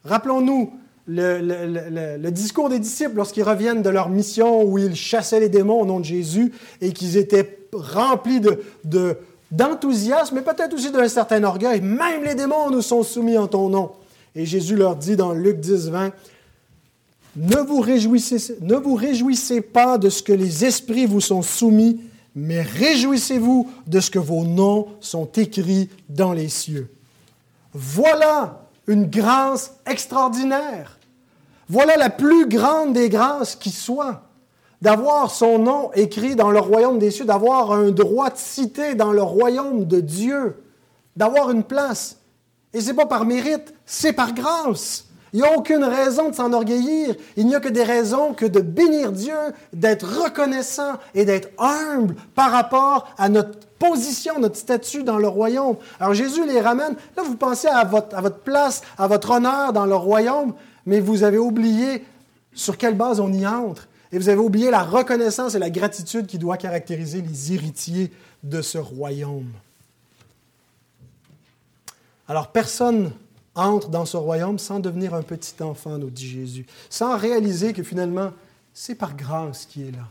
Rappelons-nous 0.05 0.73
le, 1.09 2.31
discours 2.31 2.69
des 2.69 2.79
disciples 2.79 3.17
lorsqu'ils 3.17 3.43
reviennent 3.43 3.83
de 3.83 3.91
leur 3.91 4.09
mission 4.09 4.63
où 4.63 4.79
ils 4.79 4.95
chassaient 4.95 5.41
les 5.41 5.49
démons 5.49 5.81
au 5.81 5.87
nom 5.87 6.01
de 6.01 6.05
Jésus 6.05 6.53
et 6.81 6.93
qu'ils 6.93 7.17
étaient 7.17 7.59
remplis 7.73 8.41
de, 8.41 9.17
d'enthousiasme, 9.51 10.37
mais 10.37 10.43
peut-être 10.43 10.75
aussi 10.75 10.91
d'un 10.91 11.09
certain 11.09 11.43
orgueil. 11.45 11.81
Même 11.81 12.25
les 12.25 12.35
démons 12.35 12.71
nous 12.71 12.83
sont 12.83 13.03
soumis 13.03 13.39
en 13.39 13.47
ton 13.47 13.69
nom. 13.69 13.93
Et 14.35 14.47
Jésus 14.47 14.77
leur 14.77 14.97
dit 14.97 15.17
dans 15.17 15.33
Luc 15.33 15.59
10, 15.61 15.89
20, 15.91 16.13
ne 17.37 17.57
vous, 17.57 17.81
réjouissez, 17.81 18.59
ne 18.61 18.77
vous 18.77 18.95
réjouissez 18.95 19.61
pas 19.61 19.99
de 19.99 20.11
ce 20.11 20.23
que 20.23 20.33
les 20.33 20.65
esprits 20.65 21.07
vous 21.07 21.21
sont 21.21 21.43
soumis, 21.43 22.01
mais 22.35 22.63
réjouissez-vous 22.63 23.71
de 23.87 24.01
ce 24.01 24.11
que 24.11 24.19
vos 24.19 24.45
noms 24.45 24.89
sont 25.01 25.29
écrits 25.37 25.89
dans 26.09 26.33
les 26.33 26.49
cieux. 26.49 26.91
Voilà 27.73 28.63
une 28.87 29.07
grâce 29.07 29.75
extraordinaire. 29.87 30.99
Voilà 31.69 31.97
la 31.97 32.11
plus 32.11 32.49
grande 32.49 32.95
des 32.95 33.09
grâces 33.09 33.55
qui 33.55 33.71
soit, 33.71 34.23
d'avoir 34.81 35.31
son 35.31 35.59
nom 35.59 35.91
écrit 35.95 36.37
dans 36.37 36.51
le 36.51 36.61
royaume 36.61 36.99
des 36.99 37.11
cieux, 37.11 37.25
d'avoir 37.25 37.73
un 37.73 37.91
droit 37.91 38.31
de 38.31 38.37
citer 38.37 38.95
dans 38.95 39.13
le 39.13 39.23
royaume 39.23 39.85
de 39.87 40.01
Dieu, 40.01 40.57
d'avoir 41.17 41.51
une 41.51 41.65
place. 41.65 42.19
Et 42.73 42.81
ce 42.81 42.89
n'est 42.89 42.95
pas 42.95 43.07
par 43.07 43.25
mérite, 43.25 43.75
c'est 43.87 44.13
par 44.13 44.35
grâce. 44.35 45.07
Il 45.33 45.41
n'y 45.41 45.47
a 45.47 45.57
aucune 45.57 45.85
raison 45.85 46.31
de 46.31 46.35
s'enorgueillir. 46.35 47.15
Il 47.37 47.47
n'y 47.47 47.55
a 47.55 47.61
que 47.61 47.69
des 47.69 47.83
raisons 47.83 48.33
que 48.33 48.47
de 48.47 48.61
bénir 48.61 49.13
Dieu, 49.13 49.37
d'être 49.73 50.25
reconnaissant 50.25 50.95
et 51.15 51.25
d'être 51.25 51.49
humble 51.59 52.15
par 52.35 52.51
rapport 52.51 53.09
à 53.19 53.29
notre 53.29 53.59
position, 53.79 54.39
notre 54.39 54.57
statut 54.57 55.03
dans 55.03 55.19
le 55.19 55.29
royaume. 55.29 55.77
Alors 56.01 56.15
Jésus 56.15 56.47
les 56.47 56.61
ramène. 56.61 56.95
Là, 57.17 57.23
vous 57.25 57.37
pensez 57.37 57.69
à 57.69 57.85
votre, 57.85 58.17
à 58.17 58.21
votre 58.21 58.39
place, 58.39 58.83
à 58.97 59.07
votre 59.07 59.31
honneur 59.31 59.73
dans 59.73 59.87
le 59.87 59.95
royaume, 59.95 60.55
mais 60.87 61.01
vous 61.01 61.23
avez 61.23 61.39
oublié 61.39 62.05
sur 62.55 62.79
quelle 62.79 62.95
base 62.95 63.21
on 63.21 63.33
y 63.33 63.47
entre. 63.47 63.87
Et 64.13 64.19
vous 64.19 64.29
avez 64.29 64.41
oublié 64.41 64.71
la 64.71 64.83
reconnaissance 64.83 65.55
et 65.55 65.59
la 65.59 65.71
gratitude 65.71 66.27
qui 66.27 66.39
doit 66.39 66.57
caractériser 66.57 67.21
les 67.21 67.53
héritiers 67.53 68.13
de 68.43 68.63
ce 68.63 68.79
royaume. 68.79 69.53
Alors 72.27 72.53
personne 72.53 73.13
entre 73.55 73.89
dans 73.89 74.05
ce 74.05 74.17
royaume 74.17 74.59
sans 74.59 74.81
devenir 74.81 75.15
un 75.15 75.23
petit 75.23 75.63
enfant, 75.63 75.99
nous 75.99 76.11
dit 76.11 76.29
Jésus, 76.29 76.67
sans 76.89 77.17
réaliser 77.17 77.73
que 77.73 77.83
finalement, 77.83 78.33
c'est 78.73 78.95
par 78.95 79.17
grâce 79.17 79.67
qu'il 79.67 79.89
est 79.89 79.91
là. 79.91 80.07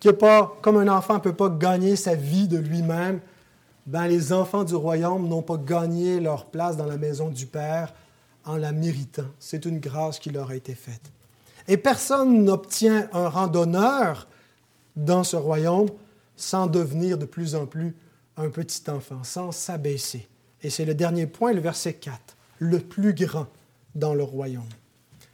Qu'il 0.00 0.12
pas, 0.12 0.56
comme 0.62 0.78
un 0.78 0.88
enfant 0.88 1.14
ne 1.14 1.20
peut 1.20 1.34
pas 1.34 1.50
gagner 1.50 1.96
sa 1.96 2.14
vie 2.14 2.48
de 2.48 2.58
lui-même, 2.58 3.20
ben, 3.86 4.06
les 4.06 4.32
enfants 4.32 4.64
du 4.64 4.74
royaume 4.74 5.28
n'ont 5.28 5.42
pas 5.42 5.58
gagné 5.58 6.18
leur 6.18 6.46
place 6.46 6.76
dans 6.76 6.86
la 6.86 6.96
maison 6.96 7.28
du 7.28 7.46
Père 7.46 7.94
en 8.44 8.56
la 8.56 8.72
méritant. 8.72 9.26
C'est 9.38 9.64
une 9.64 9.78
grâce 9.78 10.18
qui 10.18 10.30
leur 10.30 10.50
a 10.50 10.56
été 10.56 10.74
faite. 10.74 11.12
Et 11.68 11.76
personne 11.76 12.44
n'obtient 12.44 13.08
un 13.12 13.28
rang 13.28 13.48
d'honneur 13.48 14.28
dans 14.94 15.24
ce 15.24 15.36
royaume 15.36 15.88
sans 16.36 16.66
devenir 16.66 17.18
de 17.18 17.24
plus 17.24 17.54
en 17.54 17.66
plus 17.66 17.96
un 18.36 18.50
petit 18.50 18.88
enfant, 18.90 19.24
sans 19.24 19.52
s'abaisser. 19.52 20.28
Et 20.62 20.70
c'est 20.70 20.84
le 20.84 20.94
dernier 20.94 21.26
point, 21.26 21.52
le 21.52 21.60
verset 21.60 21.94
4 21.94 22.36
le 22.58 22.80
plus 22.80 23.14
grand 23.14 23.46
dans 23.94 24.14
le 24.14 24.22
royaume. 24.22 24.64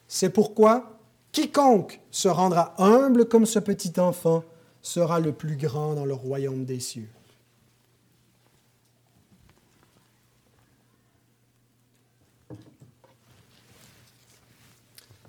C'est 0.09 0.31
pourquoi 0.31 0.99
quiconque 1.33 2.01
se 2.11 2.29
rendra 2.29 2.75
humble 2.79 3.27
comme 3.27 3.47
ce 3.47 3.59
petit 3.59 3.99
enfant 3.99 4.45
sera 4.83 5.21
le 5.21 5.33
plus 5.33 5.57
grand 5.57 5.95
dans 5.95 6.05
le 6.05 6.15
royaume 6.15 6.65
des 6.65 6.81
cieux. 6.81 7.09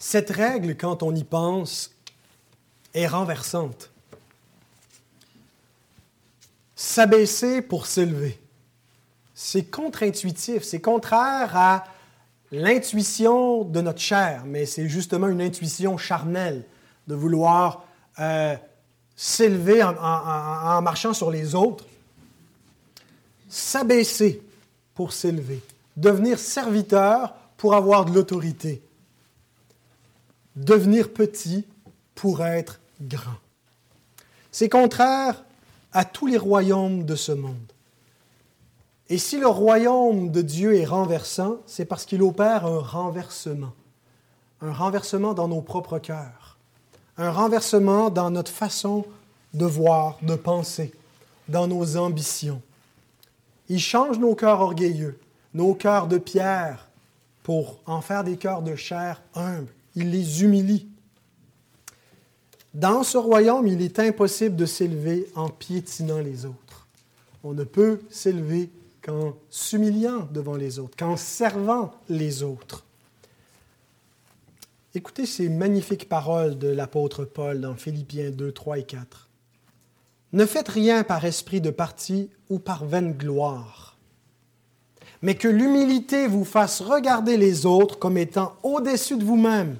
Cette 0.06 0.32
règle, 0.32 0.76
quand 0.76 1.02
on 1.02 1.16
y 1.16 1.24
pense, 1.24 1.92
est 2.94 3.08
renversante. 3.08 3.90
S'abaisser 6.76 7.62
pour 7.62 7.88
s'élever. 7.88 8.38
C'est 9.34 9.64
contre-intuitif, 9.64 10.64
c'est 10.64 10.82
contraire 10.82 11.56
à 11.56 11.86
l'intuition 12.52 13.64
de 13.64 13.80
notre 13.80 14.02
chair, 14.02 14.44
mais 14.46 14.66
c'est 14.66 14.90
justement 14.90 15.30
une 15.30 15.42
intuition 15.42 15.98
charnelle 15.98 16.66
de 17.08 17.16
vouloir 17.16 17.86
euh, 18.20 18.58
s'élever 19.16 19.82
en, 19.84 20.82
marchant 20.82 21.14
sur 21.14 21.32
les 21.32 21.56
autres, 21.56 21.86
s'abaisser 23.48 24.44
pour 24.96 25.14
s'élever, 25.14 25.62
devenir 25.96 26.38
serviteur 26.38 27.34
pour 27.56 27.74
avoir 27.74 28.04
de 28.04 28.14
l'autorité, 28.14 28.84
devenir 30.56 31.12
petit 31.12 31.66
pour 32.16 32.44
être 32.46 32.80
grand. 33.02 33.38
C'est 34.52 34.70
contraire 34.70 35.44
à 35.92 36.06
tous 36.06 36.28
les 36.28 36.38
royaumes 36.38 37.06
de 37.06 37.16
ce 37.16 37.32
monde. 37.32 37.58
Et 39.10 39.18
si 39.18 39.38
le 39.38 39.48
royaume 39.48 40.32
de 40.32 40.42
Dieu 40.42 40.76
est 40.76 40.86
renversant, 40.86 41.58
c'est 41.66 41.86
parce 41.86 42.06
qu'il 42.06 42.24
opère 42.24 42.66
un 42.66 42.80
renversement. 42.80 43.74
Un 44.62 44.72
renversement 44.72 45.34
dans 45.34 45.48
nos 45.48 45.62
propres 45.62 46.00
cœurs. 46.00 46.58
Un 47.18 47.32
renversement 47.32 48.10
dans 48.10 48.32
notre 48.32 48.52
façon 48.52 49.06
de 49.54 49.66
voir, 49.66 50.18
de 50.22 50.36
penser, 50.36 50.94
dans 51.48 51.68
nos 51.68 51.98
ambitions. 51.98 52.62
Il 53.70 53.80
change 53.80 54.18
nos 54.18 54.36
cœurs 54.36 54.62
orgueilleux, 54.62 55.20
nos 55.54 55.74
cœurs 55.76 56.08
de 56.08 56.18
pierre, 56.18 56.88
pour 57.44 57.80
en 57.86 58.02
faire 58.02 58.24
des 58.24 58.38
cœurs 58.38 58.62
de 58.62 58.76
chair 58.76 59.22
humbles. 59.36 59.74
Il 59.96 60.12
les 60.12 60.44
humilie. 60.44 60.88
Dans 62.74 63.04
ce 63.04 63.18
royaume, 63.18 63.68
il 63.68 63.82
est 63.82 64.00
impossible 64.00 64.56
de 64.56 64.66
s'élever 64.66 65.28
en 65.36 65.50
piétinant 65.50 66.20
les 66.20 66.46
autres. 66.46 66.88
On 67.44 67.54
ne 67.54 67.64
peut 67.64 68.02
s'élever 68.10 68.72
qu'en 69.04 69.36
s'humiliant 69.50 70.28
devant 70.32 70.56
les 70.56 70.80
autres, 70.80 70.96
qu'en 70.98 71.18
servant 71.18 71.92
les 72.10 72.42
autres. 72.42 72.84
Écoutez 74.96 75.26
ces 75.26 75.50
magnifiques 75.50 76.08
paroles 76.08 76.58
de 76.58 76.68
l'apôtre 76.68 77.26
Paul 77.26 77.60
dans 77.62 77.76
Philippiens 77.76 78.32
2, 78.32 78.52
3 78.52 78.80
et 78.80 78.84
4. 78.84 79.30
Ne 80.34 80.46
faites 80.46 80.70
rien 80.70 81.04
par 81.04 81.26
esprit 81.26 81.62
de 81.62 81.70
parti 81.70 82.30
ou 82.50 82.60
par 82.60 82.86
vaine 82.86 83.14
gloire, 83.14 83.98
mais 85.22 85.36
que 85.36 85.48
l'humilité 85.48 86.28
vous 86.28 86.46
fasse 86.46 86.82
regarder 86.82 87.38
les 87.38 87.66
autres 87.66 88.00
comme 88.00 88.18
étant 88.18 88.56
au-dessus 88.64 89.18
de 89.18 89.24
vous-même. 89.24 89.78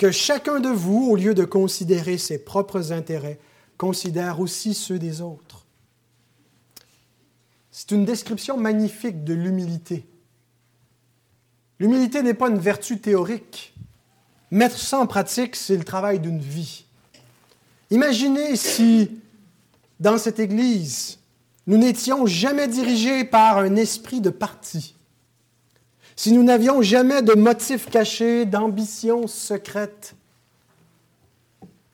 Que 0.00 0.10
chacun 0.10 0.60
de 0.60 0.70
vous, 0.70 1.10
au 1.10 1.14
lieu 1.14 1.34
de 1.34 1.44
considérer 1.44 2.16
ses 2.16 2.38
propres 2.38 2.90
intérêts, 2.90 3.38
considère 3.76 4.40
aussi 4.40 4.72
ceux 4.72 4.98
des 4.98 5.20
autres. 5.20 5.66
C'est 7.70 7.90
une 7.90 8.06
description 8.06 8.56
magnifique 8.56 9.24
de 9.24 9.34
l'humilité. 9.34 10.06
L'humilité 11.78 12.22
n'est 12.22 12.32
pas 12.32 12.48
une 12.48 12.58
vertu 12.58 12.98
théorique. 12.98 13.74
Mettre 14.50 14.78
ça 14.78 15.00
en 15.00 15.06
pratique, 15.06 15.54
c'est 15.54 15.76
le 15.76 15.84
travail 15.84 16.18
d'une 16.18 16.40
vie. 16.40 16.86
Imaginez 17.90 18.56
si, 18.56 19.20
dans 20.00 20.16
cette 20.16 20.38
Église, 20.38 21.18
nous 21.66 21.76
n'étions 21.76 22.24
jamais 22.24 22.68
dirigés 22.68 23.24
par 23.24 23.58
un 23.58 23.76
esprit 23.76 24.22
de 24.22 24.30
parti, 24.30 24.94
si 26.20 26.32
nous 26.32 26.42
n'avions 26.42 26.82
jamais 26.82 27.22
de 27.22 27.32
motifs 27.32 27.88
cachés, 27.88 28.44
d'ambitions 28.44 29.26
secrètes, 29.26 30.14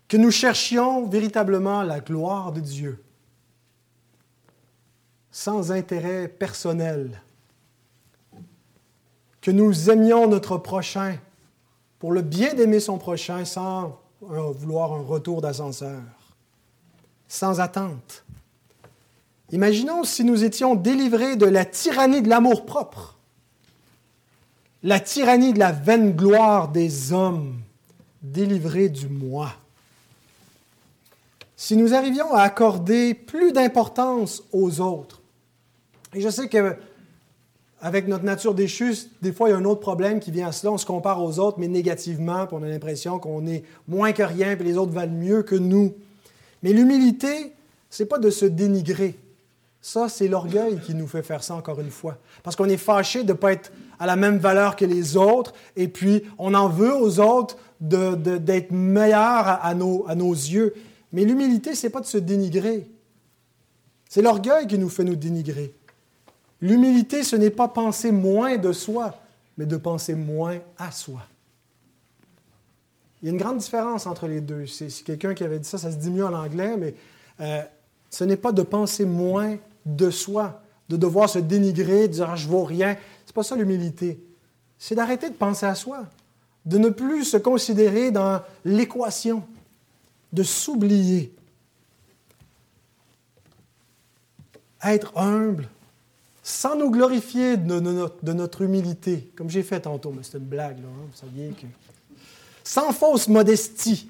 que 0.08 0.16
nous 0.16 0.32
cherchions 0.32 1.06
véritablement 1.06 1.84
la 1.84 2.00
gloire 2.00 2.50
de 2.50 2.58
Dieu, 2.58 3.00
sans 5.30 5.70
intérêt 5.70 6.26
personnel, 6.26 7.22
que 9.40 9.52
nous 9.52 9.90
aimions 9.90 10.26
notre 10.26 10.58
prochain 10.58 11.18
pour 12.00 12.10
le 12.10 12.22
bien 12.22 12.52
d'aimer 12.52 12.80
son 12.80 12.98
prochain 12.98 13.44
sans 13.44 14.00
vouloir 14.20 14.92
un 14.92 15.02
retour 15.02 15.40
d'ascenseur, 15.40 16.02
sans 17.28 17.60
attente. 17.60 18.24
Imaginons 19.52 20.02
si 20.02 20.24
nous 20.24 20.42
étions 20.42 20.74
délivrés 20.74 21.36
de 21.36 21.46
la 21.46 21.64
tyrannie 21.64 22.22
de 22.22 22.28
l'amour-propre, 22.28 23.15
la 24.82 25.00
tyrannie 25.00 25.52
de 25.52 25.58
la 25.58 25.72
vaine 25.72 26.12
gloire 26.12 26.68
des 26.68 27.12
hommes, 27.12 27.56
délivrés 28.22 28.88
du 28.88 29.08
moi. 29.08 29.52
Si 31.56 31.76
nous 31.76 31.94
arrivions 31.94 32.32
à 32.34 32.42
accorder 32.42 33.14
plus 33.14 33.52
d'importance 33.52 34.42
aux 34.52 34.80
autres, 34.80 35.22
et 36.14 36.20
je 36.20 36.28
sais 36.28 36.48
que 36.48 36.76
avec 37.80 38.08
notre 38.08 38.24
nature 38.24 38.54
déchue, 38.54 38.94
des 39.20 39.32
fois, 39.32 39.48
il 39.48 39.52
y 39.52 39.54
a 39.54 39.58
un 39.58 39.64
autre 39.64 39.80
problème 39.80 40.18
qui 40.18 40.30
vient 40.30 40.48
à 40.48 40.52
cela. 40.52 40.72
On 40.72 40.78
se 40.78 40.86
compare 40.86 41.22
aux 41.22 41.38
autres, 41.38 41.58
mais 41.58 41.68
négativement, 41.68 42.46
puis 42.46 42.56
on 42.58 42.62
a 42.62 42.68
l'impression 42.68 43.18
qu'on 43.18 43.46
est 43.46 43.64
moins 43.86 44.12
que 44.12 44.22
rien, 44.22 44.56
puis 44.56 44.66
les 44.66 44.78
autres 44.78 44.92
valent 44.92 45.12
mieux 45.12 45.42
que 45.42 45.54
nous. 45.54 45.94
Mais 46.62 46.72
l'humilité, 46.72 47.52
ce 47.90 48.02
n'est 48.02 48.08
pas 48.08 48.18
de 48.18 48.30
se 48.30 48.46
dénigrer. 48.46 49.18
Ça, 49.82 50.08
c'est 50.08 50.26
l'orgueil 50.26 50.80
qui 50.80 50.94
nous 50.94 51.06
fait 51.06 51.22
faire 51.22 51.44
ça, 51.44 51.54
encore 51.54 51.80
une 51.80 51.90
fois. 51.90 52.16
Parce 52.42 52.56
qu'on 52.56 52.68
est 52.68 52.78
fâché 52.78 53.22
de 53.22 53.28
ne 53.28 53.34
pas 53.34 53.52
être 53.52 53.70
à 53.99 54.07
la 54.07 54.16
même 54.16 54.38
valeur 54.38 54.76
que 54.76 54.84
les 54.84 55.16
autres, 55.16 55.53
et 55.76 55.88
puis 55.88 56.22
on 56.38 56.55
en 56.55 56.68
veut 56.68 56.94
aux 56.94 57.20
autres 57.20 57.57
d'être 57.80 58.70
meilleurs 58.70 59.49
à, 59.62 59.74
nos, 59.74 60.05
à 60.09 60.14
nos 60.14 60.32
yeux. 60.32 60.74
Mais 61.12 61.24
l'humilité, 61.24 61.74
ce 61.74 61.86
n'est 61.86 61.90
pas 61.90 62.01
de 62.01 62.07
se 62.07 62.18
dénigrer. 62.18 62.90
C'est 64.09 64.22
l'orgueil 64.22 64.66
qui 64.66 64.78
nous 64.78 64.88
fait 64.88 65.05
nous 65.05 65.16
dénigrer. 65.16 65.74
L'humilité, 66.61 67.22
ce 67.22 67.36
n'est 67.36 67.51
pas 67.51 67.68
penser 67.68 68.12
moins 68.12 68.57
de 68.57 68.72
soi, 68.72 69.14
mais 69.59 69.66
de 69.66 69.76
penser 69.76 70.14
moins 70.14 70.59
à 70.78 70.90
soi. 70.90 71.22
Il 73.20 73.26
y 73.26 73.28
a 73.28 73.32
une 73.32 73.38
grande 73.38 73.59
différence 73.59 74.07
entre 74.07 74.26
les 74.26 74.40
deux. 74.40 74.66
C'est 74.66 74.88
quelqu'un 75.05 75.34
qui 75.34 75.44
avait 75.44 75.59
dit 75.59 75.68
ça, 75.68 75.78
ça 75.78 75.90
se 75.90 75.97
dit 75.97 76.11
mieux 76.11 76.24
en 76.24 76.34
anglais, 76.34 76.76
mais 76.76 76.94
euh, 77.40 77.62
ce 78.11 78.24
n'est 78.24 78.36
pas 78.36 78.53
de 78.53 78.62
penser 78.62 79.05
moins 79.05 79.57
de 79.84 80.11
soi, 80.11 80.62
de 80.88 80.97
devoir 80.97 81.28
se 81.28 81.38
dénigrer, 81.38 82.09
de 82.09 82.14
dire 82.14 82.30
ah, 82.30 82.36
je 82.36 82.49
vaux 82.49 82.64
rien. 82.64 82.97
Pas 83.37 83.43
ça 83.43 83.55
l'humilité. 83.55 84.18
C'est 84.78 84.95
d'arrêter 84.95 85.28
de 85.28 85.34
penser 85.34 85.66
à 85.66 85.74
soi, 85.74 86.07
de 86.64 86.78
ne 86.78 86.89
plus 86.89 87.22
se 87.22 87.37
considérer 87.37 88.11
dans 88.11 88.41
l'équation, 88.64 89.45
de 90.32 90.43
s'oublier. 90.43 91.34
Être 94.82 95.12
humble, 95.18 95.68
sans 96.43 96.76
nous 96.76 96.91
glorifier 96.91 97.59
de, 97.59 97.78
notre, 98.32 98.62
humilité, 98.62 99.30
comme 99.37 99.51
j'ai 99.51 99.62
fait 99.62 99.80
tantôt, 99.80 100.12
mais 100.16 100.22
c'est 100.22 100.39
une 100.39 100.45
blague, 100.45 100.78
là, 100.78 100.89
hein, 100.89 101.05
vous 101.11 101.16
saviez 101.16 101.51
que... 101.51 101.66
Sans 102.64 102.91
fausse 102.91 103.28
modestie. 103.28 104.09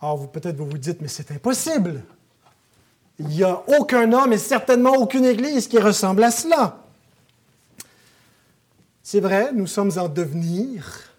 Alors, 0.00 0.16
vous, 0.16 0.28
peut-être 0.28 0.56
vous 0.56 0.66
vous 0.66 0.78
dites, 0.78 1.02
mais 1.02 1.08
c'est 1.08 1.30
impossible. 1.30 2.02
Il 3.18 3.26
n'y 3.26 3.42
a 3.42 3.62
aucun 3.78 4.10
homme 4.14 4.32
et 4.32 4.38
certainement 4.38 4.94
aucune 4.94 5.26
Église 5.26 5.68
qui 5.68 5.78
ressemble 5.78 6.24
à 6.24 6.30
cela. 6.30 6.87
C'est 9.10 9.20
vrai, 9.20 9.54
nous 9.54 9.66
sommes 9.66 9.92
en 9.96 10.06
devenir. 10.06 11.14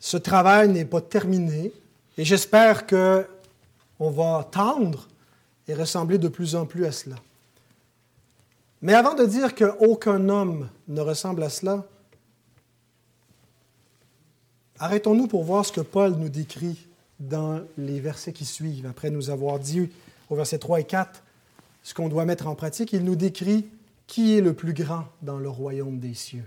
Ce 0.00 0.16
travail 0.16 0.68
n'est 0.70 0.84
pas 0.84 1.00
terminé 1.00 1.72
et 2.18 2.24
j'espère 2.24 2.84
qu'on 2.88 4.10
va 4.10 4.48
tendre 4.50 5.06
et 5.68 5.74
ressembler 5.74 6.18
de 6.18 6.26
plus 6.26 6.56
en 6.56 6.66
plus 6.66 6.84
à 6.84 6.90
cela. 6.90 7.14
Mais 8.82 8.92
avant 8.92 9.14
de 9.14 9.24
dire 9.24 9.54
qu'aucun 9.54 10.28
homme 10.28 10.68
ne 10.88 11.00
ressemble 11.00 11.44
à 11.44 11.48
cela, 11.48 11.84
arrêtons-nous 14.80 15.28
pour 15.28 15.44
voir 15.44 15.64
ce 15.64 15.70
que 15.70 15.80
Paul 15.80 16.14
nous 16.14 16.28
décrit 16.28 16.88
dans 17.20 17.60
les 17.78 18.00
versets 18.00 18.32
qui 18.32 18.44
suivent. 18.44 18.86
Après 18.86 19.10
nous 19.10 19.30
avoir 19.30 19.60
dit 19.60 19.90
au 20.28 20.34
verset 20.34 20.58
3 20.58 20.80
et 20.80 20.84
4 20.84 21.22
ce 21.84 21.94
qu'on 21.94 22.08
doit 22.08 22.24
mettre 22.24 22.48
en 22.48 22.56
pratique, 22.56 22.92
il 22.92 23.04
nous 23.04 23.14
décrit 23.14 23.64
qui 24.08 24.36
est 24.36 24.40
le 24.40 24.54
plus 24.54 24.72
grand 24.72 25.04
dans 25.22 25.38
le 25.38 25.48
royaume 25.48 26.00
des 26.00 26.14
cieux. 26.14 26.42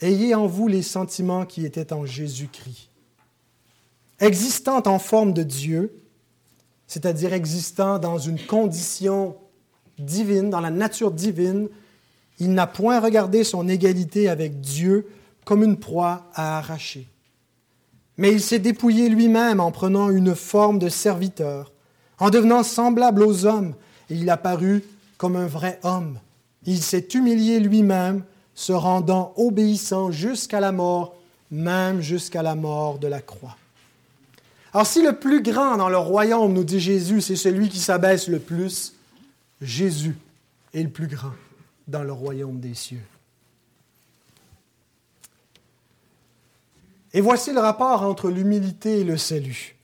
Ayez 0.00 0.34
en 0.34 0.46
vous 0.46 0.68
les 0.68 0.82
sentiments 0.82 1.44
qui 1.44 1.64
étaient 1.64 1.92
en 1.92 2.06
Jésus-Christ. 2.06 2.88
Existant 4.20 4.82
en 4.86 4.98
forme 4.98 5.32
de 5.32 5.42
Dieu, 5.42 5.96
c'est-à-dire 6.86 7.32
existant 7.32 7.98
dans 7.98 8.18
une 8.18 8.40
condition 8.40 9.36
divine, 9.98 10.50
dans 10.50 10.60
la 10.60 10.70
nature 10.70 11.10
divine, 11.10 11.68
il 12.38 12.52
n'a 12.52 12.66
point 12.66 13.00
regardé 13.00 13.44
son 13.44 13.68
égalité 13.68 14.28
avec 14.28 14.60
Dieu 14.60 15.06
comme 15.44 15.62
une 15.62 15.78
proie 15.78 16.26
à 16.34 16.58
arracher. 16.58 17.06
Mais 18.16 18.32
il 18.32 18.40
s'est 18.40 18.58
dépouillé 18.58 19.08
lui-même 19.08 19.60
en 19.60 19.70
prenant 19.70 20.10
une 20.10 20.34
forme 20.34 20.78
de 20.78 20.88
serviteur, 20.88 21.72
en 22.18 22.30
devenant 22.30 22.62
semblable 22.62 23.22
aux 23.22 23.46
hommes, 23.46 23.74
et 24.10 24.14
il 24.14 24.30
apparut 24.30 24.82
comme 25.16 25.36
un 25.36 25.46
vrai 25.46 25.78
homme. 25.82 26.18
Il 26.64 26.82
s'est 26.82 27.08
humilié 27.14 27.60
lui-même, 27.60 28.24
se 28.58 28.72
rendant 28.72 29.32
obéissant 29.36 30.10
jusqu'à 30.10 30.58
la 30.58 30.72
mort, 30.72 31.14
même 31.52 32.00
jusqu'à 32.00 32.42
la 32.42 32.56
mort 32.56 32.98
de 32.98 33.06
la 33.06 33.20
croix. 33.20 33.56
Alors 34.74 34.84
si 34.84 35.00
le 35.00 35.16
plus 35.16 35.42
grand 35.42 35.76
dans 35.76 35.88
le 35.88 35.96
royaume, 35.96 36.54
nous 36.54 36.64
dit 36.64 36.80
Jésus, 36.80 37.20
c'est 37.20 37.36
celui 37.36 37.68
qui 37.68 37.78
s'abaisse 37.78 38.26
le 38.26 38.40
plus, 38.40 38.94
Jésus 39.60 40.16
est 40.74 40.82
le 40.82 40.88
plus 40.88 41.06
grand 41.06 41.34
dans 41.86 42.02
le 42.02 42.12
royaume 42.12 42.58
des 42.58 42.74
cieux. 42.74 43.04
Et 47.12 47.20
voici 47.20 47.52
le 47.52 47.60
rapport 47.60 48.02
entre 48.02 48.28
l'humilité 48.28 49.02
et 49.02 49.04
le 49.04 49.18
salut. 49.18 49.76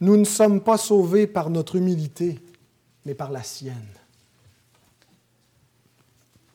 Nous 0.00 0.16
ne 0.16 0.24
sommes 0.24 0.62
pas 0.62 0.78
sauvés 0.78 1.26
par 1.26 1.50
notre 1.50 1.76
humilité, 1.76 2.40
mais 3.04 3.14
par 3.14 3.30
la 3.30 3.42
sienne. 3.42 3.76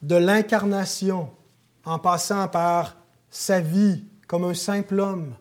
De 0.02 0.16
l'incarnation, 0.16 1.30
en 1.88 2.00
passant 2.00 2.50
par 2.50 2.98
sa 3.30 3.62
vie 3.62 4.04
comme 4.28 4.44
un 4.44 4.54
simple 4.54 5.00
homme, 5.00 5.34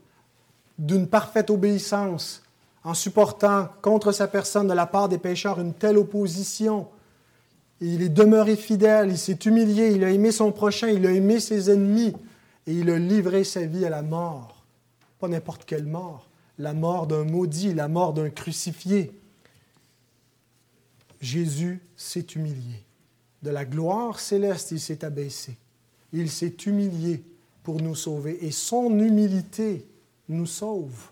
d'une 0.78 1.08
parfaite 1.08 1.50
obéissance, 1.50 2.40
en 2.84 2.94
supportant 2.94 3.68
contre 3.82 4.12
sa 4.12 4.28
personne 4.28 4.68
de 4.68 4.72
la 4.72 4.86
part 4.86 5.08
des 5.08 5.18
pécheurs 5.18 5.60
une 5.60 5.74
telle 5.74 5.98
opposition, 5.98 6.86
il 7.80 8.00
est 8.00 8.08
demeuré 8.08 8.54
fidèle, 8.54 9.10
il 9.10 9.18
s'est 9.18 9.40
humilié, 9.44 9.90
il 9.90 10.04
a 10.04 10.10
aimé 10.12 10.30
son 10.30 10.52
prochain, 10.52 10.86
il 10.86 11.04
a 11.04 11.10
aimé 11.10 11.40
ses 11.40 11.68
ennemis 11.68 12.14
et 12.68 12.74
il 12.74 12.90
a 12.90 12.98
livré 12.98 13.42
sa 13.42 13.66
vie 13.66 13.84
à 13.84 13.90
la 13.90 14.02
mort. 14.02 14.64
Pas 15.18 15.26
n'importe 15.26 15.64
quelle 15.64 15.86
mort, 15.86 16.28
la 16.58 16.74
mort 16.74 17.08
d'un 17.08 17.24
maudit, 17.24 17.74
la 17.74 17.88
mort 17.88 18.12
d'un 18.12 18.30
crucifié. 18.30 19.20
Jésus 21.20 21.82
s'est 21.96 22.26
humilié. 22.36 22.84
De 23.42 23.50
la 23.50 23.64
gloire 23.64 24.20
céleste, 24.20 24.70
il 24.70 24.80
s'est 24.80 25.04
abaissé. 25.04 25.58
Il 26.12 26.30
s'est 26.30 26.56
humilié 26.66 27.22
pour 27.62 27.80
nous 27.80 27.94
sauver 27.94 28.44
et 28.44 28.50
son 28.50 28.98
humilité 28.98 29.86
nous 30.28 30.46
sauve. 30.46 31.08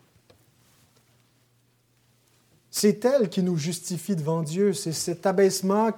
C'est 2.70 3.04
elle 3.04 3.28
qui 3.28 3.42
nous 3.42 3.56
justifie 3.56 4.16
devant 4.16 4.42
Dieu. 4.42 4.72
C'est 4.72 4.92
cet 4.92 5.26
abaissement 5.26 5.90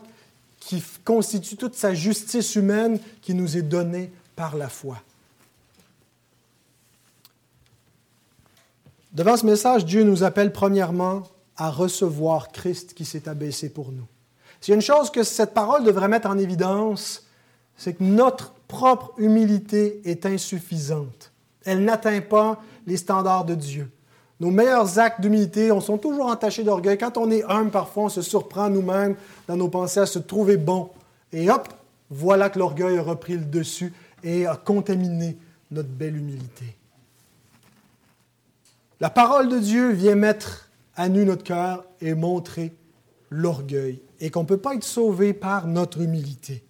qui 0.60 0.82
constitue 1.04 1.56
toute 1.56 1.74
sa 1.74 1.94
justice 1.94 2.54
humaine 2.54 2.98
qui 3.22 3.34
nous 3.34 3.56
est 3.56 3.62
donnée 3.62 4.12
par 4.34 4.56
la 4.56 4.68
foi. 4.68 5.00
Devant 9.12 9.36
ce 9.36 9.46
message, 9.46 9.86
Dieu 9.86 10.04
nous 10.04 10.24
appelle 10.24 10.52
premièrement 10.52 11.22
à 11.56 11.70
recevoir 11.70 12.48
Christ 12.52 12.92
qui 12.92 13.06
s'est 13.06 13.28
abaissé 13.28 13.70
pour 13.70 13.90
nous. 13.90 14.06
S'il 14.60 14.72
y 14.72 14.74
a 14.74 14.76
une 14.76 14.82
chose 14.82 15.10
que 15.10 15.22
cette 15.22 15.54
parole 15.54 15.84
devrait 15.84 16.08
mettre 16.08 16.28
en 16.28 16.36
évidence, 16.36 17.26
c'est 17.76 17.94
que 17.94 18.02
notre 18.02 18.52
propre 18.68 19.12
humilité 19.18 20.00
est 20.04 20.26
insuffisante. 20.26 21.32
Elle 21.64 21.84
n'atteint 21.84 22.20
pas 22.20 22.60
les 22.86 22.96
standards 22.96 23.44
de 23.44 23.54
Dieu. 23.54 23.90
Nos 24.38 24.50
meilleurs 24.50 24.98
actes 24.98 25.20
d'humilité, 25.20 25.72
on 25.72 25.80
sont 25.80 25.98
toujours 25.98 26.26
entachés 26.26 26.62
d'orgueil. 26.62 26.98
Quand 26.98 27.16
on 27.16 27.30
est 27.30 27.44
humble, 27.44 27.70
parfois, 27.70 28.04
on 28.04 28.08
se 28.08 28.22
surprend 28.22 28.68
nous-mêmes 28.68 29.16
dans 29.48 29.56
nos 29.56 29.68
pensées 29.68 30.00
à 30.00 30.06
se 30.06 30.18
trouver 30.18 30.58
bon. 30.58 30.90
Et 31.32 31.50
hop, 31.50 31.68
voilà 32.10 32.50
que 32.50 32.58
l'orgueil 32.58 32.98
a 32.98 33.02
repris 33.02 33.34
le 33.34 33.44
dessus 33.44 33.92
et 34.22 34.46
a 34.46 34.56
contaminé 34.56 35.38
notre 35.70 35.88
belle 35.88 36.16
humilité. 36.16 36.76
La 39.00 39.10
parole 39.10 39.48
de 39.48 39.58
Dieu 39.58 39.90
vient 39.90 40.14
mettre 40.14 40.70
à 40.96 41.08
nu 41.08 41.24
notre 41.24 41.44
cœur 41.44 41.84
et 42.00 42.14
montrer 42.14 42.74
l'orgueil 43.30 44.00
et 44.20 44.30
qu'on 44.30 44.42
ne 44.42 44.46
peut 44.46 44.56
pas 44.58 44.74
être 44.74 44.84
sauvé 44.84 45.32
par 45.32 45.66
notre 45.66 46.00
humilité. 46.00 46.65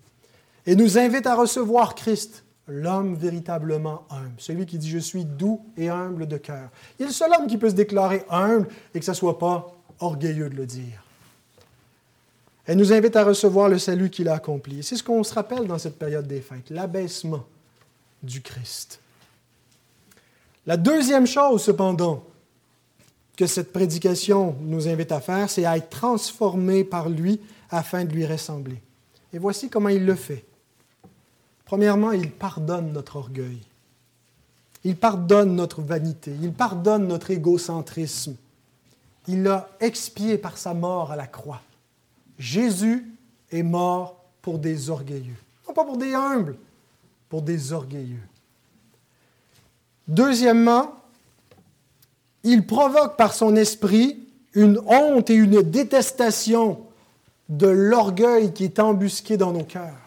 Et 0.67 0.75
nous 0.75 0.99
invite 0.99 1.27
à 1.27 1.37
recevoir 1.37 1.95
Christ, 1.95 2.45
l'homme 2.67 3.15
véritablement 3.15 4.05
humble, 4.11 4.35
celui 4.39 4.67
qui 4.67 4.79
dit 4.79 4.91
Je 4.91 4.99
suis 4.99 5.25
doux 5.25 5.61
et 5.77 5.89
humble 5.89 6.27
de 6.27 6.37
cœur. 6.37 6.71
Il 6.99 7.05
est 7.05 7.07
le 7.07 7.13
seul 7.13 7.31
homme 7.33 7.47
qui 7.47 7.57
peut 7.57 7.71
se 7.71 7.75
déclarer 7.75 8.25
humble 8.29 8.69
et 8.93 8.99
que 8.99 9.05
ce 9.05 9.13
ne 9.13 9.17
soit 9.17 9.39
pas 9.39 9.73
orgueilleux 10.01 10.51
de 10.51 10.57
le 10.57 10.67
dire. 10.67 11.05
Elle 12.67 12.79
nous 12.79 12.93
invite 12.93 13.15
à 13.15 13.23
recevoir 13.23 13.69
le 13.69 13.79
salut 13.79 14.11
qu'il 14.11 14.29
a 14.29 14.35
accompli. 14.35 14.83
C'est 14.83 14.97
ce 14.97 15.05
qu'on 15.05 15.23
se 15.23 15.33
rappelle 15.33 15.69
dans 15.69 15.79
cette 15.79 15.99
période 15.99 16.27
des 16.27 16.41
fêtes, 16.41 16.71
l'abaissement 16.71 17.45
du 18.25 18.43
Christ. 18.43 19.01
La 20.67 20.77
deuxième 20.77 21.29
chose, 21.29 21.63
cependant, 21.63 22.25
que 23.37 23.47
cette 23.47 23.73
prédication 23.73 24.57
nous 24.63 24.89
invite 24.89 25.13
à 25.13 25.21
faire, 25.21 25.49
c'est 25.49 25.65
à 25.65 25.77
être 25.77 25.91
transformé 25.91 26.83
par 26.83 27.09
lui 27.09 27.41
afin 27.71 28.05
de 28.05 28.13
lui 28.13 28.27
ressembler. 28.27 28.83
Et 29.33 29.39
voici 29.39 29.69
comment 29.69 29.91
il 29.91 30.05
le 30.05 30.15
fait. 30.17 30.45
Premièrement, 31.67 32.13
il 32.13 32.31
pardonne 32.31 32.93
notre 32.93 33.17
orgueil. 33.17 33.61
Il 34.85 34.97
pardonne 34.97 35.57
notre 35.57 35.83
vanité. 35.83 36.33
Il 36.41 36.53
pardonne 36.53 37.09
notre 37.09 37.33
égocentrisme. 37.33 38.37
Il 39.27 39.43
l'a 39.43 39.69
expié 39.81 40.39
par 40.39 40.57
sa 40.57 40.75
mort 40.75 41.11
à 41.11 41.17
la 41.17 41.27
croix. 41.27 41.61
Jésus 42.39 43.05
est 43.51 43.65
mort 43.65 44.25
pour 44.43 44.61
des 44.61 44.91
orgueilleux. 44.91 45.37
Non 45.67 45.75
pas 45.75 45.85
pour 45.85 45.97
des 45.97 46.15
humbles, 46.15 46.57
pour 47.29 47.43
des 47.43 47.73
orgueilleux. 47.73 48.23
Deuxièmement, 50.07 50.95
il 52.45 52.65
provoque 52.65 53.17
par 53.17 53.35
son 53.35 53.57
esprit 53.57 54.21
une 54.55 54.79
honte 54.87 55.31
et 55.31 55.35
une 55.35 55.63
détestation 55.63 56.79
de 57.49 57.67
l'orgueil 57.67 58.53
qui 58.53 58.63
est 58.63 58.79
embusqué 58.79 59.37
dans 59.37 59.53
nos 59.53 59.65
cœurs. 59.65 60.06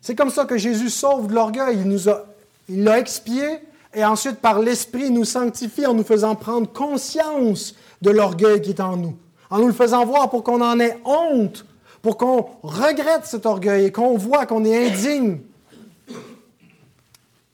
C'est 0.00 0.14
comme 0.14 0.30
ça 0.30 0.44
que 0.44 0.56
Jésus 0.56 0.90
sauve 0.90 1.28
de 1.28 1.34
l'orgueil. 1.34 1.78
Il 1.78 1.88
nous 1.88 2.08
a, 2.08 2.26
il 2.68 2.84
l'a 2.84 2.98
expié 2.98 3.44
et 3.92 4.04
ensuite 4.04 4.36
par 4.36 4.60
l'esprit 4.60 5.06
il 5.06 5.14
nous 5.14 5.24
sanctifie 5.24 5.86
en 5.86 5.94
nous 5.94 6.04
faisant 6.04 6.34
prendre 6.36 6.70
conscience 6.72 7.74
de 8.00 8.10
l'orgueil 8.10 8.62
qui 8.62 8.70
est 8.70 8.80
en 8.80 8.96
nous, 8.96 9.16
en 9.50 9.58
nous 9.58 9.66
le 9.66 9.72
faisant 9.72 10.06
voir 10.06 10.30
pour 10.30 10.44
qu'on 10.44 10.60
en 10.60 10.78
ait 10.78 10.98
honte, 11.04 11.66
pour 12.02 12.16
qu'on 12.16 12.46
regrette 12.62 13.24
cet 13.24 13.46
orgueil 13.46 13.86
et 13.86 13.92
qu'on 13.92 14.16
voit 14.16 14.46
qu'on 14.46 14.64
est 14.64 14.90
indigne 14.90 15.40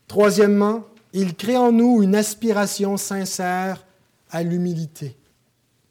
Troisièmement, 0.07 0.84
il 1.12 1.34
crée 1.34 1.57
en 1.57 1.72
nous 1.72 2.03
une 2.03 2.14
aspiration 2.14 2.97
sincère 2.97 3.84
à 4.30 4.42
l'humilité. 4.42 5.16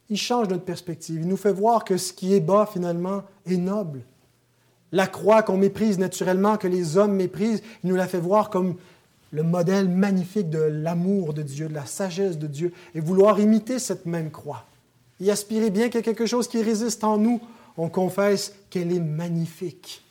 Il 0.08 0.16
change 0.16 0.48
notre 0.48 0.64
perspective. 0.64 1.20
Il 1.20 1.28
nous 1.28 1.36
fait 1.36 1.52
voir 1.52 1.84
que 1.84 1.96
ce 1.96 2.12
qui 2.12 2.34
est 2.34 2.40
bas, 2.40 2.68
finalement, 2.72 3.22
est 3.44 3.56
noble. 3.56 4.00
La 4.92 5.06
croix 5.06 5.42
qu'on 5.42 5.56
méprise 5.56 5.98
naturellement, 5.98 6.56
que 6.56 6.68
les 6.68 6.96
hommes 6.96 7.14
méprisent, 7.14 7.62
il 7.82 7.90
nous 7.90 7.96
la 7.96 8.06
fait 8.06 8.20
voir 8.20 8.50
comme 8.50 8.76
le 9.32 9.42
modèle 9.42 9.88
magnifique 9.88 10.48
de 10.48 10.60
l'amour 10.60 11.34
de 11.34 11.42
Dieu, 11.42 11.68
de 11.68 11.74
la 11.74 11.86
sagesse 11.86 12.38
de 12.38 12.46
Dieu, 12.46 12.72
et 12.94 13.00
vouloir 13.00 13.40
imiter 13.40 13.78
cette 13.78 14.06
même 14.06 14.30
croix. 14.30 14.64
Y 15.20 15.30
aspirer 15.30 15.70
bien 15.70 15.86
qu'il 15.86 15.96
y 15.96 15.98
ait 15.98 16.02
quelque 16.02 16.26
chose 16.26 16.48
qui 16.48 16.62
résiste 16.62 17.02
en 17.04 17.18
nous, 17.18 17.40
on 17.76 17.88
confesse 17.88 18.54
qu'elle 18.70 18.92
est 18.92 19.00
magnifique. 19.00 20.02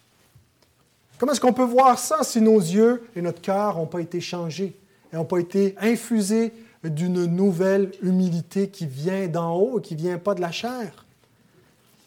Comment 1.18 1.32
est-ce 1.32 1.42
qu'on 1.42 1.54
peut 1.54 1.64
voir 1.64 1.98
ça 1.98 2.24
si 2.24 2.42
nos 2.42 2.60
yeux 2.60 3.04
et 3.16 3.22
notre 3.22 3.42
cœur 3.42 3.78
n'ont 3.78 3.86
pas 3.86 4.02
été 4.02 4.20
changés 4.20 4.76
et 5.12 5.16
n'ont 5.16 5.26
pas 5.26 5.40
été 5.40 5.76
infusés 5.80 6.52
d'une 6.84 7.26
nouvelle 7.26 7.92
humilité 8.02 8.68
qui 8.68 8.86
vient 8.86 9.28
d'en 9.28 9.56
haut 9.56 9.80
et 9.80 9.82
qui 9.82 9.96
ne 9.96 10.02
vient 10.02 10.18
pas 10.18 10.36
de 10.36 10.42
la 10.42 10.52
chair? 10.52 11.06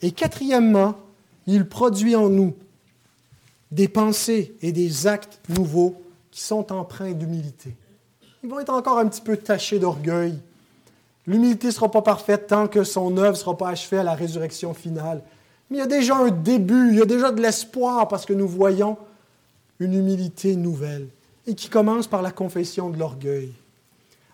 Et 0.02 0.12
quatrièmement, 0.12 0.94
il 1.54 1.66
produit 1.66 2.14
en 2.14 2.28
nous 2.28 2.54
des 3.70 3.88
pensées 3.88 4.54
et 4.62 4.72
des 4.72 5.06
actes 5.06 5.40
nouveaux 5.48 6.00
qui 6.30 6.42
sont 6.42 6.72
empreints 6.72 7.12
d'humilité. 7.12 7.74
Ils 8.42 8.50
vont 8.50 8.60
être 8.60 8.72
encore 8.72 8.98
un 8.98 9.08
petit 9.08 9.20
peu 9.20 9.36
tachés 9.36 9.78
d'orgueil. 9.78 10.38
L'humilité 11.26 11.68
ne 11.68 11.72
sera 11.72 11.90
pas 11.90 12.02
parfaite 12.02 12.46
tant 12.46 12.68
que 12.68 12.84
son 12.84 13.16
œuvre 13.16 13.32
ne 13.32 13.36
sera 13.36 13.56
pas 13.56 13.68
achevée 13.70 13.98
à 13.98 14.02
la 14.02 14.14
résurrection 14.14 14.72
finale. 14.74 15.22
Mais 15.70 15.78
il 15.78 15.80
y 15.80 15.82
a 15.82 15.86
déjà 15.86 16.16
un 16.16 16.30
début, 16.30 16.90
il 16.90 16.98
y 16.98 17.02
a 17.02 17.06
déjà 17.06 17.30
de 17.30 17.42
l'espoir 17.42 18.08
parce 18.08 18.24
que 18.24 18.32
nous 18.32 18.48
voyons 18.48 18.96
une 19.80 19.94
humilité 19.94 20.56
nouvelle 20.56 21.08
et 21.46 21.54
qui 21.54 21.68
commence 21.68 22.06
par 22.06 22.22
la 22.22 22.30
confession 22.30 22.90
de 22.90 22.98
l'orgueil. 22.98 23.52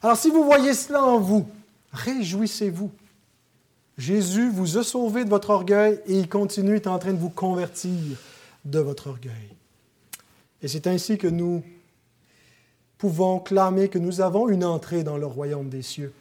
Alors 0.03 0.17
si 0.17 0.31
vous 0.31 0.45
voyez 0.45 0.75
cela 0.75 1.03
en 1.03 1.19
vous, 1.19 1.47
réjouissez-vous. 1.93 2.91
Jésus 3.97 4.51
vous 4.51 4.77
a 4.77 4.85
sauvé 4.85 5.25
de 5.25 5.31
votre 5.31 5.51
orgueil 5.51 6.01
et 6.07 6.19
il 6.19 6.29
continue, 6.29 6.75
est 6.75 6.87
en 6.87 6.99
train 6.99 7.13
de 7.13 7.19
vous 7.19 7.31
convertir 7.31 8.19
de 8.65 8.79
votre 8.81 9.09
orgueil. 9.09 9.55
Et 10.63 10.69
c'est 10.69 10.87
ainsi 10.87 11.19
que 11.19 11.29
nous 11.29 11.63
pouvons 12.99 13.39
clamer 13.39 13.89
que 13.89 13.99
nous 13.99 14.21
avons 14.21 14.49
une 14.49 14.65
entrée 14.65 15.05
dans 15.05 15.19
le 15.19 15.27
royaume 15.27 15.69
des 15.69 15.83
cieux 15.83 16.13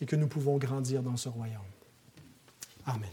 et 0.00 0.06
que 0.06 0.16
nous 0.16 0.26
pouvons 0.26 0.58
grandir 0.58 1.02
dans 1.02 1.16
ce 1.16 1.28
royaume. 1.28 1.60
Amen. 2.86 3.10